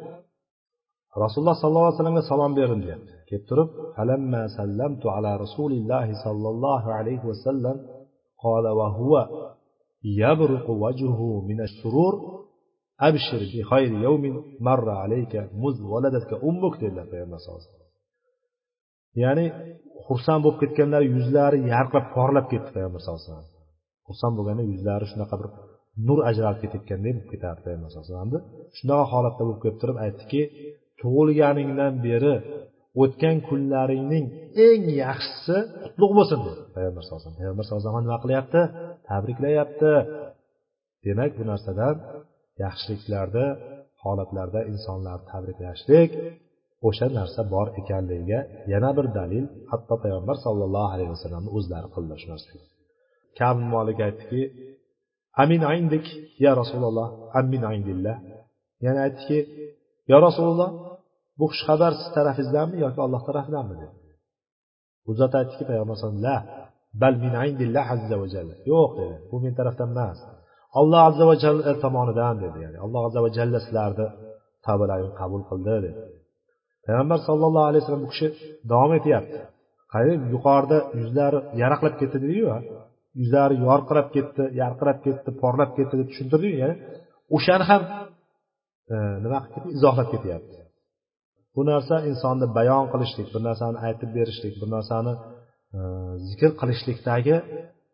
rasululloh 1.24 1.56
sollallohu 1.62 1.86
alayhi 1.86 1.96
vasallamga 1.98 2.24
salom 2.32 2.52
berdim 2.58 2.80
deyapti 2.86 3.12
kelib 3.28 3.44
turib 3.50 3.68
falamma 3.96 4.42
sallamtu 4.58 5.06
ala 5.16 5.30
rasulillahi 5.44 6.12
sollallohu 6.24 6.88
alayhi 6.98 7.26
vasallam 7.32 7.78
قال 8.46 8.66
وهو 8.80 9.28
يبرق 10.04 10.70
وجهه 10.70 11.20
من 11.50 11.60
السرور 11.60 12.14
abshir 13.07 13.41
bi 13.53 13.59
xayri 13.71 13.97
yawmin 14.07 14.35
marra 14.67 14.95
alayka 15.05 15.41
muz 15.63 15.75
valadatka 15.91 16.35
ummuk 16.49 16.73
dedilar 16.81 17.05
payg'ambar 17.13 17.39
sallallohu 17.43 17.61
alayhi 17.63 17.73
vasallam 17.73 17.93
ya'ni 19.23 19.45
xursand 20.07 20.41
bo'lib 20.45 20.59
ketganlar 20.63 21.01
yuzlari 21.15 21.59
yarqirab 21.73 22.07
porlab 22.15 22.45
ketdi 22.51 22.69
payg'ambar 22.75 22.99
sallallohu 23.01 23.23
alayhi 23.23 23.33
vasallam. 23.33 23.53
Xursand 24.07 24.33
bo'lganda 24.37 24.63
yuzlari 24.71 25.05
shunaqa 25.11 25.35
bir 25.41 25.47
nur 26.07 26.19
ajralib 26.29 26.59
ketayotganday 26.63 27.11
bo'lib 27.15 27.29
ketardi 27.33 27.61
payg'ambar 27.65 27.89
sallallohu 27.91 28.07
alayhi 28.09 28.19
vasallamni 28.19 28.39
shunaqa 28.77 29.05
holatda 29.13 29.41
bo'lib 29.47 29.59
kelib 29.63 29.77
turib 29.81 29.97
aytdiki 30.05 30.41
tug'ilganingdan 31.01 31.93
beri 32.07 32.35
o'tgan 33.01 33.37
kunlaringning 33.49 34.25
eng 34.67 34.83
yaxshisi 35.03 35.57
qutlug' 35.83 36.13
bo'lsin 36.17 36.39
dedi 36.45 36.61
payg'ambar 36.75 37.01
sallallohu 37.03 37.21
alayhi 37.21 37.31
vasallam. 37.31 37.41
Payg'ambar 37.41 37.63
sallallohu 37.65 37.81
alayhi 37.83 37.93
vasallam 37.93 38.07
nima 38.07 38.19
qilyapti? 38.23 38.61
Tabriklayapti 39.09 39.91
demak 41.05 41.31
bu 41.37 41.43
narsadan 41.51 41.95
yaxshiliklarda 42.63 43.45
holatlarda 44.03 44.59
insonlarni 44.71 45.25
tabriklashlik 45.31 46.11
o'sha 46.87 47.07
narsa 47.17 47.41
bor 47.53 47.67
ekanligiga 47.81 48.39
yana 48.73 48.89
bir 48.97 49.07
dalil 49.19 49.45
hatto 49.71 49.95
payg'ambar 50.03 50.37
sollallohu 50.45 50.89
alayhi 50.95 51.11
vasallamni 51.15 51.49
o'zlari 51.57 51.87
qildilar 51.95 52.17
shu 52.23 52.27
narsaga 52.33 52.63
kab 53.39 53.57
molik 53.73 53.99
aytdiki 54.07 54.41
amin 55.41 55.61
indik 55.79 56.05
ya 56.45 56.51
rasululloh 56.61 57.07
amin 57.39 57.63
aindillah. 57.71 58.17
Yana 58.85 58.99
aytdiki 59.07 59.37
yo 60.11 60.17
rasululloh 60.27 60.69
bu 61.39 61.45
xushxabar 61.51 61.91
siz 61.99 62.09
tarafingizdanmi 62.17 62.77
yoki 62.85 62.99
alloh 63.05 63.21
tarafidanmi? 63.29 63.75
dedi. 63.81 63.95
U 65.09 65.11
zot 65.19 65.33
aytdiki 65.39 65.63
payg'ambar 65.69 65.93
alayhisalom 65.95 66.21
la 66.27 66.37
bal 67.01 67.15
min 67.23 67.33
indillah 67.49 67.85
azza 67.95 68.15
va 68.21 68.27
jalla. 68.33 68.55
Yo'q 68.71 68.91
dedi. 68.99 69.15
Bu 69.29 69.35
men 69.43 69.53
tarafdan 69.59 69.89
emas. 69.95 70.17
Alloh 70.79 71.01
azza 71.09 71.23
va 71.29 71.35
jalla 71.43 71.61
er 71.69 71.77
tomonidan 71.85 72.35
dedi 72.43 72.57
ya'ni 72.65 72.77
alloh 72.85 73.01
azza 73.07 73.19
va 73.25 73.29
jalla 73.37 73.59
sizlarni 73.65 74.07
tavbalaringni 74.65 75.13
qabul 75.21 75.41
qildi 75.49 75.69
dedi. 75.77 75.89
Payg'ambar 76.85 77.19
sallallohu 77.27 77.67
alayhi 77.69 77.81
vasallam 77.83 78.03
bu 78.05 78.09
kishi 78.13 78.27
davom 78.71 78.91
etyapti. 78.99 79.39
Qarang 79.93 80.21
yuqorida 80.33 80.77
yuzlari 80.99 81.39
yaraqlab 81.61 81.95
ketdi 82.01 82.17
dediyu 82.25 82.47
yuzlari 83.19 83.55
yorqirab 83.67 84.07
ketdi 84.15 84.43
yarqirab 84.61 84.99
ketdi 85.05 85.29
porlab 85.41 85.71
ketdi 85.77 85.93
deb 85.99 86.07
tushuntirdiyu 86.11 86.55
ya'ni 86.61 86.75
o'shani 87.35 87.65
ham 87.69 87.81
e, 88.93 88.95
nima 89.23 89.39
qilib 89.43 89.53
ketdi? 89.55 89.69
Izohlab 89.77 90.07
ketyapti. 90.13 90.57
Bu 91.55 91.61
narsa 91.71 91.95
insonni 92.11 92.47
bayon 92.57 92.85
qilishlik 92.93 93.27
bir 93.33 93.41
narsani 93.47 93.77
aytib 93.87 94.09
berishlik 94.17 94.53
bir 94.61 94.69
narsani 94.75 95.13
e, 95.77 95.79
zikr 96.29 96.51
qilishlikdagi 96.61 97.35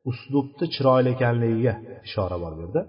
uslubni 0.10 0.66
chiroyli 0.76 1.10
ekanligiga 1.16 1.74
ishora 2.08 2.38
bor 2.43 2.52
bu 2.58 2.62
yerda 2.66 2.82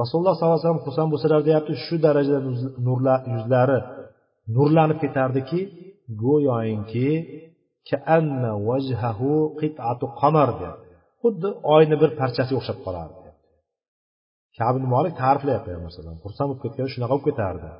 rasululloh 0.00 0.34
sollallohu 0.34 0.54
alayhi 0.56 0.64
vasallam 0.64 0.84
xursand 0.86 1.08
bo'lsalar 1.12 1.40
deyapti 1.48 1.72
shu 1.84 1.94
darajada 2.06 2.38
yuzlari 3.34 3.78
nurlanib 4.56 4.98
ketardiki 5.04 5.60
go'yoinki 6.24 7.08
xuddi 11.22 11.48
oyni 11.74 11.96
bir 12.02 12.10
parchasiga 12.20 12.56
o'xshab 12.60 12.78
qolardi. 12.86 13.18
Kabi 14.58 14.78
molik 14.94 15.14
ta'riflayapti 15.22 15.68
payg'ambar 15.68 15.90
xursand 16.24 16.48
bo'lib 16.50 16.62
ketganda 16.64 16.90
shunaqa 16.94 17.12
bo'lib 17.14 17.26
ketardi. 17.30 17.70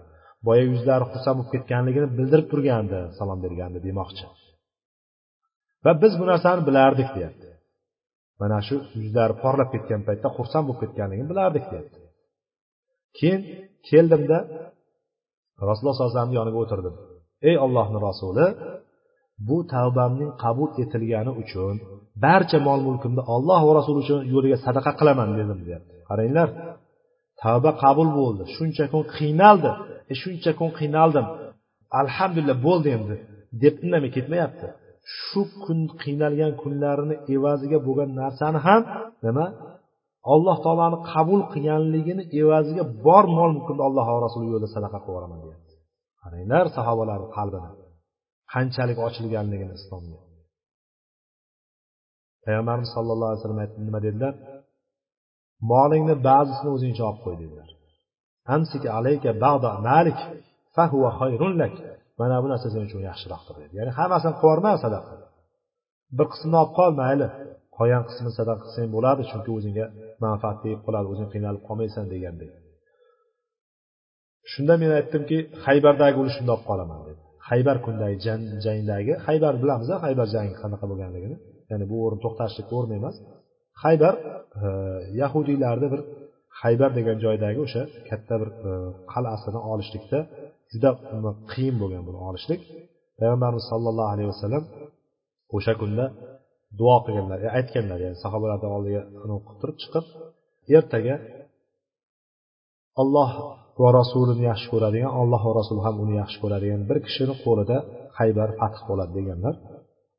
Boya 0.46 0.64
yuzlari 0.72 1.04
xursand 1.12 1.36
bo'lib 1.38 1.50
ketganligini 1.54 2.08
bildirib 2.18 2.46
turgandi 2.52 3.00
salom 3.18 3.38
berganda 3.44 3.78
demoqchi. 3.88 4.24
Va 5.84 5.92
biz 6.02 6.12
bu 6.20 6.24
narsani 6.32 6.62
bilardik 6.68 7.08
deyapti. 7.16 7.41
Mana 8.40 8.58
shu 8.66 8.76
yuzlari 9.00 9.34
porlab 9.42 9.68
ketgan 9.74 10.00
paytda 10.08 10.28
xursand 10.36 10.64
bo'lib 10.68 10.80
ketganligini 10.82 11.28
bilardik 11.32 11.64
deyapti. 11.70 11.98
Keyin 13.18 13.40
keldimda 13.88 14.38
rasululloh 15.68 15.94
sallallohu 15.94 16.10
alayhi 16.10 16.16
vasallamni 16.16 16.36
yoniga 16.40 16.58
o'tirdim. 16.64 16.94
Ey 17.48 17.56
ollohni 17.64 17.98
rasuli 18.08 18.46
bu 19.48 19.56
tavbamning 19.74 20.30
qabul 20.44 20.70
etilgani 20.82 21.32
uchun 21.42 21.74
barcha 22.24 22.58
mol 22.68 22.80
mulkimni 22.88 23.22
olloh 23.34 23.60
va 23.68 23.72
rasuli 23.78 23.98
uchun 24.04 24.20
yo'liga 24.34 24.58
sadaqa 24.66 24.92
qilaman 25.00 25.28
dedim 25.38 25.58
deyapti. 25.66 25.92
Qaranglar 26.08 26.48
tavba 27.42 27.70
qabul 27.84 28.08
bo'ldi. 28.18 28.42
Shuncha 28.56 28.84
kun 28.92 29.02
qiynaldi. 29.16 29.70
E 30.12 30.14
shuncha 30.22 30.52
kun 30.60 30.70
qiynaldim. 30.78 31.26
Alhamdulillah 32.00 32.58
bo'ldi 32.68 32.88
endi 32.96 33.16
deb 33.62 33.74
indamay 33.84 34.10
ketmayapti. 34.16 34.66
Shu 35.20 35.42
kun 35.64 35.78
qiynalgan 36.02 36.52
kunlarini 36.62 37.16
evaziga 37.34 37.78
bo'lgan 37.86 38.10
narsani 38.20 38.58
ham 38.66 38.82
nima? 39.26 39.46
Alloh 40.34 40.56
taoloni 40.64 40.98
qabul 41.12 41.40
qilganligini 41.52 42.22
evaziga 42.40 42.84
bor 43.06 43.24
mol 43.36 43.50
mulkimni 43.56 43.82
alloh 43.88 44.06
rasuli 44.26 44.46
yo'lida 44.52 44.68
sadaqa 44.76 44.98
qilib 45.04 45.12
yuboraman 45.14 45.38
deyapti. 45.44 45.74
Qaranglar 46.22 46.66
sahobalarni 46.76 47.28
qalbini 47.36 47.70
qanchalik 48.52 48.98
ochilganligini 49.06 49.74
islomga 49.80 50.18
payg'ambarimiz 52.44 52.90
sallallohu 52.96 53.30
alayhi 53.30 53.40
vasallam 53.42 53.60
nima 53.86 54.00
dedilar? 54.06 54.34
Molingni 55.72 56.14
ba'zisini 56.28 56.70
o'zingcha 56.76 57.02
olib 57.10 57.20
qo'y 57.24 57.36
dedilar. 57.42 57.68
Amsik 58.54 58.82
alayka 58.98 59.30
ba'da 59.44 59.70
malik 59.88 60.18
fahuva 60.74 61.10
khayrun 61.20 61.52
lak. 61.62 61.74
Mana 62.20 62.36
bu 62.42 62.46
narsa 62.52 62.66
sen 62.74 62.82
uchun 62.88 63.00
yaxshiroqdir 63.10 63.54
dedi. 63.62 63.72
Ya'ni 63.78 63.92
hammasini 63.98 64.32
qilib 64.32 64.44
yuborma 64.44 64.72
sadaqa 64.84 65.12
bir 66.18 66.26
qismini 66.32 66.56
olib 66.62 66.72
qol 66.78 66.90
mayli. 67.02 67.28
Qolgan 67.76 68.02
qismini 68.08 68.34
sadaqa 68.40 68.60
qilsang 68.64 68.88
bo'ladi 68.96 69.22
chunki 69.30 69.50
o'zingga 69.56 69.86
manfaat 70.24 70.56
tegib 70.62 70.80
qoladi 70.86 71.06
o'zing 71.12 71.28
qiynalib 71.32 71.62
qolmaysan 71.68 72.04
degandek 72.14 72.50
shunda 74.52 74.74
men 74.82 74.90
aytdimki 74.98 75.38
haybardagi 75.66 76.16
ulushimni 76.22 76.50
olib 76.54 76.64
qolaman 76.70 77.00
dedi. 77.08 77.20
Haybar 77.50 77.76
kundagi 77.86 78.16
jangdagi 78.66 79.12
haybar 79.26 79.54
bilamiz 79.62 79.88
haybar 80.06 80.26
jangi 80.34 80.54
qanaqa 80.62 80.84
bo'lganligini. 80.90 81.36
Ya'ni 81.70 81.84
bu 81.90 81.96
o'rin 82.04 82.20
to'xtashlik 82.24 82.68
o'rin 82.76 82.92
emas. 82.98 83.16
Haybar 83.84 84.14
e, 84.64 84.68
yahudiylarni 85.20 85.88
bir 85.92 86.00
haybar 86.62 86.90
degan 86.98 87.16
joydagi 87.24 87.58
o'sha 87.66 87.82
katta 88.08 88.34
bir 88.42 88.50
e, 88.70 88.72
qal'asini 89.12 89.60
olishlikda 89.72 90.18
juda 90.72 90.90
qiyin 91.52 91.76
bo'lgan 91.82 92.02
buni 92.08 92.18
olishlik. 92.28 92.60
Payg'ambarimiz 93.18 93.64
sollallohu 93.72 94.10
alayhi 94.14 94.30
vasallam 94.34 94.64
o'sha 95.56 95.72
kunda 95.80 96.04
duo 96.80 96.96
qilganlar 97.06 97.38
e, 97.46 97.48
aytganlar 97.58 97.98
ya'ni 98.04 98.18
sahobalarni 98.24 98.68
oldiga 98.76 99.02
qilib 99.20 99.42
turib 99.60 99.76
chiqib 99.82 100.04
ertaga 100.78 101.16
olloh 103.02 103.30
va 103.82 103.88
rasulini 104.00 104.44
yaxshi 104.50 104.68
ko'radigan 104.72 105.12
alloh 105.20 105.42
va 105.48 105.52
rasuli 105.60 105.80
ham 105.86 105.96
uni 106.04 106.14
yaxshi 106.22 106.38
ko'radigan 106.42 106.80
bir 106.88 106.98
kishini 107.06 107.34
qo'lida 107.44 107.76
haybar 108.18 108.48
fath 108.60 108.78
bo'ladi 108.88 109.12
deganlar. 109.18 109.54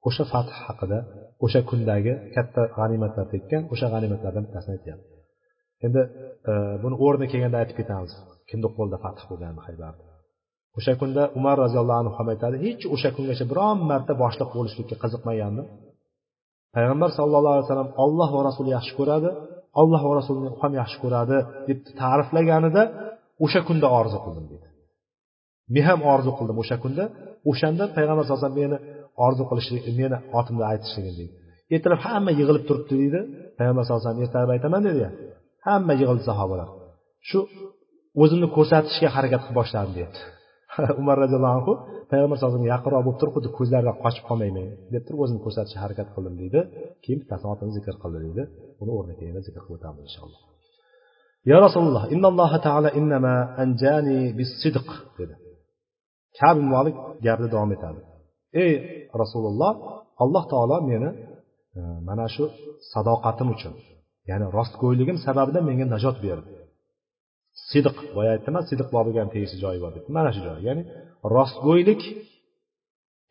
O'sha 0.07 0.23
fath 0.33 0.51
haqida 0.65 0.99
o'sha 1.45 1.61
kundagi 1.69 2.13
katta 2.35 2.61
g'animatlar 2.77 3.25
tekkan 3.33 3.61
o'sha 3.73 3.87
g'animatlardan 3.93 4.43
bittasini 4.47 4.73
aytyapti. 4.77 5.07
Endi 5.85 6.01
e, 6.49 6.53
buni 6.83 6.95
o'rni 7.05 7.25
kelganda 7.31 7.57
aytib 7.61 7.75
ketamiz. 7.81 8.11
Kimni 8.49 8.69
qo'lida 8.77 8.97
fath 9.05 9.21
bo'lgan 9.29 9.55
haybarni 9.67 10.12
o'sha 10.77 10.93
kunda 11.01 11.23
umar 11.39 11.55
roziyallohu 11.63 11.99
anhu 12.01 12.13
ham 12.19 12.27
aytadi 12.33 12.55
hech 12.65 12.83
o'sha 12.95 13.09
kungacha 13.15 13.45
biron 13.51 13.77
marta 13.91 14.13
boshliq 14.23 14.49
bo'lishlikka 14.57 14.95
qiziqmagandim. 15.03 15.65
Payg'ambar 16.75 17.09
sallallohu 17.17 17.53
alayhi 17.55 17.67
vasallam 17.67 17.91
olloh 18.03 18.29
va 18.37 18.41
rasuli 18.49 18.69
yaxshi 18.77 18.93
ko'radi 18.99 19.29
olloh 19.81 20.01
va 20.09 20.13
rasulini 20.19 20.49
ham 20.61 20.73
yaxshi 20.81 20.97
ko'radi 21.03 21.37
deb 21.69 21.79
ta'riflaganida 22.01 22.83
o'sha 23.45 23.61
kunda 23.67 23.87
orzu 23.99 24.17
qildim 24.25 24.45
deydi 24.51 24.67
men 25.73 25.83
ham 25.89 25.99
orzu 26.13 26.31
qildim 26.37 26.57
o'sha 26.63 26.77
kunda 26.83 27.03
o'shanda 27.49 27.83
payg'ambar 27.97 28.23
sallallohu 28.25 28.45
alayhi 28.45 28.53
vasallam 28.53 28.61
meni 28.63 28.77
orzu 29.25 29.43
qilishlik 29.49 29.83
meni 30.01 30.17
otimda 30.39 30.63
aytishligini 30.71 31.15
deydi 31.19 31.33
ertalab 31.75 32.01
hamma 32.07 32.31
yig'ilib 32.39 32.63
turibdi 32.69 32.95
deydi 33.01 33.19
payg'ambar 33.57 33.81
sallallohu 33.83 34.03
alayhi 34.03 34.11
vasallam 34.11 34.27
ertalab 34.27 34.51
aytaman 34.55 34.81
dedi 34.87 34.99
ya. 35.05 35.11
Hamma 35.67 35.93
yig'ildi 36.01 36.23
sahobalar. 36.29 36.69
Shu 37.29 37.39
o'zimni 38.23 38.47
ko'rsatishga 38.57 39.09
harakat 39.15 39.41
qilib 39.43 39.57
boshladim 39.59 39.93
deyapti 39.97 40.21
umar 41.01 41.15
roziyallohu 41.23 41.55
anhu 41.57 41.73
payg'ambar 42.11 42.35
sallallohu 42.37 42.57
alayhi 42.57 42.65
vasallam 42.65 42.73
yaqinroq 42.75 43.01
bo'lib 43.05 43.17
turib 43.21 43.33
xuddi 43.35 43.49
ko'zlaridan 43.57 43.95
qochib 44.03 44.23
qolmayman 44.29 44.67
deb 44.93 45.03
turib 45.07 45.19
o'zimni 45.23 45.41
ko'rsatishga 45.45 45.79
harakat 45.85 46.07
qildim 46.15 46.35
deydi. 46.41 46.59
Keyin 47.03 47.19
bittasini 47.21 47.49
otini 47.53 47.71
zikr 47.77 47.95
qildi 48.03 48.19
deydi. 48.25 48.43
Buni 48.79 48.91
o'rniga 48.97 49.23
yana 49.29 49.41
zikr 49.47 49.61
qilib 49.65 49.77
o'tamiz 49.79 50.01
inshaalloh. 50.07 50.41
Ya 51.51 51.57
rasululloh 51.65 52.03
innalloha 52.15 52.57
taala 52.67 52.89
innama 52.99 53.35
anjani 53.63 54.19
bisidq 54.39 54.87
dedi. 55.19 55.33
Kab 56.39 56.57
molik 56.73 56.95
gapni 57.25 57.47
davom 57.53 57.71
etadi. 57.77 58.01
Ey 58.63 58.73
rasululloh 59.21 59.73
alloh 60.23 60.43
taolo 60.51 60.77
meni 60.91 61.09
e, 61.77 61.81
mana 62.07 62.25
shu 62.35 62.43
sadoqatim 62.93 63.47
uchun 63.55 63.73
ya'ni 64.29 64.45
rostgo'yligim 64.57 65.17
sababidan 65.25 65.63
menga 65.69 65.85
najot 65.95 66.17
berdi 66.25 66.49
sidiq 67.73 67.97
boya 68.15 68.31
aytdim 68.35 68.55
sidiq 68.69 68.87
bobiga 68.95 69.19
ham 69.23 69.29
tegishli 69.35 69.57
joyi 69.63 69.79
bor 69.83 69.91
deb 69.97 70.05
mana 70.15 70.29
shu 70.35 70.41
joy 70.47 70.59
ya'ni 70.67 70.83
rostgo'ylik 71.35 72.01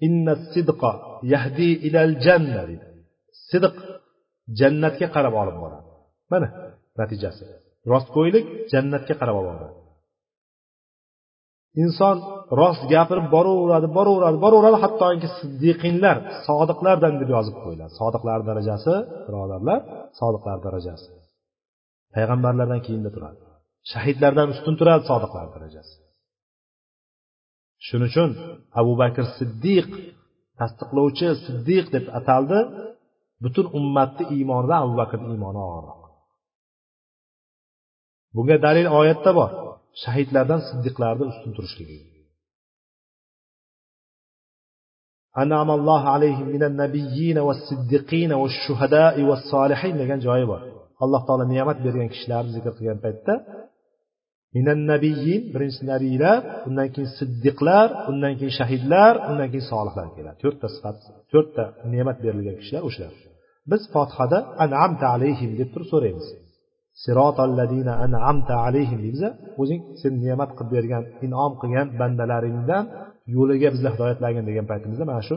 inna 0.07 0.35
sidqa 0.53 0.93
yahdi 1.33 1.69
ilal 1.87 2.13
janna 2.27 2.63
deydi. 2.71 2.87
Sidiq 3.51 3.75
jannatga 4.61 5.07
qarab 5.17 5.35
olib 5.43 5.57
boradi. 5.63 5.87
Mana 6.33 6.49
natijasi. 7.01 7.45
Rostgo'ylik 7.93 8.45
jannatga 8.73 9.15
qarab 9.21 9.37
olib 9.41 9.53
boradi. 9.61 9.77
Inson 11.83 12.17
rost 12.61 12.83
gapirib 12.95 13.27
boraveradi 13.35 13.89
boraveradi 13.97 14.39
boraveradi 14.45 14.79
hattoki 14.85 15.29
siddiqinlar 15.39 16.17
sodiqlardan 16.49 17.15
deb 17.21 17.29
yozib 17.37 17.57
qo'yiladi. 17.65 17.93
Sodiqlar 18.01 18.39
darajasi 18.49 18.95
birodarlar 19.27 19.81
sodiqlar 20.21 20.59
darajasi. 20.67 21.09
Payg'ambarlardan 22.15 22.81
keyinda 22.87 23.11
turadi. 23.17 23.39
shahidlardan 23.92 24.48
ustun 24.54 24.74
turadi 24.80 25.04
sodiqlar 25.10 25.46
darajasi 25.56 25.96
shuning 27.88 28.10
uchun 28.12 28.30
abu 28.80 28.94
bakr 29.02 29.26
siddiq 29.38 29.88
tasdiqlovchi 30.60 31.28
siddiq 31.46 31.86
deb 31.96 32.06
ataldi 32.20 32.60
butun 33.44 33.66
ummatni 33.80 34.24
iymonidan 34.36 34.80
abu 34.86 34.94
bakrni 35.02 35.28
iymoni 35.36 35.60
og'irroq 35.68 36.02
bunga 38.36 38.58
dalil 38.66 38.88
oyatda 39.00 39.32
bor 39.40 39.50
shahidlardan 40.04 40.62
siddiqlarni 40.70 41.26
ustun 41.32 41.52
turishligi 41.58 42.00
أنعم 45.44 45.70
الله 45.80 46.04
عليهم 46.16 46.48
من 46.56 46.64
النبيين 46.70 47.38
والصديقين 47.48 48.32
والشهداء 48.42 49.16
والصالحين 49.30 49.96
degan 50.02 50.20
joyi 50.28 50.46
bor 50.52 50.62
alloh 51.04 51.22
taolo 51.28 51.46
ne'mat 51.54 51.78
bergan 51.86 52.08
kishilarni 52.14 52.52
zikr 52.58 52.72
qilgan 52.78 53.00
paytda 53.06 53.34
minan 54.57 54.81
nabiyyin 54.93 55.43
birinchi 55.55 55.83
nabiylar 55.93 56.39
undan 56.69 56.89
keyin 56.95 57.11
siddiqlar 57.19 57.89
undan 58.11 58.33
keyin 58.39 58.55
shahidlar 58.59 59.13
undan 59.31 59.49
keyin 59.53 59.67
solihlar 59.73 60.09
keladi. 60.17 60.37
To'rtta 60.43 60.67
sifat 60.75 60.97
to'rtta 61.33 61.65
ne'mat 61.93 62.19
berilgan 62.25 62.57
kishilar 62.61 62.83
o'shalar. 62.89 63.15
Biz 63.71 63.83
fotihada 63.95 64.39
an'amta 64.65 65.07
alayhim 65.17 65.51
deb 65.61 65.69
turib 65.75 65.89
so'raymiz. 65.95 66.27
Sirotalladina 67.05 67.95
an'amta 68.05 68.55
alayhim 68.69 68.99
deymiz 69.05 69.23
o'zing 69.63 69.81
sen 70.01 70.13
ne'mat 70.25 70.51
qilib 70.59 70.71
bergan 70.77 71.03
inom 71.27 71.53
qilgan 71.63 71.87
bandalaringdan 72.01 72.85
yo'liga 73.37 73.69
bizni 73.75 73.89
hidoyatlagin 73.95 74.45
degan 74.49 74.67
paytimizda 74.71 75.05
mana 75.11 75.23
shu 75.29 75.35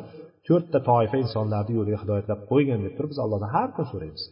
to'rtta 0.47 0.80
toifa 0.89 1.18
insonlarni 1.26 1.74
yo'liga 1.80 1.97
hidoyatlab 2.03 2.39
qo'ygin 2.51 2.80
deb 2.86 2.93
turib 2.97 3.09
biz 3.13 3.20
allohdan 3.26 3.51
har 3.57 3.70
kun 3.76 3.86
so'raymiz. 3.91 4.24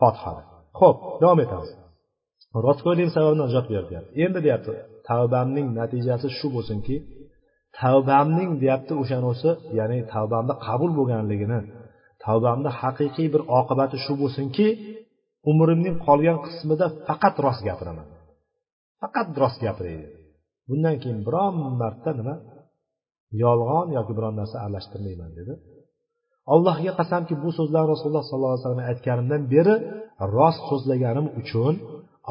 Fotihada 0.00 0.42
ho'p 0.80 0.98
davom 1.22 1.40
etamiz. 1.46 1.70
Rostgo'ylik 2.66 3.08
sababidan 3.14 3.40
najot 3.44 3.66
ber 3.72 3.84
deyapti 3.90 4.12
endi 4.24 4.38
deyapti 4.46 4.72
tavbamning 5.08 5.68
natijasi 5.80 6.28
shu 6.38 6.46
bo'lsinki 6.56 6.96
tavbamning 7.80 8.50
deyapti 8.62 8.92
o'shanisi 9.02 9.50
ya'ni 9.78 9.98
tavbamni 10.14 10.54
qabul 10.66 10.90
bo'lganligini 10.98 11.60
tavbamni 12.24 12.70
haqiqiy 12.80 13.28
bir 13.34 13.42
oqibati 13.58 13.96
shu 14.04 14.12
bo'lsinki 14.22 14.66
umrimning 15.50 15.96
qolgan 16.06 16.38
qismida 16.46 16.86
faqat 17.08 17.34
rost 17.44 17.62
gapiraman. 17.68 18.06
Faqat 19.00 19.28
rost 19.42 19.58
gapiray 19.66 19.96
bundan 20.68 20.96
keyin 21.02 21.20
biron 21.26 21.54
marta 21.82 22.10
nima? 22.18 22.34
Yolg'on 23.42 23.86
yoki 23.96 24.12
biron 24.18 24.34
narsa 24.40 24.56
aralashtirmayman 24.64 25.30
dedi. 25.38 25.52
Allohga 26.54 26.92
qasamki 27.00 27.34
bu 27.42 27.50
so'zlarni 27.58 27.88
rasululloh 27.94 28.24
sollallohu 28.30 28.52
alayhi 28.54 28.64
vasallam 28.64 28.84
aytganimdan 28.92 29.42
beri 29.54 29.74
rost 30.36 30.60
so'zlaganim 30.70 31.26
uchun 31.40 31.74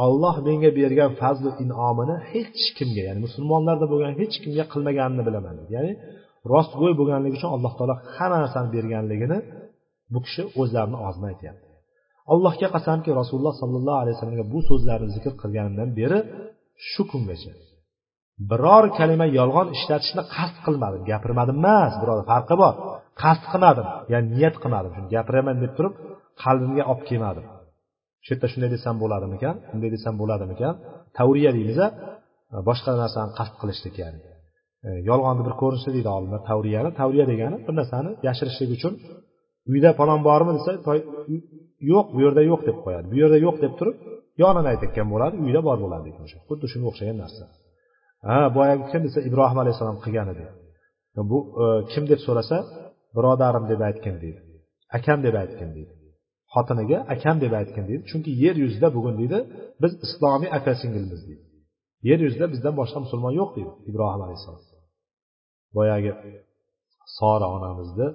olloh 0.05 0.35
menga 0.47 0.69
bergan 0.79 1.11
fazli 1.21 1.49
inomini 1.63 2.15
hech 2.31 2.61
kimga 2.77 3.01
ya'ni 3.07 3.19
musulmonlarda 3.27 3.85
bo'lgan 3.91 4.13
hech 4.21 4.35
kimga 4.43 4.65
qilmaganini 4.73 5.23
bilaman. 5.27 5.55
Ya'ni 5.75 5.91
rostgo'y 6.51 6.93
bo'lganligi 6.99 7.35
uchun 7.39 7.51
alloh 7.55 7.73
taolo 7.77 7.95
hamma 8.15 8.37
narsani 8.43 8.69
berganligini 8.75 9.37
bu 10.13 10.19
kishi 10.25 10.41
o'zlarini 10.61 10.97
og'zidan 11.05 11.29
aytyapti. 11.33 11.65
Allohga 12.33 12.67
qasamki 12.75 13.09
rasululloh 13.19 13.55
sollallohu 13.61 13.99
alayhi 14.03 14.15
vasallamga 14.15 14.45
bu 14.53 14.59
so'zlarni 14.69 15.09
zikr 15.15 15.33
qilganimdan 15.41 15.89
beri 15.99 16.19
shu 16.89 17.01
kungacha 17.11 17.53
biror 18.49 18.85
kalima 18.97 19.27
yolg'on 19.39 19.67
ishlatishni 19.77 20.23
qasd 20.35 20.57
qilmadim 20.65 21.01
gapirmadim 21.11 21.57
emas 21.61 21.93
birodar 22.01 22.25
farqi 22.31 22.55
bor. 22.61 22.73
Qasd 23.21 23.43
qilmadim 23.51 23.87
ya'ni 24.13 24.27
niyat 24.35 24.55
qilmadim 24.63 24.91
shuni 24.95 25.07
gapiraman 25.15 25.55
deb 25.63 25.71
turib 25.77 25.93
qalbimga 26.43 26.83
olib 26.91 27.03
kelmadim. 27.09 27.45
Shu 28.25 28.29
yerda 28.33 28.47
shunday 28.53 28.69
desam 28.75 28.95
bo'ladimikan 29.03 29.55
bunday 29.71 29.89
desam 29.95 30.13
bo'ladimikan? 30.21 30.73
Tavriya 31.17 31.51
deymiz 31.57 31.79
boshqa 32.67 32.91
narsani 33.03 33.31
qasd 33.39 33.53
qilishlik 33.61 33.95
ya'ni. 34.03 34.19
E, 34.87 34.89
yolg'onni 35.09 35.43
bir 35.47 35.55
ko'rinishi 35.61 35.89
deydi 35.95 36.09
olimlar 36.17 36.41
tavriyani 36.49 36.89
tavriya 36.99 37.25
degani 37.31 37.57
bir 37.67 37.73
narsani 37.79 38.11
yashirishlik 38.27 38.69
uchun 38.77 38.93
uyda 39.71 39.89
falon 39.99 40.21
bormi 40.27 40.51
desa 40.57 40.71
yo'q 41.91 42.05
bu 42.15 42.19
yerda 42.25 42.41
yo'q 42.51 42.61
deb 42.69 42.77
qo'yadi. 42.85 43.05
Bu 43.11 43.15
yerda 43.21 43.37
yo'q 43.45 43.55
deb 43.63 43.73
turib 43.79 43.95
yonini 44.43 44.67
aytayotgan 44.73 45.07
bo'ladi 45.13 45.35
uyda 45.45 45.61
bor 45.67 45.77
bo'ladi 45.85 46.09
o'sha. 46.25 46.37
Xuddi 46.49 46.65
shunga 46.71 46.87
o'xshagan 46.91 47.17
narsa. 47.23 47.43
Ha 48.27 48.39
boyagi 48.57 48.83
kim 48.91 49.01
desa 49.07 49.19
ibrohim 49.29 49.57
alayhissalom 49.63 49.97
qilgan 50.03 50.27
edi. 50.33 50.43
Bu 51.31 51.39
e, 51.63 51.65
kim 51.91 52.03
deb 52.11 52.19
so'rasa 52.27 52.57
birodarim 53.15 53.65
deb 53.71 53.81
aytgin 53.89 54.15
deydi. 54.23 54.39
Akam 54.97 55.19
deb 55.25 55.35
aytgin 55.43 55.69
deydi. 55.77 55.93
Xotiniga 56.55 56.97
akam 57.15 57.37
deb 57.43 57.53
aytgin 57.59 57.85
deydi. 57.89 58.03
Chunki 58.09 58.31
yer 58.43 58.55
yuzida 58.63 58.87
bugun 58.97 59.15
deydi 59.21 59.37
biz 59.81 59.93
islomiy 60.05 60.49
aka 60.57 60.73
singilmiz 60.81 61.21
deydi. 61.27 61.43
Yer 62.09 62.19
yuzida 62.25 62.45
bizdan 62.53 62.73
boshqa 62.81 62.99
musulmon 63.05 63.33
yo'q 63.39 63.49
deydi 63.57 63.71
ibrohim 63.89 64.21
alayhissalom. 64.25 64.63
Boyagi 65.77 66.11
sora 67.17 67.47
onamizni 67.57 68.07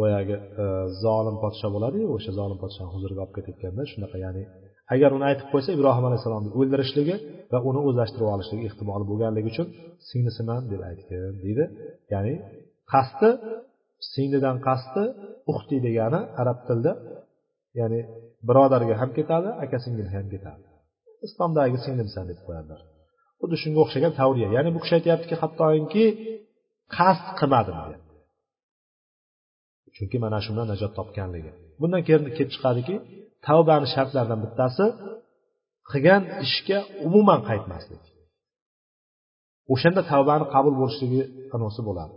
boyagi 0.00 0.36
e, 0.62 0.64
zolim 1.04 1.36
podsho 1.42 1.68
bo'ladiyu 1.74 2.06
o'sha 2.16 2.30
zolim 2.38 2.58
podshoni 2.62 2.90
huzuriga 2.94 3.20
olib 3.24 3.34
ketayotganda 3.36 3.82
shunaqa 3.92 4.16
ya'ni 4.24 4.42
agar 4.94 5.10
uni 5.16 5.24
aytib 5.30 5.48
qo'ysa 5.52 5.70
ibrohim 5.76 6.04
alayhissalomni 6.08 6.50
o'ldirishligi 6.58 7.16
va 7.52 7.58
uni 7.68 7.80
o'zlashtirib 7.88 8.28
olishligi 8.34 8.64
ehtimoli 8.70 9.04
bo'lganligi 9.10 9.48
uchun 9.52 9.66
singlisiman 10.08 10.62
deb 10.72 10.80
aytgin 10.90 11.34
deydi. 11.44 11.64
Ya'ni 12.12 12.34
qasdi 12.92 13.28
singlidan 14.12 14.56
qasdi 14.68 15.02
uxti 15.52 15.76
degani 15.86 16.20
arab 16.42 16.58
tilida 16.68 16.92
ya'ni 17.78 18.00
birodarga 18.48 18.94
ham 19.00 19.10
ketadi 19.18 19.48
aka 19.64 19.76
singilga 19.84 20.12
ham 20.18 20.26
ketadi. 20.34 20.64
Islomdagi 21.26 21.78
singlimsan 21.84 22.24
deb 22.30 22.38
qo'yadilar. 22.46 22.80
Xuddi 23.40 23.56
shunga 23.62 23.78
o'xshagan 23.84 24.12
tavriya. 24.20 24.48
Ya'ni 24.56 24.70
bu 24.74 24.78
kishi 24.84 24.94
aytyaptiki 24.98 25.34
hattoki 25.42 26.04
qasd 26.96 27.26
qilmadim 27.40 27.76
deyapti. 27.84 28.12
Chunki 29.96 30.16
mana 30.24 30.38
shu 30.44 30.50
bilan 30.54 30.66
najot 30.72 30.92
topganligi. 30.98 31.52
Bundan 31.80 32.02
keyin 32.06 32.22
kelib 32.36 32.50
chiqadiki 32.54 32.94
tavbani 33.46 33.86
shartlaridan 33.94 34.40
bittasi 34.44 34.84
qilgan 35.90 36.22
ishga 36.46 36.78
umuman 37.06 37.40
qaytmaslik. 37.48 38.02
O'shanda 39.72 40.02
tavbani 40.12 40.44
qabul 40.54 40.74
bo'lishligi 40.80 41.22
qanosi 41.52 41.80
bo'ladi 41.88 42.14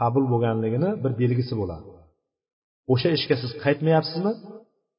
qabul 0.00 0.24
bo'lganligini 0.32 0.90
bir 1.02 1.12
belgisi 1.20 1.54
bo'ladi. 1.60 1.86
O'sha 2.92 3.08
ishga 3.18 3.36
siz 3.42 3.50
qaytmayapsizmi? 3.64 4.32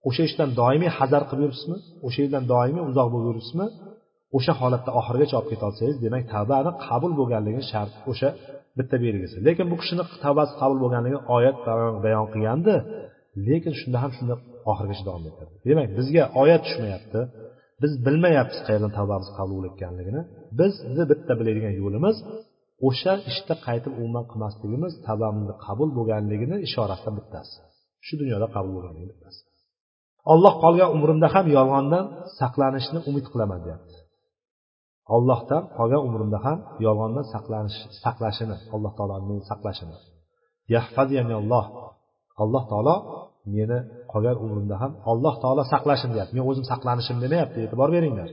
O'sha 0.07 0.23
ishdan 0.29 0.49
doimiy 0.61 0.91
hazar 0.99 1.23
qilib 1.29 1.43
yuribsizmi? 1.45 1.77
O'sha 2.07 2.19
yerdan 2.23 2.43
doimiy 2.53 2.83
uzoq 2.89 3.07
bo'lib 3.13 3.27
yuribsizmi? 3.31 3.67
O'sha 4.37 4.53
holatda 4.61 4.91
oxirigacha 4.99 5.35
olib 5.39 5.49
keta 5.51 5.63
olsangiz 5.69 5.97
demak 6.05 6.23
tavbani 6.33 6.71
qabul 6.87 7.11
bo'lganligi 7.19 7.61
shart 7.71 7.93
o'sha 8.11 8.29
bitta 8.77 8.95
belgisi. 9.05 9.35
Lekin 9.47 9.65
bu 9.71 9.75
kishini 9.81 10.03
tavbasi 10.25 10.53
qabul 10.61 10.77
bo'lganligini 10.83 11.21
oyat 11.37 11.57
bayon 12.05 12.25
qilgandi. 12.33 12.75
Lekin 13.47 13.73
shunda 13.79 13.97
ham 14.03 14.11
shunda 14.17 14.35
oxirigacha 14.71 15.03
davom 15.09 15.23
etadi. 15.31 15.51
Demak 15.69 15.89
bizga 15.99 16.23
oyat 16.41 16.61
tushmayapti. 16.67 17.21
Biz 17.81 17.91
bilmayapmiz 18.05 18.59
qayerdan 18.67 18.91
tavbamiz 18.97 19.29
qabul 19.37 19.55
bo'layotganligini 19.57 20.21
bizni 20.59 21.03
bitta 21.11 21.33
biladigan 21.39 21.73
yo'limiz 21.81 22.15
o'sha 22.87 23.13
ishni 23.31 23.55
qaytib 23.67 23.93
umuman 23.99 24.25
qilmasligimiz 24.31 24.93
tavbamizni 25.07 25.55
qabul 25.65 25.89
bo'lganligini 25.97 26.57
ishorasidan 26.67 27.15
bittasi. 27.19 27.55
Shu 28.07 28.13
dunyoda 28.21 28.47
qabul 28.55 28.71
bo'lganligi 28.75 29.07
bittasi 29.11 29.41
olloh 30.33 30.53
qolgan 30.63 30.89
umrimda 30.95 31.27
ham 31.35 31.45
yolg'ondan 31.57 32.05
saqlanishni 32.39 32.99
umid 33.09 33.25
qilaman 33.33 33.59
deyapti. 33.65 33.95
Ollohdan 35.15 35.63
qolgan 35.77 36.01
umrimda 36.07 36.39
ham 36.45 36.57
yolg'ondan 36.85 37.25
saqlanish 37.33 37.77
saqlashini 38.03 38.55
alloh 38.75 38.91
taoloni 38.97 39.25
meni 39.29 39.43
saqlashini. 39.51 39.95
Alloh. 41.41 41.65
Alloh 42.43 42.63
taolo 42.71 42.95
meni 43.55 43.79
qolgan 44.11 44.37
umrimda 44.45 44.75
ham 44.81 44.91
alloh 45.11 45.35
taolo 45.43 45.63
saqlashin 45.73 46.09
deyapti. 46.15 46.33
Men 46.37 46.45
o'zim 46.49 46.65
saqlanishim 46.71 47.17
demayapti 47.23 47.57
e'tibor 47.65 47.89
beringlar. 47.95 48.29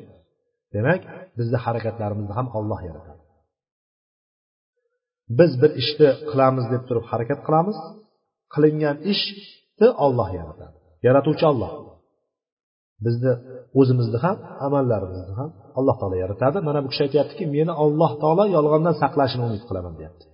Demak 0.74 1.00
bizni 1.38 1.58
harakatlarimizni 1.64 2.34
ham 2.38 2.46
olloh 2.58 2.80
yaratadi. 2.88 3.20
Biz 5.38 5.52
bir 5.62 5.70
ishni 5.82 6.08
qilamiz 6.30 6.64
deb 6.72 6.82
turib 6.88 7.04
harakat 7.12 7.40
qilamiz. 7.46 7.78
Qilingan 8.54 8.96
ish 9.12 9.24
ishni 9.82 9.88
olloh 10.06 10.28
yaratadi. 10.38 10.76
Yaratuvchi 11.06 11.44
olloh 11.52 11.72
bizni 13.04 13.32
o'zimizni 13.80 14.18
ham 14.24 14.36
amallarimizni 14.66 15.34
ham 15.40 15.50
alloh 15.78 15.96
taolo 16.00 16.16
yaratadi. 16.24 16.58
Mana 16.68 16.78
bu 16.84 16.88
kishi 16.92 17.02
aytyaptiki 17.06 17.44
meni 17.56 17.72
alloh 17.84 18.12
taolo 18.22 18.44
yolg'ondan 18.56 18.94
saqlashini 19.02 19.42
umid 19.48 19.62
qilaman 19.68 19.94
deyapti. 19.98 20.24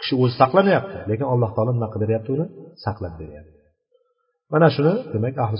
Kishi 0.00 0.14
o'zi 0.22 0.34
saqlanyapti 0.42 0.98
lekin 1.10 1.26
alloh 1.32 1.50
taolo 1.56 1.70
nima 1.76 1.88
qilib 1.92 2.04
beryapti 2.04 2.30
uni? 2.36 2.46
Saqlab 2.84 3.14
beryapti. 3.22 3.56
Mana 4.52 4.68
shuni 4.74 4.92
demak 5.14 5.34
ahli 5.44 5.56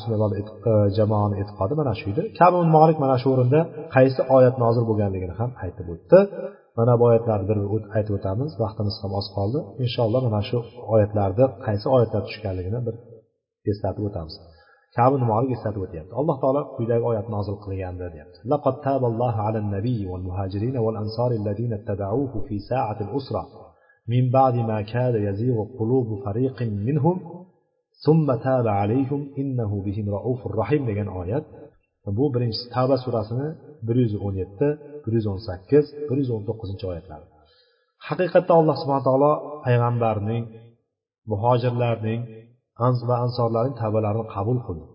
e, 0.70 0.72
jamoani 0.98 1.34
e'tiqodi 1.42 1.74
mana 1.80 1.92
shu 2.00 2.06
edi. 2.12 2.22
Kabi 2.40 2.56
molik 2.76 2.98
mana 3.04 3.16
shu 3.22 3.28
o'rinda 3.34 3.60
qaysi 3.96 4.20
oyat 4.36 4.54
nozil 4.64 4.84
bo'lganligini 4.90 5.34
ham 5.40 5.50
aytib 5.64 5.86
o'tdi. 5.94 6.18
mana 6.80 6.94
bu 7.00 7.04
oyatlarni 7.10 7.46
bir 7.50 7.58
aytib 7.96 8.14
o'tamiz. 8.18 8.50
Vaqtimiz 8.62 8.96
ham 9.02 9.12
oz 9.20 9.26
qoldi. 9.36 9.58
Inshaalloh 9.84 10.22
mana 10.28 10.42
shu 10.48 10.58
oyatlarni 10.94 11.46
qaysi 11.66 11.86
oyatlar 11.96 12.22
tushganligini 12.28 12.80
bir 12.86 12.94
eslatib 13.70 14.04
o'tamiz. 14.08 14.34
Kabi 14.96 15.16
nimolik 15.22 15.50
eslatib 15.56 15.82
o'tyapti. 15.86 16.12
Alloh 16.20 16.36
taolo 16.42 16.62
quyidagi 16.76 17.04
oyatni 17.10 17.32
nozil 17.38 17.56
qilgandi 17.64 18.06
deyapti. 18.14 18.38
Laqad 18.52 18.76
taballohu 18.86 19.40
alan 19.48 19.66
nabiy 19.76 20.00
val 20.12 20.24
muhajirin 20.28 20.74
val 20.86 20.96
ansari 21.02 21.34
allazina 21.40 21.76
ittaba'uhu 21.80 22.38
fi 22.48 22.56
sa'ati 22.70 23.02
al-usra 23.06 23.42
min 24.12 24.24
ba'di 24.36 24.60
ma 24.70 24.78
kada 24.92 25.18
qulubu 25.78 26.14
fariqin 26.24 26.70
minhum 26.88 27.16
summa 28.04 28.34
alayhim 28.82 29.20
innahu 29.42 29.76
bihim 29.86 30.06
raufur 30.16 30.52
rahim 30.62 30.82
degan 30.90 31.08
oyat. 31.20 31.44
Bu 32.18 32.24
birinchisi 32.34 32.66
tavba 32.74 32.96
surasini 33.04 33.48
bir 33.86 33.96
yuz 34.04 34.14
o'n 34.26 34.34
yetti 34.42 34.68
bir 35.02 35.12
yuz 35.18 35.26
o'n 35.32 35.40
sakkiz 35.48 35.84
bir 36.08 36.16
yuz 36.22 36.30
o'n 36.36 36.42
to'qqizinchi 36.48 36.84
oyatlar. 36.92 37.20
Haqiqatda 38.08 38.52
alloh 38.60 38.76
subhana 38.82 39.04
taolo 39.08 39.32
payg'ambarning 39.64 40.44
muhojirlarning 41.30 42.20
va 43.08 43.16
ansorlarning 43.24 43.76
tavbalarini 43.82 44.24
qabul 44.34 44.58
qildi. 44.66 44.86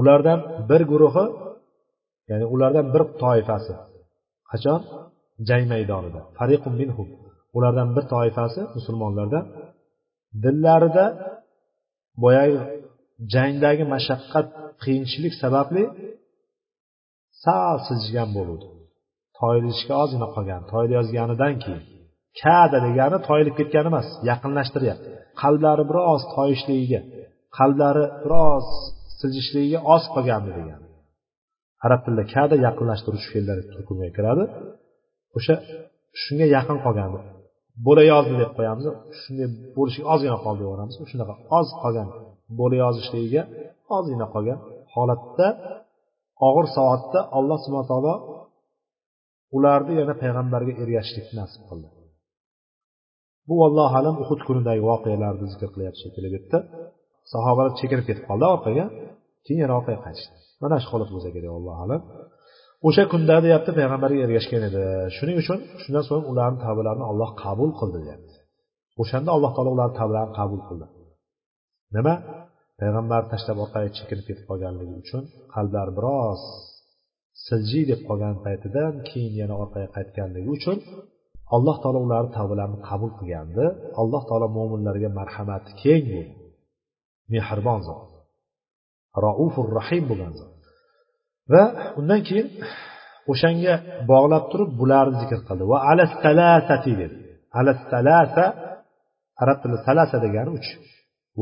Ulardan 0.00 0.40
bir 0.70 0.82
guruhi 0.90 1.26
ya'ni 2.30 2.46
ulardan 2.54 2.86
bir 2.94 3.02
toifasi 3.22 3.74
qachon? 4.50 4.80
Jang 5.48 5.64
maydonida 5.72 6.20
fariqun 6.38 6.74
minhum. 6.80 7.08
Ulardan 7.56 7.88
bir 7.96 8.04
toifasi 8.14 8.60
musulmonlardan 8.76 9.44
dillarida 10.44 11.06
boyagi 12.22 12.58
jangdagi 13.34 13.84
mashaqqat 13.94 14.46
qiyinchilik 14.82 15.34
sababli 15.42 15.84
sal 17.44 17.76
siljgan 17.88 18.28
bo'luvdi. 18.36 18.66
Toyilishga 19.42 19.94
ozgina 20.02 20.28
qolgan 20.34 20.62
toyilayozganidan 20.72 21.54
keyin. 21.62 21.82
Kada 22.40 22.78
degani 22.86 23.18
toyilib 23.28 23.54
ketgani 23.60 23.88
emas 23.92 24.08
yaqinlashtiryapti. 24.30 25.08
Qalblari 25.42 25.84
biroz 25.90 26.22
toyishligiga 26.34 27.00
qalblari 27.58 28.04
biroz 28.24 28.66
siljishligiga 29.18 29.80
oz 29.94 30.04
qolgandi 30.14 30.50
degani. 30.58 30.86
Arab 31.86 32.00
tilida 32.04 32.24
kada 32.34 32.56
yaqinlashtiruvchi 32.66 33.28
fe'llar 33.34 33.58
turkumiga 33.72 34.12
kiradi. 34.16 34.44
O'sha 35.36 35.54
shunga 36.22 36.46
yaqin 36.56 36.78
qolgandi. 36.84 37.18
Bo'la 37.86 38.02
yozdi 38.12 38.34
deb 38.42 38.50
qo'yamiz. 38.58 38.84
Shunday 39.20 39.48
bo'lishiga 39.76 40.06
ozgina 40.14 40.38
qoldi 40.46 40.62
deb 41.00 41.08
shunaqa 41.12 41.34
oz 41.58 41.68
qolgan 41.82 42.08
bo'layozishligiga 42.58 43.42
ozgina 43.96 44.26
qolgan 44.34 44.58
holatda 44.94 45.48
og'ir 46.48 46.66
soatda 46.76 47.20
alloh 47.38 47.58
subhana 47.64 47.86
taolo 47.92 48.14
ularni 49.56 49.92
yana 50.00 50.14
payg'ambarga 50.22 50.72
ergashishlik 50.82 51.26
nasib 51.40 51.62
qildi. 51.70 51.88
Bu 53.48 53.56
allohu 53.68 53.94
alam 54.00 54.16
uhud 54.22 54.40
kunidagi 54.48 54.82
voqealarni 54.90 55.46
zikr 55.52 55.68
qilyapti 55.74 55.98
shekilli 56.04 56.28
bu 56.32 56.36
yerda 56.36 56.58
sahobalar 57.32 57.72
chekinib 57.80 58.04
ketib 58.08 58.24
qoldi 58.30 58.46
orqaga 58.54 58.84
keyin 59.44 59.60
yana 59.64 59.74
orqaga 59.80 60.00
qaytishdi. 60.06 60.34
Mana 60.62 60.76
shu 60.82 60.88
holat 60.94 61.10
bo'lsa 61.14 61.28
kerak 61.34 61.52
allohu 61.58 61.80
alam. 61.86 62.00
O'sha 62.88 63.04
kunda 63.12 63.36
deyapti 63.46 63.70
payg'ambarga 63.78 64.20
ergashgan 64.26 64.62
edi. 64.68 64.82
Shuning 65.16 65.36
uchun 65.42 65.58
shundan 65.82 66.04
so'ng 66.08 66.24
ularni 66.32 66.58
tavbalarini 66.66 67.06
olloh 67.12 67.30
qabul 67.44 67.70
qildi 67.80 67.98
deyapti. 68.06 68.36
O'shanda 69.02 69.30
alloh 69.36 69.50
taolo 69.56 69.70
ularni 69.76 69.94
tavbalarini 70.00 70.34
qabul 70.40 70.60
qildi. 70.68 70.86
Nima? 71.96 72.14
Payg'ambarni 72.80 73.28
tashlab 73.32 73.58
orqaga 73.64 73.88
chekinib 73.98 74.24
ketib 74.28 74.44
qolganligi 74.50 74.94
uchun 75.02 75.22
qalblari 75.54 75.92
biroz 75.98 76.42
siljiy 77.46 77.84
deb 77.90 78.00
qolgan 78.08 78.36
paytidan 78.44 78.92
keyin 79.08 79.34
yana 79.40 79.54
orqaga 79.62 79.88
qaytganligi 79.96 80.48
uchun 80.56 80.78
alloh 81.56 81.76
taolo 81.82 81.98
ularni 82.06 82.30
tavbalarini 82.38 82.78
qabul 82.88 83.10
qilgandi. 83.18 83.64
Alloh 84.00 84.22
taolo 84.28 84.46
mo'minlarga 84.56 85.08
marhamati 85.18 85.70
keng 85.82 86.04
bo'ldi 86.12 86.34
mehribon 87.32 87.80
zot. 87.88 88.02
Raufur 89.24 89.68
rahim 89.78 90.04
bo'lgan 90.10 90.32
zot. 90.40 90.52
Va 91.52 91.62
undan 92.00 92.20
keyin 92.28 92.48
o'shanga 93.32 93.74
bog'lab 94.10 94.44
turib 94.52 94.70
bularni 94.80 95.16
zikr 95.22 95.40
qildi. 95.48 95.64
Va 95.72 95.78
alas 95.90 96.12
salasati 96.24 96.92
dedi. 97.00 97.16
Alas 97.60 97.80
salasa 97.92 98.44
arab 99.42 99.58
tilida 99.62 99.80
salasa 99.88 100.16
degani 100.24 100.50
uch. 100.58 100.68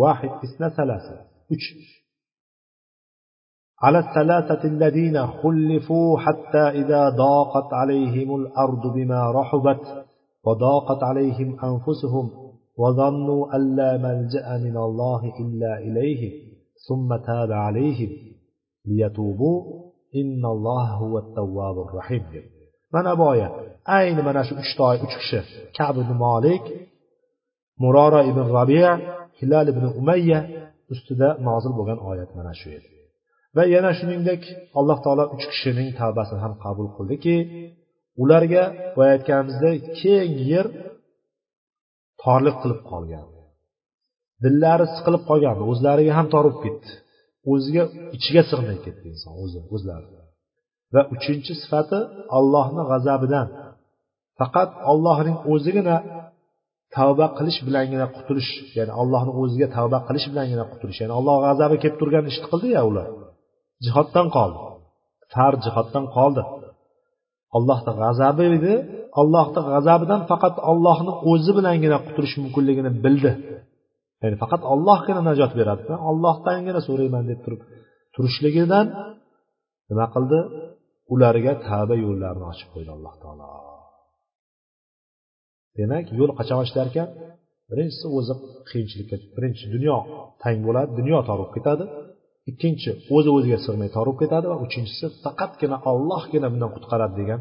Vahid 0.00 0.32
isna 0.46 0.68
salasa 0.78 1.14
uch. 1.54 1.66
على 3.81 3.99
الثلاثة 3.99 4.63
الذين 4.67 5.27
خلفوا 5.27 6.19
حتى 6.19 6.69
إذا 6.81 7.09
ضاقت 7.09 7.73
عليهم 7.73 8.35
الأرض 8.35 8.93
بما 8.93 9.31
رحبت 9.31 10.05
وضاقت 10.45 11.03
عليهم 11.03 11.57
أنفسهم 11.63 12.29
وظنوا 12.77 13.55
أن 13.55 13.75
لا 13.75 13.97
ملجأ 13.97 14.57
من 14.57 14.77
الله 14.77 15.33
إلا 15.39 15.77
إليه 15.77 16.31
ثم 16.87 17.15
تاب 17.15 17.51
عليهم 17.51 18.09
ليتوبوا 18.85 19.85
innalloha 20.21 20.93
huva 21.01 21.19
tavvabur 21.37 21.87
rahim 21.99 22.23
deb 22.33 22.45
mana 22.93 23.11
bu 23.19 23.23
oyat 23.33 23.53
ayni 23.97 24.21
mana 24.27 24.41
shu 24.47 24.53
uchta 24.63 24.81
oy 24.89 24.97
uch 25.05 25.15
kishi 25.21 25.39
kab 25.77 25.95
ibn 26.03 26.13
molik 26.25 26.63
murora 27.83 28.21
ibn 28.31 28.45
rabiya 28.57 28.91
hilal 29.39 29.67
ibn 29.73 29.85
umayya 30.01 30.39
ustida 30.93 31.29
nozil 31.47 31.73
bo'lgan 31.79 31.99
oyat 32.11 32.29
mana 32.37 32.53
shu 32.59 32.67
edi 32.77 32.89
va 33.56 33.62
yana 33.74 33.90
shuningdek 33.98 34.42
alloh 34.78 34.98
taolo 35.04 35.24
uch 35.34 35.44
kishining 35.52 35.88
tavbasini 36.00 36.40
ham 36.44 36.54
qabul 36.64 36.88
qildiki 36.96 37.36
ularga 38.22 38.64
boya 38.96 39.10
aytganimizdek 39.16 39.78
keng 40.00 40.32
yer 40.52 40.66
torliq 42.22 42.56
qilib 42.62 42.80
qolgan. 42.90 43.26
Dillari 44.44 44.86
siqilib 44.96 45.22
qolgan 45.30 45.56
o'zlariga 45.70 46.12
ham 46.18 46.26
tor 46.34 46.44
bo'lib 46.46 46.60
ketdi. 46.64 46.90
O'ziga 47.52 47.84
ichiga 48.16 48.42
sig'may 48.50 48.78
ketdi 48.86 49.06
inson 49.12 49.32
o'zi 49.44 49.58
o'zlari. 49.74 50.08
Va 50.94 51.02
uchinchi 51.14 51.52
sifati 51.62 51.98
allohni 52.38 52.82
g'azabidan. 52.90 53.48
Faqat 54.38 54.70
ollohning 54.92 55.36
o'zigina 55.52 55.96
tavba 56.96 57.26
qilish 57.38 57.58
bilangina 57.66 58.06
qutulish 58.16 58.50
ya'ni 58.76 58.92
allohni 59.00 59.32
o'ziga 59.42 59.68
tavba 59.76 59.98
qilish 60.08 60.26
bilangina 60.32 60.64
qutulish 60.72 60.98
ya'ni 61.02 61.14
alloh 61.18 61.36
g'azabi 61.46 61.76
kelib 61.82 61.96
turgan 62.00 62.24
ishni 62.30 62.46
qildiya 62.52 62.82
ular. 62.90 63.08
Jihoddan 63.84 64.26
qoldi. 64.36 64.58
Far 65.32 65.52
jihoddan 65.64 66.04
qoldi. 66.16 66.42
Allohni 67.56 67.92
g'azabi 68.02 68.44
edi. 68.56 68.74
Allohni 69.20 69.60
g'azabidan 69.70 70.20
faqat 70.30 70.56
ollohni 70.70 71.12
o'zi 71.30 71.50
bilangina 71.58 71.98
qutulish 72.06 72.34
mumkinligini 72.42 72.90
bildi. 73.04 73.32
Ya'ni 74.22 74.36
faqat 74.42 74.62
ollohgina 74.72 75.22
najot 75.28 75.52
beradi 75.60 75.82
ollohdangina 76.10 76.80
so'rayman 76.88 77.24
deb 77.30 77.40
turib 77.44 77.60
turishligidan 78.14 78.86
nima 79.90 80.06
qildi? 80.14 80.38
Ularga 81.14 81.52
tavba 81.66 81.94
yo'llarini 82.04 82.46
ochib 82.52 82.68
qo'ydi 82.74 82.90
alloh 82.96 83.14
taolo. 83.22 83.46
Demak 85.78 86.06
yo'l 86.18 86.30
qachon 86.38 86.58
ochilar 86.64 86.86
ekan 86.92 87.08
birinchisi 87.70 88.06
o'zi 88.18 88.34
qiyinchilikka 88.68 89.16
birinchi 89.36 89.64
dunyo 89.74 89.96
tang 90.42 90.58
bo'ladi 90.66 90.90
dunyo 90.98 91.18
tor 91.26 91.36
bo'lib 91.40 91.52
ketadi. 91.56 91.84
Ikkinchi 92.50 92.90
o'zi 93.16 93.30
o'ziga 93.36 93.58
sig'may 93.66 93.90
torib 93.96 94.16
ketadi 94.22 94.46
va 94.52 94.56
uchinchisi 94.66 95.06
faqatgina 95.24 95.76
ollohgina 95.92 96.46
bundan 96.52 96.70
qutqaradi 96.76 97.14
degan 97.20 97.40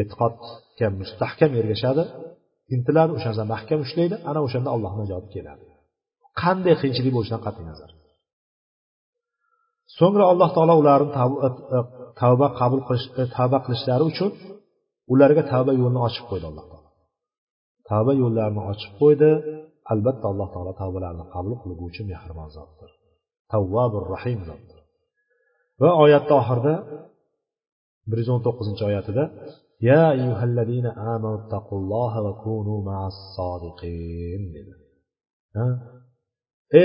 e'tiqodga 0.00 0.86
mustahkam 1.00 1.50
ergashadi. 1.60 2.02
Intiladi 2.74 3.10
o'sha 3.16 3.28
narsani 3.30 3.48
mahkam 3.54 3.78
ushlaydi 3.86 4.16
ana 4.30 4.40
o'shanda 4.46 4.68
allohni 4.74 5.00
najoti 5.04 5.28
keladi. 5.36 5.64
Qanday 6.42 6.74
qiyinchilik 6.80 7.12
bo'lishidan 7.16 7.42
qat'iy 7.46 7.64
nazar. 7.70 7.90
So'ngra 9.98 10.24
alloh 10.32 10.50
taolo 10.56 10.74
ularni 10.82 11.10
tavba 12.20 12.46
e, 12.52 12.54
qabul 12.60 12.80
qilish 12.88 13.06
e, 13.20 13.22
tavba 13.36 13.58
qilishlari 13.64 14.04
uchun 14.10 14.30
ularga 15.12 15.42
tavba 15.52 15.72
yo'lini 15.80 16.00
ochib 16.08 16.24
qo'ydi 16.30 16.46
alloh 16.50 16.66
taolo. 16.72 16.88
Tavba 17.90 18.12
yo'llarini 18.22 18.62
ochib 18.72 18.92
qo'ydi. 19.00 19.30
Albatta 19.92 20.26
alloh 20.32 20.48
taolo 20.54 20.72
tavbalarni 20.82 21.24
qabul 21.34 21.54
qilguvchi 21.62 22.02
mehribon 22.10 22.50
zotdir. 22.58 22.90
tavvobir 23.52 24.02
rohim 24.12 24.40
va 25.80 25.88
oyatni 26.04 26.34
oxirida 26.40 26.74
bir 28.08 28.16
yuz 28.20 28.30
o'n 28.34 28.42
to'qqizinchi 28.46 28.82
oyatida 28.90 29.24
ya 29.88 30.02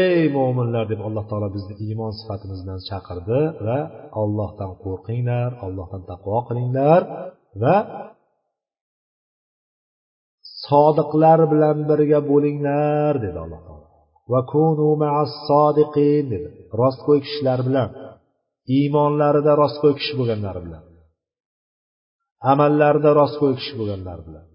ey 0.02 0.20
mo'minlar 0.36 0.86
deb 0.92 1.00
alloh 1.08 1.26
taolo 1.30 1.48
bizni 1.56 1.74
iymon 1.86 2.12
sifatimiz 2.20 2.60
bilan 2.64 2.80
chaqirdi 2.90 3.40
va 3.68 3.80
ollohdan 4.22 4.72
qo'rqinglar 4.84 5.50
ollohdan 5.66 6.02
taqvo 6.12 6.38
qilinglar 6.48 7.02
va 7.62 7.76
sodiqlar 10.66 11.40
bilan 11.52 11.78
birga 11.90 12.20
bo'linglar 12.32 13.14
dedi 13.26 13.38
alloh 13.46 13.62
taolo. 13.68 13.85
Va 14.32 14.40
kunu 14.52 14.90
sodiqin 15.48 16.26
dedi. 16.34 16.50
Rostgo'y 16.82 17.20
kishilar 17.26 17.60
bilan. 17.68 17.90
Iymonlarida 18.78 19.54
rostgo'y 19.62 19.94
kishi 20.00 20.14
bo'lganlar 20.20 20.58
bilan. 20.66 20.84
Amallarida 22.52 23.12
rostgo'y 23.22 23.54
kishi 23.60 23.74
bo'lganlar 23.80 24.20
bilan. 24.28 24.46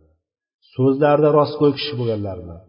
So'zlarida 0.75 1.31
rostgo'y 1.39 1.73
kishi 1.79 1.95
bo'lganlar 2.01 2.37
bilan. 2.43 2.61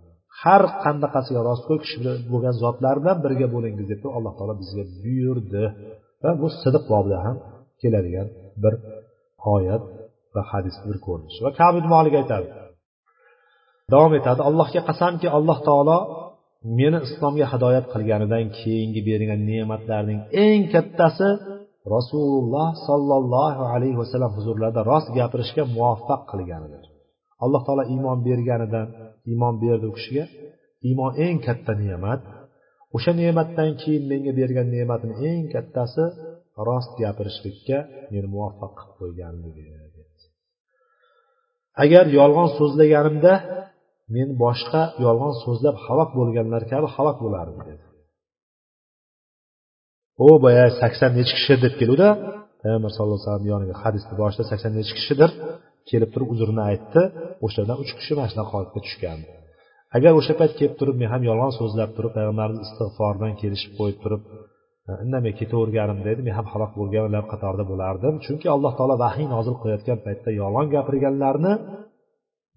Har 0.41 0.64
qanaqasiga 0.84 1.41
rostgo'y 1.49 1.80
kishi 1.84 1.97
bo'lgan 2.34 2.56
zotlar 2.64 2.95
bilan 3.02 3.18
birga 3.26 3.47
bo'lingiz 3.56 3.86
deb 3.91 4.02
alloh 4.18 4.34
taolo 4.38 4.54
bizga 4.62 4.84
buyurdi. 5.04 5.64
Va 6.24 6.32
bu 6.41 6.47
sidiq 6.62 6.84
bobida 6.91 7.18
ham 7.26 7.38
keladigan 7.82 8.28
bir 8.64 8.74
oyat 9.56 9.84
va 10.34 10.41
hadis 10.52 10.76
bir 10.88 10.97
ko'rinish. 11.06 11.38
Va 11.45 11.49
kabid 11.60 11.86
molik 11.93 12.14
aytadi. 12.22 12.47
Davom 13.93 14.14
etadi. 14.20 14.41
Allohga 14.49 14.82
qasamki 14.89 15.28
alloh 15.38 15.58
taolo 15.68 15.97
meni 16.78 16.97
islomga 17.07 17.45
hidoyat 17.53 17.86
qilganidan 17.93 18.45
keyingi 18.59 19.01
bergan 19.09 19.41
ne'matlarning 19.51 20.20
eng 20.45 20.62
kattasi 20.74 21.30
rasululloh 21.95 22.68
sollallohu 22.88 23.64
alayhi 23.74 23.97
vasallam 24.01 24.32
huzurlarida 24.38 24.82
rost 24.91 25.07
gapirishga 25.18 25.64
muvaffaq 25.76 26.22
qilganidir. 26.32 26.84
Alloh 27.43 27.62
taolo 27.68 27.84
iymon 27.93 28.20
berganidan 28.28 28.88
iymon 29.32 29.55
berdi 29.64 29.86
u 29.91 29.93
kishiga. 29.97 30.26
Iymon 30.89 31.12
eng 31.26 31.38
katta 31.47 31.74
ne'mat. 31.84 32.22
O'sha 32.95 33.12
ne'matdan 33.22 33.72
keyin 33.82 34.03
menga 34.12 34.32
bergan 34.39 34.68
ne'matini 34.76 35.16
eng 35.32 35.45
kattasi 35.53 36.03
rost 36.68 36.91
gapirishlikka 37.01 37.78
meni 38.12 38.28
muvaffaq 38.34 38.74
qilib 38.78 38.93
qo'yganligi. 38.99 39.64
Agar 41.84 42.05
yolg'on 42.20 42.49
so'zlaganimda 42.57 43.34
men 44.16 44.30
boshqa 44.43 44.82
yolg'on 45.05 45.34
so'zlab 45.43 45.76
halok 45.86 46.09
bo'lganlar 46.20 46.62
kabi 46.72 46.88
halok 46.95 47.18
bo'lardim 47.26 47.59
dedi. 47.70 47.84
U 50.26 50.28
boya 50.45 50.66
sakson 50.82 51.12
nechi 51.20 51.34
kishi 51.38 51.55
deb 51.64 51.74
keluvdi 51.80 52.09
payg'ambar 52.62 52.91
sallallohu 52.95 53.18
alayhi 53.18 53.28
vasallam 53.30 53.47
yoniga 53.53 53.76
hadisni 53.84 54.14
boshida 54.22 54.43
sakson 54.51 54.72
nechi 54.80 54.93
kishidir 54.97 55.30
kelib 55.89 56.09
turib 56.14 56.30
uzrini 56.34 56.64
aytdi. 56.72 57.01
O'shalardan 57.45 57.78
uch 57.84 57.91
kishi 57.99 58.12
mana 58.18 58.28
shunaqa 58.32 58.51
holatga 58.55 58.80
tushgan. 58.86 59.20
Agar 59.97 60.12
o'sha 60.20 60.34
payt 60.39 60.53
kelib 60.59 60.76
turib 60.80 60.95
men 61.01 61.09
ham 61.14 61.22
yolg'on 61.30 61.53
so'zlab 61.59 61.91
turib 61.97 62.12
payg'ambarimiz 62.18 62.62
istig'fordan 62.68 63.34
kelishib 63.41 63.72
qo'yib 63.80 63.97
turib 64.03 64.24
indamay 65.03 65.34
ketaverganimda 65.39 66.07
edi 66.14 66.22
men 66.28 66.34
ham 66.39 66.47
halok 66.53 66.72
bo'lganlar 66.80 67.24
qatorida 67.32 67.66
bo'lardim. 67.72 68.14
Chunki 68.26 68.47
alloh 68.55 68.74
taolo 68.80 68.95
vahiy 69.05 69.28
nozil 69.36 69.55
qilayotgan 69.62 69.99
paytda 70.05 70.30
yolg'on 70.41 70.68
gapirganlarni 70.76 71.53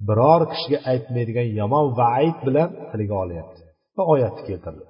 biror 0.08 0.42
kishiga 0.52 0.78
aytmaydigan 0.90 1.48
yomon 1.60 1.86
vaid 2.00 2.36
bilan 2.46 2.68
tilga 2.90 3.16
olyapti 3.24 3.62
va 3.96 4.02
oyatni 4.14 4.42
keltirdi. 4.48 4.84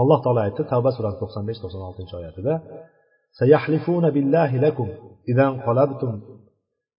Alloh 0.00 0.18
taolo 0.24 0.40
aytdi 0.46 0.62
tavba 0.72 0.90
surasi 0.96 1.18
to'qson 1.22 1.42
besh 1.48 1.60
to'qson 1.62 1.82
oltinchi 1.88 2.14
oyatida 2.20 2.54
sayahlifuna 3.40 4.08
billahi 4.16 4.56
lakum 4.66 4.88
idan 5.32 5.52
qolabtum 5.66 6.14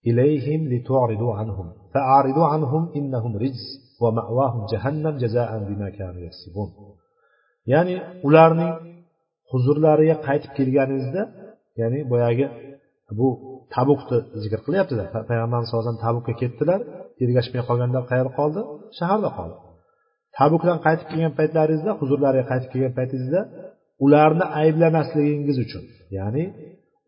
ilayhim 0.10 0.62
litu'ridu 0.74 1.28
anhum 1.42 1.68
fa'aridu 1.94 2.44
anhum 2.56 2.84
innahum 3.00 3.34
rijs 3.44 3.64
va 4.02 4.10
ma'vahum 4.20 4.62
jahannam 4.72 5.16
jazaan 5.24 5.62
bima 5.70 5.90
kanu 5.98 6.20
yaksibun. 6.28 6.70
Ya'ni 7.74 7.96
ularning 8.28 8.74
huzurlariga 9.52 10.16
qaytib 10.28 10.52
kelganingizda 10.58 11.22
ya'ni 11.82 12.00
boyagi 12.12 12.46
bu 13.20 13.28
tabukni 13.76 14.18
zikr 14.44 14.60
qilyaptida 14.66 15.04
payg'ambarimiz 15.30 15.70
vasallam 15.74 16.00
tabukka 16.06 16.34
ketdilar. 16.42 16.82
Ergashmay 17.24 17.62
qolganda 17.70 18.00
qayerda 18.12 18.32
qoldi? 18.40 18.62
Shaharda 19.00 19.30
qoldi. 19.38 19.58
Tabukdan 20.38 20.78
qaytib 20.86 21.08
kelgan 21.12 21.34
paytlaringizda 21.40 21.92
huzurlariga 22.02 22.46
qaytib 22.52 22.70
kelgan 22.74 22.94
paytingizda 23.00 23.42
ularni 24.06 24.46
ayblamasligingiz 24.62 25.58
uchun 25.66 25.84
ya'ni 26.18 26.44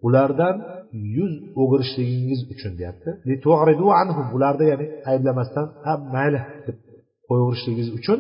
ulardan 0.07 0.55
yuz 1.17 1.33
o'girishligingiz 1.61 2.41
uchun 2.53 2.71
deyapti. 2.79 3.09
Ularni 4.37 4.65
ya'ni 4.71 4.85
ayblamasdan 5.11 5.65
ha 5.85 5.93
mayli 6.15 6.39
deb 6.67 6.77
qo'yaverishligingiz 7.27 7.89
uchun 7.99 8.19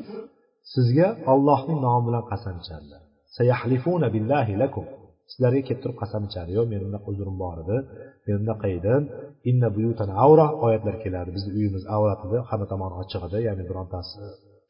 sizga 0.73 1.07
ollohning 1.33 1.79
nomi 1.85 2.03
bilan 2.07 2.23
qasam 2.31 2.55
ichadilar 2.63 3.01
sizlarga 5.31 5.61
kelib 5.67 5.81
turib 5.83 5.97
qasam 6.01 6.21
ichadi 6.29 6.51
yo'q 6.57 6.65
meni 6.73 6.83
bunaqa 6.87 7.07
uzrim 7.13 7.35
bor 7.43 7.57
edi 7.63 7.77
men 8.25 8.35
bunaqa 8.41 8.67
edim 8.77 9.01
inna 9.49 9.67
buyutan 9.77 10.09
avra 10.25 10.47
oyatlar 10.65 10.95
keladi 11.03 11.29
bizni 11.37 11.51
uyimiz 11.59 11.83
avrat 11.95 12.21
edi 12.27 12.37
hamma 12.49 12.65
tomoni 12.73 12.95
ochiq 13.03 13.21
edi 13.27 13.37
ya'ni 13.47 13.63
birontasi 13.69 14.17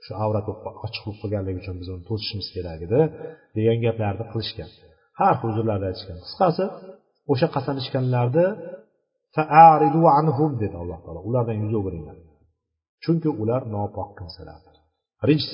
shu 0.05 0.11
avrat 0.23 0.45
ochiq 0.85 1.01
bo'lib 1.05 1.19
qolganligi 1.23 1.57
uchun 1.63 1.75
biz 1.81 1.87
uni 1.93 2.03
to'sishimiz 2.09 2.47
kerak 2.55 2.79
edi 2.87 2.99
degan 3.57 3.77
gaplarni 3.85 4.25
qilishgan. 4.31 4.69
Har 5.19 5.33
xil 5.39 5.47
uzrlarni 5.51 5.85
aytishgan. 5.89 6.17
Qisqasi 6.25 6.63
o'sha 7.31 7.47
qasam 7.55 7.75
ichganlarni 7.83 8.47
anhum 10.19 10.51
dedi 10.63 10.75
alloh 10.81 10.99
taolo. 11.05 11.21
Ulardan 11.29 11.57
yuz 11.63 11.73
o'giringlar. 11.79 12.17
Chunki 13.03 13.29
ular 13.41 13.61
nopok 13.75 14.09
kimsalardir 14.19 14.69
rijs 15.27 15.47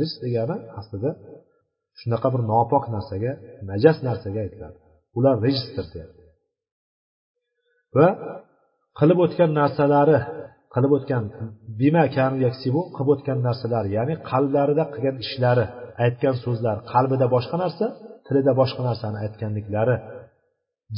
rijs 0.00 0.14
degani 0.24 0.56
aslida 0.80 1.10
shunaqa 2.00 2.28
bir 2.34 2.42
nopok 2.52 2.84
narsaga 2.94 3.32
najas 3.70 3.98
narsaga 4.08 4.40
aytiladi. 4.46 4.78
Ular 5.18 5.34
rejistr 5.46 5.84
deyapti. 5.92 6.22
Va 7.96 8.08
qilib 8.98 9.18
o'tgan 9.24 9.50
narsalari 9.60 10.18
qilib 10.74 10.92
o'tgan 10.96 11.24
bima 11.80 12.04
kanu 12.16 12.36
yaksibu 12.46 12.80
qilib 12.96 13.10
o'tgan 13.14 13.38
narsalar 13.48 13.84
ya'ni 13.96 14.14
qalblarida 14.30 14.84
qilgan 14.94 15.16
ishlari 15.24 15.64
aytgan 16.04 16.36
so'zlar 16.44 16.76
qalbida 16.92 17.26
boshqa 17.34 17.56
narsa 17.64 17.86
tilida 18.26 18.52
boshqa 18.60 18.82
narsani 18.88 19.16
aytganliklari 19.24 19.96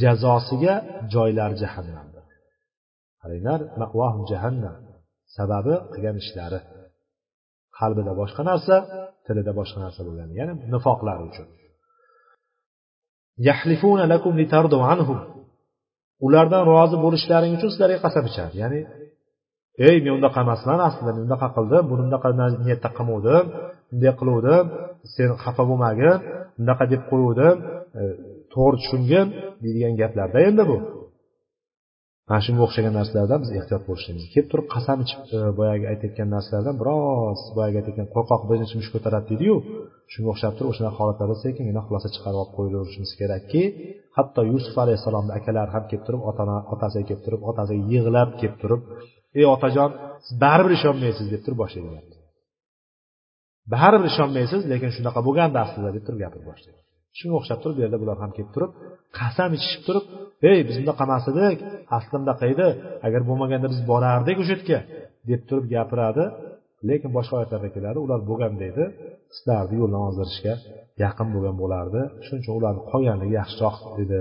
jazosiga 0.03 0.74
joylari 1.14 1.57
jahannamdir 1.62 2.24
qaranglar 3.22 3.61
jahannam 4.30 4.76
sababi 5.36 5.74
qilgan 5.92 6.16
ishlari. 6.24 6.61
Qalbida 7.78 8.12
boshqa 8.20 8.42
narsa 8.50 8.76
tilida 9.26 9.52
boshqa 9.58 9.78
narsa 9.84 10.00
bo'lgani 10.06 10.32
ya'ni 10.40 10.52
nifoqlari 10.74 11.22
uchun. 11.30 11.46
Yahlifuna 13.48 14.04
lakum 14.12 14.34
anhum. 14.94 15.20
Ulardan 16.26 16.62
rozi 16.72 16.96
bo'lishlaring 17.04 17.52
uchun 17.58 17.70
sizlarga 17.74 17.98
qasam 18.06 18.24
ichadi. 18.30 18.54
Ya'ni 18.62 18.80
ey 19.88 19.96
men 20.04 20.12
unaqa 20.20 20.38
emasman 20.44 20.78
aslida 20.88 21.10
men 21.16 21.22
unaqa 21.28 21.48
qildim 21.56 21.84
buni 21.90 22.02
unaqa 22.08 22.28
niyatda 22.64 22.88
qilmovdim 22.98 23.44
bunday 23.90 24.12
qiluvdim 24.20 24.64
sen 25.14 25.28
xafa 25.44 25.62
bo'lmagin 25.70 26.16
bunaqa 26.58 26.84
deb 26.92 27.02
qo'yuvdim 27.10 27.56
e, 28.00 28.02
to'g'ri 28.52 28.76
tushungin 28.82 29.26
deydigan 29.62 29.94
gaplarda 30.00 30.38
endi 30.48 30.62
bu. 30.70 30.76
Mana 32.33 32.43
shunga 32.47 32.62
o'xshagan 32.66 32.95
narsalardan 32.99 33.39
biz 33.45 33.51
ehtiyot 33.59 33.83
bo'lishimiz 33.89 34.24
kelib 34.33 34.49
turib 34.53 34.66
qasam 34.74 34.99
ichib 35.05 35.20
e, 35.37 35.41
boyagi 35.59 35.85
aytayotgan 35.93 36.28
narsalardan 36.35 36.76
biroz 36.80 37.41
boyagi 37.57 37.76
aytayotgan 37.80 38.09
qo'rqoq 38.14 38.43
birinchi 38.51 38.74
mushuk 38.78 38.93
ko'taradi 38.97 39.26
deydiyu 39.30 39.57
shunga 40.12 40.28
o'xshab 40.33 40.53
turib 40.57 40.70
o'shanaqa 40.72 40.99
holatlarda 41.03 41.37
sekingina 41.45 41.80
xulosa 41.87 42.09
chiqarib 42.14 42.39
olib 42.43 42.53
qo'yaverishimiz 42.57 43.12
kerakki 43.20 43.62
hatto 44.16 44.41
yusuf 44.53 44.74
alayhissalomni 44.85 45.33
akalari 45.39 45.70
ham 45.76 45.85
kelib 45.91 46.05
turib 46.07 46.22
otasiga 46.74 47.05
kelib 47.09 47.22
turib 47.26 47.41
otasiga 47.51 47.83
yig'lab 47.93 48.30
kelib 48.41 48.57
turib 48.62 48.80
ey 49.39 49.47
otajon 49.55 49.91
siz 50.24 50.35
baribir 50.45 50.72
ishonmaysiz 50.78 51.26
deb 51.35 51.43
turib 51.45 51.59
boshlaydilar 51.64 52.05
baribir 53.74 54.09
ishonmaysiz 54.12 54.61
lekin 54.72 54.91
shunaqa 54.97 55.20
bo'lgandi 55.26 55.59
aslida 55.64 55.91
deb 55.97 56.03
turib 56.07 56.20
gapirib 56.24 56.47
boshlaydi. 56.51 56.80
Shunga 57.18 57.34
o'xshab 57.40 57.58
turib 57.62 57.76
bu 57.78 57.82
yerda 57.84 57.98
bular 58.02 58.16
ham 58.22 58.30
kelib 58.36 58.50
turib 58.56 58.70
qasam 59.18 59.50
ichishib 59.58 59.82
turib 59.88 60.04
ey 60.50 60.58
biz 60.68 60.76
bunaqa 60.82 61.02
emas 61.08 61.24
edik 61.32 61.58
asli 61.96 62.16
bunaqa 62.22 62.44
edi 62.54 62.68
agar 63.06 63.20
bo'lmaganda 63.28 63.68
biz 63.72 63.80
borardik 63.90 64.36
o'sha 64.42 64.52
yerga 64.54 64.80
deb 65.30 65.40
turib 65.48 65.66
gapiradi. 65.74 66.24
Lekin 66.88 67.10
boshqa 67.16 67.34
oyatlarda 67.38 67.68
keladi 67.76 67.98
ular 68.04 68.20
bo'lgan 68.30 68.54
deydi. 68.62 68.84
Sizlarni 69.36 69.74
yo'ldan 69.80 70.02
ozdirishga 70.08 70.54
yaqin 71.04 71.28
bo'lgan 71.34 71.56
bo'lardi. 71.62 72.00
Shuning 72.24 72.42
uchun 72.44 72.54
ularni 72.60 72.82
qolganligi 72.90 73.34
yaxshiroq 73.40 73.76
edi 74.02 74.20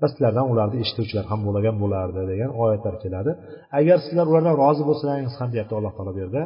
va 0.00 0.06
sizlardan 0.12 0.46
ularni 0.52 0.76
eshituvchilar 0.84 1.24
ham 1.30 1.40
bo'lgan 1.46 1.76
bo'lardi 1.82 2.20
degan 2.32 2.50
oyatlar 2.62 2.94
keladi. 3.04 3.30
Agar 3.78 3.98
sizlar 4.06 4.26
ulardan 4.30 4.54
rozi 4.62 4.82
bo'lsalaringiz 4.88 5.34
ham 5.40 5.48
deyapti 5.54 5.74
alloh 5.78 5.92
taolo 5.96 6.12
bu 6.16 6.20
yerda. 6.24 6.42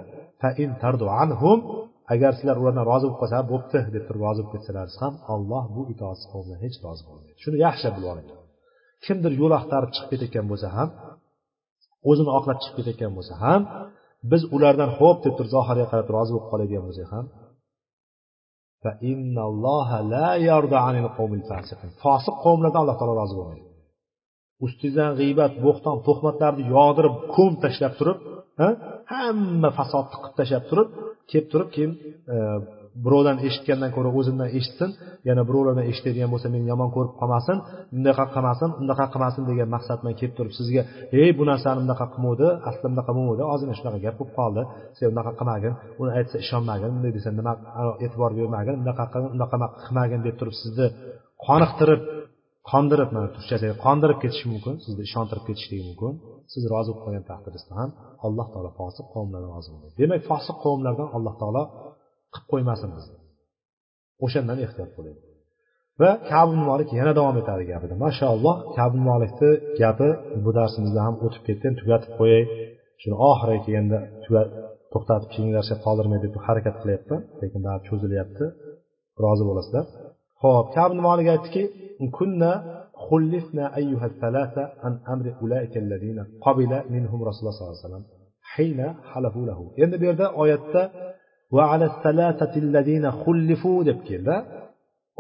Agar 2.15 2.33
sizlar 2.39 2.57
ulardan 2.63 2.85
rozi 2.91 3.05
bo'lib 3.07 3.19
qolsa 3.23 3.39
bo'pti 3.53 3.79
deb 3.95 4.05
turib 4.09 4.23
rozi 4.27 4.41
bo'lib 4.43 4.53
ketsalaringiz 4.55 4.97
ham 5.03 5.15
olloh 5.35 5.65
bu 5.77 5.83
itoatsiz 5.93 6.27
qavmdan 6.33 6.59
hech 6.65 6.77
rozi 6.87 7.03
bo'lmaydi. 7.09 7.33
Shuni 7.43 7.57
yaxshilab 7.67 7.95
bilib 7.97 8.09
oling. 8.13 8.29
Kimdir 9.05 9.33
yo'l 9.41 9.53
axtarib 9.61 9.91
chiqib 9.95 10.09
ketayotgan 10.13 10.47
bo'lsa 10.51 10.69
ham 10.77 10.89
o'zini 12.11 12.31
oqlab 12.39 12.59
chiqib 12.63 12.77
ketayotgan 12.79 13.13
bo'lsa 13.19 13.35
ham 13.45 13.61
biz 14.31 14.43
ulardan 14.57 14.91
ho'p 14.99 15.19
deb 15.25 15.35
turib 15.39 15.51
zohirga 15.57 15.87
qarab 15.93 16.09
rozi 16.17 16.31
bo'lib 16.35 16.49
qoladigan 16.53 16.83
bo'lsak 16.89 17.09
ham 17.15 17.27
fosiq 22.05 22.37
qavmlardan 22.45 22.81
alloh 22.83 22.97
taolo 23.01 23.15
rozi 23.23 23.35
bo'lmaydi. 23.41 23.69
Ustingizdan 24.65 25.13
g'iybat 25.21 25.53
bo'xton 25.65 25.97
tuhmatlarni 26.07 26.63
yog'dirib 26.77 27.15
ko'm 27.35 27.53
tashlab 27.65 27.93
turib 28.01 28.19
hamma 29.13 29.71
fasodni 29.79 30.17
qilib 30.23 30.35
tashlab 30.41 30.65
turib 30.71 30.89
kelib 31.31 31.47
turib 31.53 31.69
keyin 31.75 31.93
e, 32.35 32.37
birovdan 33.05 33.39
eshitgandan 33.47 33.91
ko'ra 33.97 34.11
o'zimdan 34.19 34.49
eshitsin 34.59 34.91
yana 35.29 35.43
birovlardan 35.49 35.87
eshitadigan 35.91 36.31
bo'lsa 36.35 36.49
meni 36.55 36.67
yomon 36.73 36.91
ko'rib 36.97 37.15
qolmasin 37.21 37.57
bunaqa 37.97 38.25
qilmasin 38.35 38.71
unaqa 38.83 39.07
qilmasin 39.13 39.43
degan 39.51 39.69
maqsad 39.77 39.99
bilan 40.03 40.15
kelib 40.21 40.35
turib 40.39 40.53
sizga 40.59 40.83
ey 41.23 41.31
bu 41.39 41.45
narsani 41.51 41.79
bunaqa 41.85 42.07
qilmovdi 42.15 42.47
aslida 42.69 42.89
bunaqa 42.93 43.11
bo'lmovdi 43.17 43.43
ozgina 43.55 43.75
shunaqa 43.79 43.99
gap 44.07 44.15
bo'lib 44.21 44.35
qoldi 44.39 44.63
sen 44.99 45.07
unaqa 45.15 45.33
qilmagin 45.41 45.73
uni 46.01 46.11
aytsa 46.19 46.37
ishonmagin 46.45 46.91
bunday 46.95 47.13
desa 47.17 47.29
nima 47.39 47.53
e'tibor 48.05 48.31
bermagin 48.39 48.75
unaqa 48.85 49.05
qilgin 49.13 49.31
unaqa 49.37 49.57
qilmagin 49.85 50.21
deb 50.27 50.35
turib 50.41 50.55
sizni 50.63 50.87
qoniqtirib 51.47 52.03
qondirib 52.71 53.11
mana 53.15 53.29
turkchasiga 53.35 53.75
qondirib 53.87 54.19
ketishi 54.23 54.47
mumkin 54.53 54.75
sizni 54.85 55.03
ishontirib 55.09 55.45
ketishligi 55.49 55.85
mumkin. 55.91 56.13
siz 56.53 56.63
rozi 56.73 56.91
bo'lib 56.91 57.03
qolgan 57.05 57.25
taqdirizda 57.31 57.73
ham 57.81 57.91
alloh 58.27 58.47
taolo 58.53 58.71
fosiq 58.81 59.07
qavmlardan 59.15 59.51
rozi 59.57 59.69
bo'lmaydi. 59.73 59.95
Demak 60.03 60.21
fosiq 60.31 60.57
qavmlardan 60.65 61.09
alloh 61.17 61.35
taolo 61.41 61.63
qilib 62.35 62.47
qo'ymasin 62.53 62.91
bizni. 62.97 63.17
O'shandan 64.25 64.59
ehtiyot 64.67 64.93
bo'laylik 64.99 65.25
va 66.01 66.11
kabi 66.33 66.55
molik 66.69 66.89
yana 67.01 67.13
davom 67.19 67.37
etadi 67.43 67.65
gapida. 67.73 67.95
Mashaalloh 68.07 68.57
kabi 68.79 68.99
molikni 69.11 69.51
gapi 69.83 70.09
bu 70.45 70.51
darsimizda 70.59 71.01
ham 71.07 71.15
o'tib 71.27 71.43
ketdi 71.49 71.69
tugatib 71.81 72.13
qo'yay. 72.21 72.43
Shuni 73.01 73.17
oxiriga 73.31 73.61
kelganda 73.67 73.99
to'xtatib 74.93 75.29
keyingarcha 75.35 75.75
qoldirmay 75.85 76.19
deb 76.25 76.35
harakat 76.47 76.77
qilyapman 76.83 77.21
lekin 77.43 77.61
baribir 77.67 77.87
cho'zilyapti. 77.89 78.45
Rozi 79.25 79.45
bo'lasizlar. 79.49 79.85
Ho'p 80.43 80.67
kabi 80.77 80.95
molik 81.07 81.29
aytdiki 81.35 81.63
kunna 82.19 82.53
خلفنا 83.10 83.66
أيها 83.82 84.06
الثلاثة 84.12 84.64
عن 84.84 84.94
أمر 85.14 85.26
أولئك 85.42 85.74
الذين 85.78 86.20
قبل 86.46 86.72
منهم 86.96 87.20
رسول 87.28 87.42
الله 87.42 87.56
صلى 87.58 87.64
الله 87.64 87.78
عليه 87.78 87.88
وسلم 87.88 88.04
حين 88.54 88.80
حلفوا 89.12 89.46
له 89.50 89.60
endi 89.84 89.96
bu 90.02 90.06
yerda 90.10 90.28
oyatda 90.44 90.82
deb 93.90 94.00
keldi 94.10 94.36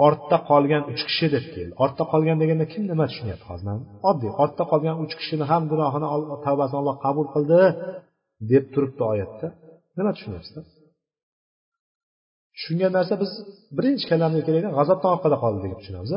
ortda 0.07 0.37
qolgan 0.49 0.83
uch 0.91 1.01
kishi 1.09 1.27
deb 1.35 1.45
keldi 1.55 1.73
ortda 1.83 2.03
qolgan 2.11 2.37
deganda 2.41 2.65
kim 2.73 2.83
nima 2.91 3.05
tushunyapti 3.11 3.45
hozir 3.51 3.67
oddiy 4.09 4.31
ortda 4.43 4.63
qolgan 4.71 4.95
uch 5.03 5.13
kishini 5.19 5.45
ham 5.51 5.63
gunohini 5.71 6.07
tavbasini 6.45 6.77
olloh 6.81 6.95
qabul 7.05 7.27
qildi 7.33 7.61
deb 8.51 8.63
turibdi 8.73 9.03
oyatda 9.13 9.47
nima 9.97 10.11
tushunyapsizlar 10.15 10.65
tushungan 12.55 12.91
narsa 12.97 13.13
biz 13.23 13.31
birinchi 13.77 14.05
kalamga 14.11 14.41
keladigan 14.47 14.73
g'azotdan 14.79 15.09
orqada 15.15 15.37
qoldi 15.43 15.59
deb 15.65 15.73
tushunamiz 15.81 16.11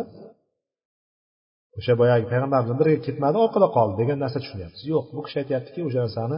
o'sha 1.79 1.93
boyagi 2.01 2.25
payg'ambarimiz 2.31 2.75
birga 2.81 2.99
ketmadi 3.07 3.37
orqada 3.45 3.67
qoldi 3.77 3.95
degan 4.01 4.17
narsa 4.23 4.37
tushunyapsiz 4.43 4.83
yo'q 4.93 5.05
bu 5.15 5.21
kishi 5.25 5.37
aytyaptiki 5.41 5.79
o'sha 5.87 5.99
narsani 6.05 6.37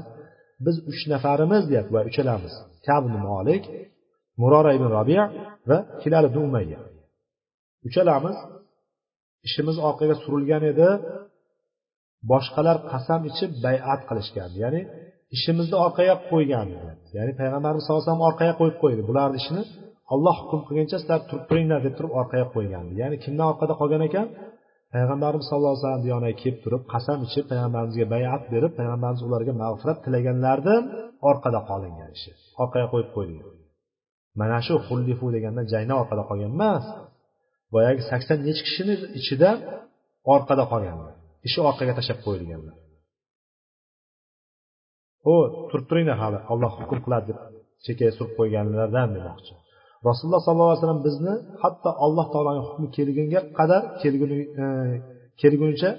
biz 0.66 0.76
uch 0.92 1.02
nafarimiz 1.14 1.64
deyapti 1.70 1.92
va 1.96 2.02
uchalamiz. 2.10 2.54
Kabni 2.88 3.20
molik 3.30 3.64
murora 4.42 4.72
ibn 4.78 4.88
robiya 4.98 5.24
va 5.70 5.78
hilal 6.04 6.26
ibn 6.30 6.38
umayya. 6.48 6.80
Uchalamiz 7.88 8.38
ishimiz 9.48 9.78
orqaga 9.90 10.16
surilgan 10.24 10.64
edi. 10.72 10.90
Boshqalar 12.32 12.78
qasam 12.92 13.22
ichib 13.32 13.52
bayat 13.66 14.02
qilishgan 14.10 14.52
ya'ni 14.64 14.82
ishimizni 15.36 15.78
orqaga 15.86 16.16
qo'ygan 16.32 16.68
ya'ni 17.18 17.32
payg'ambarimiz 17.40 17.82
sallallohu 17.84 18.04
alayhi 18.04 18.12
vasallam 18.12 18.28
orqaga 18.30 18.54
qo'yib 18.60 18.78
qo'ydi. 18.84 19.02
Bularni 19.10 19.38
ishini 19.42 19.64
olloh 20.14 20.36
hukm 20.42 20.62
qilguncha 20.68 20.98
sizlar 21.02 21.20
turib 21.30 21.46
turinglar 21.50 21.80
deb 21.86 21.94
turib 21.98 22.14
orqaga 22.22 22.48
qo'ygan 22.56 22.86
ya'ni 23.02 23.18
kimdan 23.24 23.46
orqada 23.52 23.74
qolgan 23.82 24.02
ekan? 24.10 24.28
Payg'ambarimiz 24.94 25.46
sallallohu 25.50 25.74
alayhi 25.74 25.86
vasallam 25.86 26.06
yoniga 26.14 26.36
kelib 26.42 26.58
turib 26.64 26.84
qasam 26.94 27.20
ichib 27.28 27.46
payg'ambarimizga 27.52 28.06
bayat 28.16 28.42
berib 28.54 28.72
payg'ambarimiz 28.80 29.22
ularga 29.28 29.54
mag'firat 29.64 29.98
tilaganlaridan 30.06 30.84
orqada 31.30 31.60
qolingan 31.70 32.10
ishi 32.18 32.32
orqaga 32.64 32.88
qo'yib 32.94 33.10
qo'yilgan. 33.16 33.56
Mana 34.40 34.58
shu 34.66 34.74
xullifu 34.88 35.26
deganda 35.36 35.62
jangdan 35.74 35.98
orqada 36.04 36.24
qolgan 36.30 36.52
emas 36.58 36.86
boyagi 37.74 38.02
sakson 38.12 38.38
nechi 38.48 38.62
kishini 38.68 38.96
ichida 39.20 39.50
orqada 40.36 40.64
qolganlar 40.72 41.14
ishi 41.48 41.60
orqaga 41.70 41.94
tashlab 41.98 42.20
qo'yilganlar. 42.26 42.76
U 45.34 45.36
turib 45.70 45.86
turinglar 45.90 46.18
hali 46.24 46.40
olloh 46.54 46.72
hukm 46.80 47.00
qiladi 47.06 47.26
deb 47.30 47.40
chekkaga 47.86 48.12
surib 48.18 48.34
qo'yganlardan 48.40 49.10
demoqchi. 49.18 49.54
Rasululloh 50.08 50.42
sollallohu 50.46 50.72
alayhi 50.72 50.82
vasallam 50.82 51.04
bizni 51.08 51.34
hatto 51.64 51.90
alloh 52.06 52.26
taoloni 52.34 52.62
hukmi 52.68 52.88
kelgunga 52.98 53.40
qadar 53.58 53.82
kelguncha 54.02 54.38
e, 54.64 54.66
kelgunicha 55.42 55.90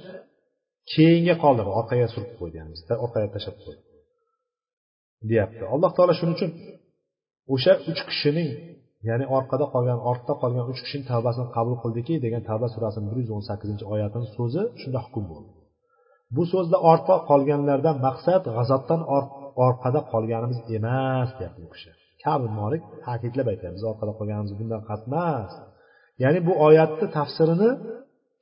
keyinga 0.93 1.35
qoldirdi. 1.45 1.71
Orqaga 1.81 2.07
surib 2.15 2.33
qo'ydi 2.41 2.57
orqaga 3.05 3.29
tashlab 3.35 3.57
qo'ydi. 3.65 3.83
Deyapti. 5.31 5.63
Alloh 5.75 5.91
taolo 5.97 6.13
shuning 6.19 6.35
uchun 6.39 6.51
o'sha 7.55 7.73
uch 7.91 8.01
kishining 8.11 8.51
ya'ni 9.09 9.25
orqada 9.37 9.67
qolgan 9.75 9.99
ortda 10.11 10.33
qolgan 10.43 10.65
uch 10.73 10.81
kishining 10.85 11.07
tavbasini 11.13 11.49
qabul 11.57 11.75
qildiki 11.83 12.15
degan 12.25 12.43
tavba 12.51 12.67
surasini 12.75 13.07
bir 13.11 13.19
yuz 13.23 13.31
o'n 13.37 13.45
sakkizinchi 13.51 13.85
oyatini 13.95 14.27
so'zi 14.37 14.63
shunda 14.81 14.99
hukm 15.07 15.25
bo'ldi. 15.33 15.51
Bu 16.37 16.43
so'zda 16.53 16.79
ortda 16.93 17.15
qolganlardan 17.31 17.97
maqsad 18.07 18.43
g'azotdan 18.57 19.01
orqada 19.67 20.01
qolganimiz 20.13 20.59
emas 20.77 21.29
deyapti 21.39 21.61
bu 21.67 21.71
kishi. 21.75 21.91
Kabi 22.25 22.49
molik 22.61 22.83
ta'kidlab 23.07 23.47
aytamiz 23.53 23.77
biz 23.79 23.85
orqada 23.91 24.13
qolganimiz 24.19 24.53
bundan 24.61 24.83
qatmas 24.91 25.51
emas. 25.51 25.53
Ya'ni 26.23 26.41
bu 26.49 26.53
oyatni 26.67 27.07
tafsirini 27.19 27.71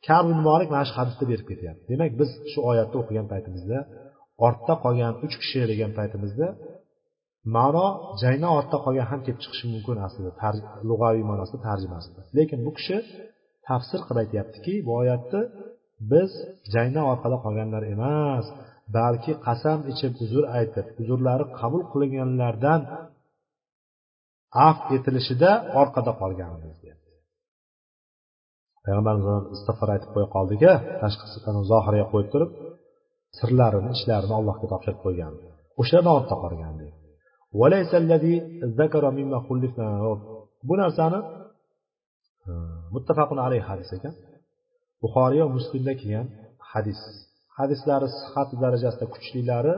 kabi 0.09 0.33
molik 0.49 0.69
mana 0.75 0.85
shu 0.89 0.95
hadisda 1.01 1.25
berib 1.31 1.47
ketyapti. 1.51 1.85
Demak 1.93 2.13
biz 2.21 2.31
shu 2.53 2.59
oyatni 2.71 2.97
o'qigan 3.03 3.27
paytimizda 3.33 3.79
ortda 4.47 4.75
qolgan 4.85 5.15
uch 5.25 5.35
kishi 5.43 5.61
degan 5.73 5.93
paytimizda 5.99 6.47
ma'no 7.57 7.87
jayna 8.23 8.49
ortda 8.59 8.79
qolgan 8.85 9.07
ham 9.11 9.21
kelib 9.25 9.41
chiqishi 9.45 9.67
mumkin 9.75 9.97
aslida 10.07 10.31
lug'aviy 10.91 11.25
ma'nosida 11.31 11.59
tarjimasida 11.69 12.21
lekin 12.39 12.59
bu 12.67 12.71
kishi 12.79 12.97
tafsir 13.69 14.01
qilib 14.07 14.21
aytyaptiki 14.25 14.75
bu 14.87 14.93
oyatni 15.03 15.43
biz 16.13 16.31
jangdan 16.75 17.05
orqada 17.13 17.37
qolganlar 17.45 17.83
emas 17.95 18.47
balki 18.97 19.33
qasam 19.47 19.79
ichib 19.93 20.13
uzr 20.25 20.45
aytib 20.59 20.87
uzrlari 21.03 21.45
qabul 21.61 21.83
qilinganlardan 21.93 22.81
af 24.67 24.77
etilishida 24.97 25.51
orqada 25.81 26.13
qolganmiz 26.21 26.77
deyapti. 26.83 27.11
Payg'ambarimiz 28.85 29.27
istig'for 29.57 29.89
aytib 29.95 30.11
qo'ya 30.15 30.29
qoldika 30.37 30.73
tashqisini 31.03 31.63
zohiriga 31.73 32.07
qo'yib 32.13 32.29
turib 32.35 32.51
sirlarini 33.39 33.91
ishlarini 33.97 34.35
allohga 34.41 34.67
topshirib 34.73 35.01
qo'ygan. 35.05 35.33
O'shalardan 35.81 36.13
ortda 36.19 36.37
qolgan 36.45 36.75
bu 40.69 40.75
narsani 40.83 41.21
muttafaqun 42.95 43.39
alayhi 43.47 43.65
hadis 43.71 43.91
ekan. 43.97 44.15
Buxoriy 45.03 45.41
va 45.45 45.51
muslimda 45.59 45.93
kelgan 46.01 46.27
hadis. 46.73 47.01
Hadislari 47.59 48.09
sihhat 48.19 48.49
darajasida 48.63 49.07
kuchlilari 49.15 49.75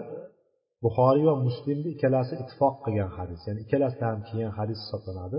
buxoriy 0.84 1.24
va 1.30 1.34
muslimni 1.46 1.88
ikkalasi 1.94 2.32
ittifoq 2.42 2.74
qilgan 2.84 3.10
hadis 3.18 3.40
ya'ni 3.46 3.60
ikkalasidan 3.64 4.08
ham 4.12 4.20
kelgan 4.28 4.52
hadis 4.58 4.78
hisoblanadi. 4.84 5.38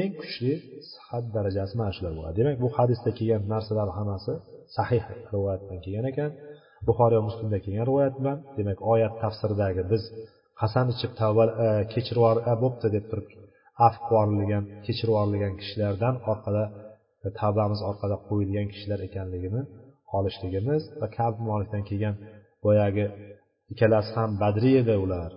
Eng 0.00 0.12
kuchli 0.20 0.54
sihat 0.92 1.24
darajasi 1.36 1.74
mana 1.80 1.92
shular 1.96 2.12
bo'ladi. 2.18 2.34
Demak 2.40 2.56
bu 2.64 2.68
hadisda 2.78 3.10
kelgan 3.18 3.42
narsalar 3.52 3.88
hammasi 3.98 4.32
sahih 4.76 5.04
rivoyatdan 5.34 5.78
kelgan 5.84 6.06
ekan. 6.12 6.30
Buxoriy 6.88 7.16
va 7.20 7.24
muslimda 7.30 7.58
kelgan 7.64 7.84
rivoyat 7.90 8.14
bilan 8.20 8.38
demak 8.58 8.78
oyat 8.92 9.14
tafsiridagi 9.22 9.82
biz 9.92 10.02
qasam 10.60 10.86
ichib 10.94 11.12
tavba 11.20 11.44
e, 11.64 11.68
kechirib 11.92 12.24
e, 12.50 12.54
bo'pti 12.62 12.86
deb 12.96 13.04
turib 13.10 13.28
afv 13.86 14.00
yuborilgan 14.08 14.64
kechirib 14.86 15.12
yuborilgan 15.14 15.54
kishilardan 15.60 16.14
orqada 16.32 16.64
e, 17.24 17.28
tavbamiz 17.40 17.80
orqada 17.90 18.16
qo'yilgan 18.28 18.66
kishilar 18.72 19.00
ekanligini 19.08 19.62
olishligimiz 20.18 20.82
va 21.00 21.06
kab 21.18 21.34
molikdan 21.48 21.82
kelgan 21.88 22.14
boyagi 22.64 23.06
ikkalasi 23.72 24.10
ham 24.18 24.30
badriy 24.42 24.76
edi 24.82 24.94
ular. 25.04 25.30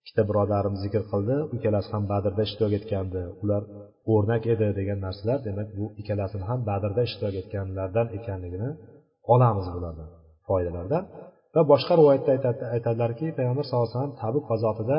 Ikkita 0.00 0.22
birodarimiz 0.30 0.80
zikr 0.84 1.02
qildi 1.12 1.36
ikkalasi 1.56 1.88
ham 1.94 2.04
badrda 2.12 2.42
ishtirok 2.48 2.72
etgandi. 2.78 3.22
Ular 3.42 3.62
o'rnak 4.12 4.44
edi 4.54 4.68
degan 4.78 4.98
narsalar 5.06 5.38
demak 5.48 5.68
bu 5.78 5.84
ikkalasini 6.00 6.44
ham 6.50 6.60
badrda 6.70 7.02
ishtirok 7.08 7.34
etganlardan 7.42 8.06
ekanligini 8.18 8.70
olamiz 9.34 9.66
bulardan 9.74 10.10
foydalardan. 10.48 11.04
Va 11.54 11.62
boshqa 11.72 11.92
rivoyatda 12.00 12.30
aytadilarki 12.74 13.26
payg'ambar 13.38 13.64
sallallohu 13.66 13.88
alayhi 13.88 13.98
vasallam 13.98 14.16
tabuk 14.22 14.44
g'azotida 14.50 14.98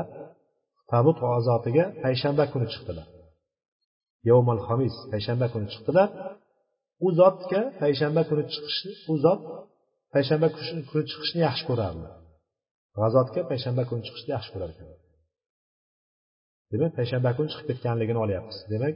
tabuk 0.92 1.18
g'azotiga 1.24 1.86
payshanba 2.04 2.44
kuni 2.54 2.68
chiqdilar. 2.74 3.08
Yovmal 4.30 4.62
hamis 4.68 4.96
payshanba 5.12 5.48
kuni 5.54 5.68
chiqdilar. 5.74 6.10
U 7.06 7.08
zotga 7.20 7.62
payshanba 7.82 8.22
kuni 8.30 8.44
chiqishni 8.54 8.92
u 9.12 9.14
zot 9.26 9.42
payshanba 10.14 10.48
kuni 10.56 11.04
chiqishni 11.12 11.40
yaxshi 11.48 11.66
ko'rardilar 11.72 12.19
g'azotga 12.98 13.42
payshanba 13.52 13.84
kuni 13.90 14.02
chiqishni 14.08 14.32
yaxshi 14.36 14.52
ko'rar 14.54 14.70
ekan. 14.74 14.88
Demak 16.72 16.92
payshanba 17.00 17.30
kuni 17.38 17.48
chiqib 17.52 17.68
ketganligini 17.70 18.20
olyapmiz. 18.26 18.58
Demak 18.74 18.96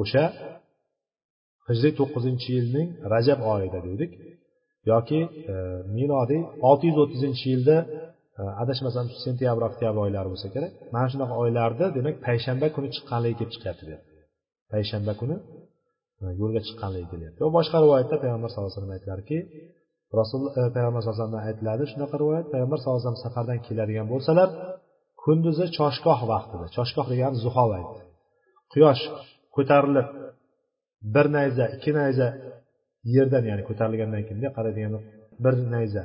o'sha 0.00 0.24
hijriy 1.68 1.92
to'qqizinchi 2.00 2.48
yilning 2.58 2.88
rajab 3.12 3.40
oyida 3.54 3.80
dedik 3.88 4.10
yoki 4.92 5.20
e, 5.52 5.54
milodiy 5.96 6.42
olti 6.68 6.84
yuz 6.90 6.98
o'ttizinchi 7.04 7.44
yilda 7.52 7.76
e, 8.40 8.42
adashmasam 8.62 9.06
sentyabr 9.24 9.62
oktyabr 9.68 9.98
oylari 10.04 10.28
bo'lsa 10.32 10.48
kerak. 10.54 10.72
Mana 10.94 11.06
shunaqa 11.12 11.34
oylarda 11.42 11.86
demak 11.98 12.16
payshanba 12.26 12.66
kuni 12.76 12.88
chiqqanligi 12.94 13.36
kelib 13.38 13.52
chiqyapti 13.54 13.84
deyapti 13.88 14.10
payshanba 14.72 15.12
kuni 15.20 15.36
e, 16.22 16.24
yo'lga 16.40 16.60
chiqqanligi 16.66 17.08
kelyapti. 17.12 17.38
Va 17.46 17.50
boshqa 17.58 17.76
rivoyatda 17.84 18.16
payg'ambar 18.22 18.48
sallallohu 18.50 18.70
alayhi 18.70 18.78
vasallam 18.78 18.96
aytdilarki 18.96 19.38
rasul 20.18 20.42
eh, 20.58 20.68
payg'ambar 20.74 21.00
sallallohu 21.00 21.18
alayhi 21.18 21.32
vasallam 21.32 21.48
aytiladi 21.50 21.84
shunaqa 21.92 22.16
rivoyat 22.22 22.46
payg'ambar 22.52 22.76
sallallohu 22.78 23.00
alayhi 23.00 23.10
vasallam 23.10 23.24
safardan 23.26 23.58
keladigan 23.66 24.06
bo'lsalar 24.12 24.48
kunduzi 25.22 25.66
choshgoh 25.78 26.20
vaqtida 26.32 26.66
choshgoh 26.76 27.06
degani 27.12 27.36
zuho 27.44 27.64
vaqti 27.74 28.00
quyosh 28.72 29.02
ko'tarilib 29.56 30.08
bir 31.14 31.26
nayza 31.36 31.64
ikki 31.76 31.90
nayza 31.98 32.28
yerdan 33.14 33.44
ya'ni 33.50 33.62
ko'tarilgandan 33.68 34.22
keyin 34.26 34.38
bunday 34.40 35.02
bir 35.44 35.54
nayza 35.74 36.04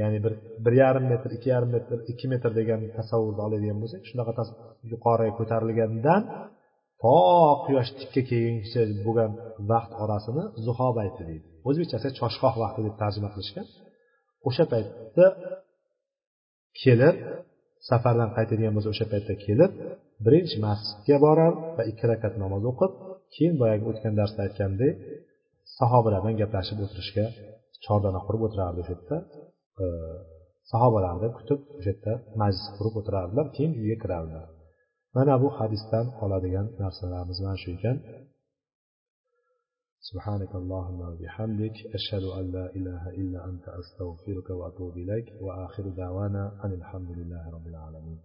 ya'ni 0.00 0.18
bir 0.24 0.32
bir 0.64 0.74
yarim 0.82 1.04
metr 1.12 1.30
ikki 1.36 1.48
yarim 1.54 1.70
metr 1.76 1.96
ikki 2.12 2.26
metr 2.32 2.50
degan 2.60 2.80
tasavvurni 2.98 3.42
oladigan 3.46 3.78
bo'lsak 3.82 4.02
shunaqa 4.10 4.42
yuqoriga 4.92 5.32
ko'tarilgandan 5.38 6.22
to 7.02 7.16
quyosh 7.64 7.90
tikka 7.98 8.22
kelguncha 8.30 8.82
bo'lgan 9.06 9.30
vaqt 9.70 9.92
orasini 10.02 10.44
zuho 10.66 10.88
payti 10.98 11.22
deydi. 11.30 11.49
O'zbekchasi 11.68 12.08
choshgoh 12.20 12.54
vaqti 12.62 12.80
deb 12.86 12.94
tarjima 13.02 13.28
qilishgan. 13.34 13.66
O'sha 14.48 14.64
paytda 14.72 15.26
kelib 16.82 17.16
safardan 17.88 18.30
qaytadigan 18.36 18.72
bo'lsa 18.76 18.88
o'sha 18.94 19.06
paytda 19.12 19.34
kelib 19.46 19.70
birinchi 20.24 20.56
masjidga 20.66 21.16
borar 21.26 21.52
va 21.76 21.82
ikki 21.90 22.04
rakat 22.12 22.34
namoz 22.42 22.62
o'qib 22.70 22.92
keyin 23.34 23.54
boyagi 23.62 23.84
o'tgan 23.90 24.14
darsda 24.20 24.40
aytgandek 24.46 24.94
sahobalar 25.78 26.20
bilan 26.22 26.36
gaplashib 26.42 26.78
o'tirishga 26.84 27.26
chordana 27.84 28.20
qurib 28.26 28.42
o'tirardi 28.46 28.78
o'sha 28.82 28.94
yerda. 28.96 29.16
Sahobalarni 30.72 31.28
kutib 31.38 31.60
o'sha 31.78 31.90
yerda 31.92 32.12
majlis 32.40 32.66
qurib 32.76 32.94
o'tirardilar 33.00 33.46
keyin 33.56 33.72
uyga 33.80 33.96
kirardilar. 34.02 34.46
Mana 35.16 35.34
bu 35.42 35.48
hadisdan 35.58 36.06
oladigan 36.24 36.66
narsalarimiz 36.82 37.38
mana 37.44 37.56
shu 37.62 37.68
ekan. 37.76 37.96
سبحانك 40.02 40.54
اللهم 40.54 41.00
وبحمدك 41.00 41.74
أشهد 41.94 42.22
أن 42.22 42.52
لا 42.52 42.66
إله 42.76 43.08
إلا 43.10 43.44
أنت 43.44 43.68
أستغفرك 43.68 44.50
وأتوب 44.50 44.96
إليك 44.96 45.26
وآخر 45.40 45.88
دعوانا 45.88 46.64
أن 46.64 46.72
الحمد 46.72 47.10
لله 47.10 47.50
رب 47.50 47.66
العالمين. 47.66 48.18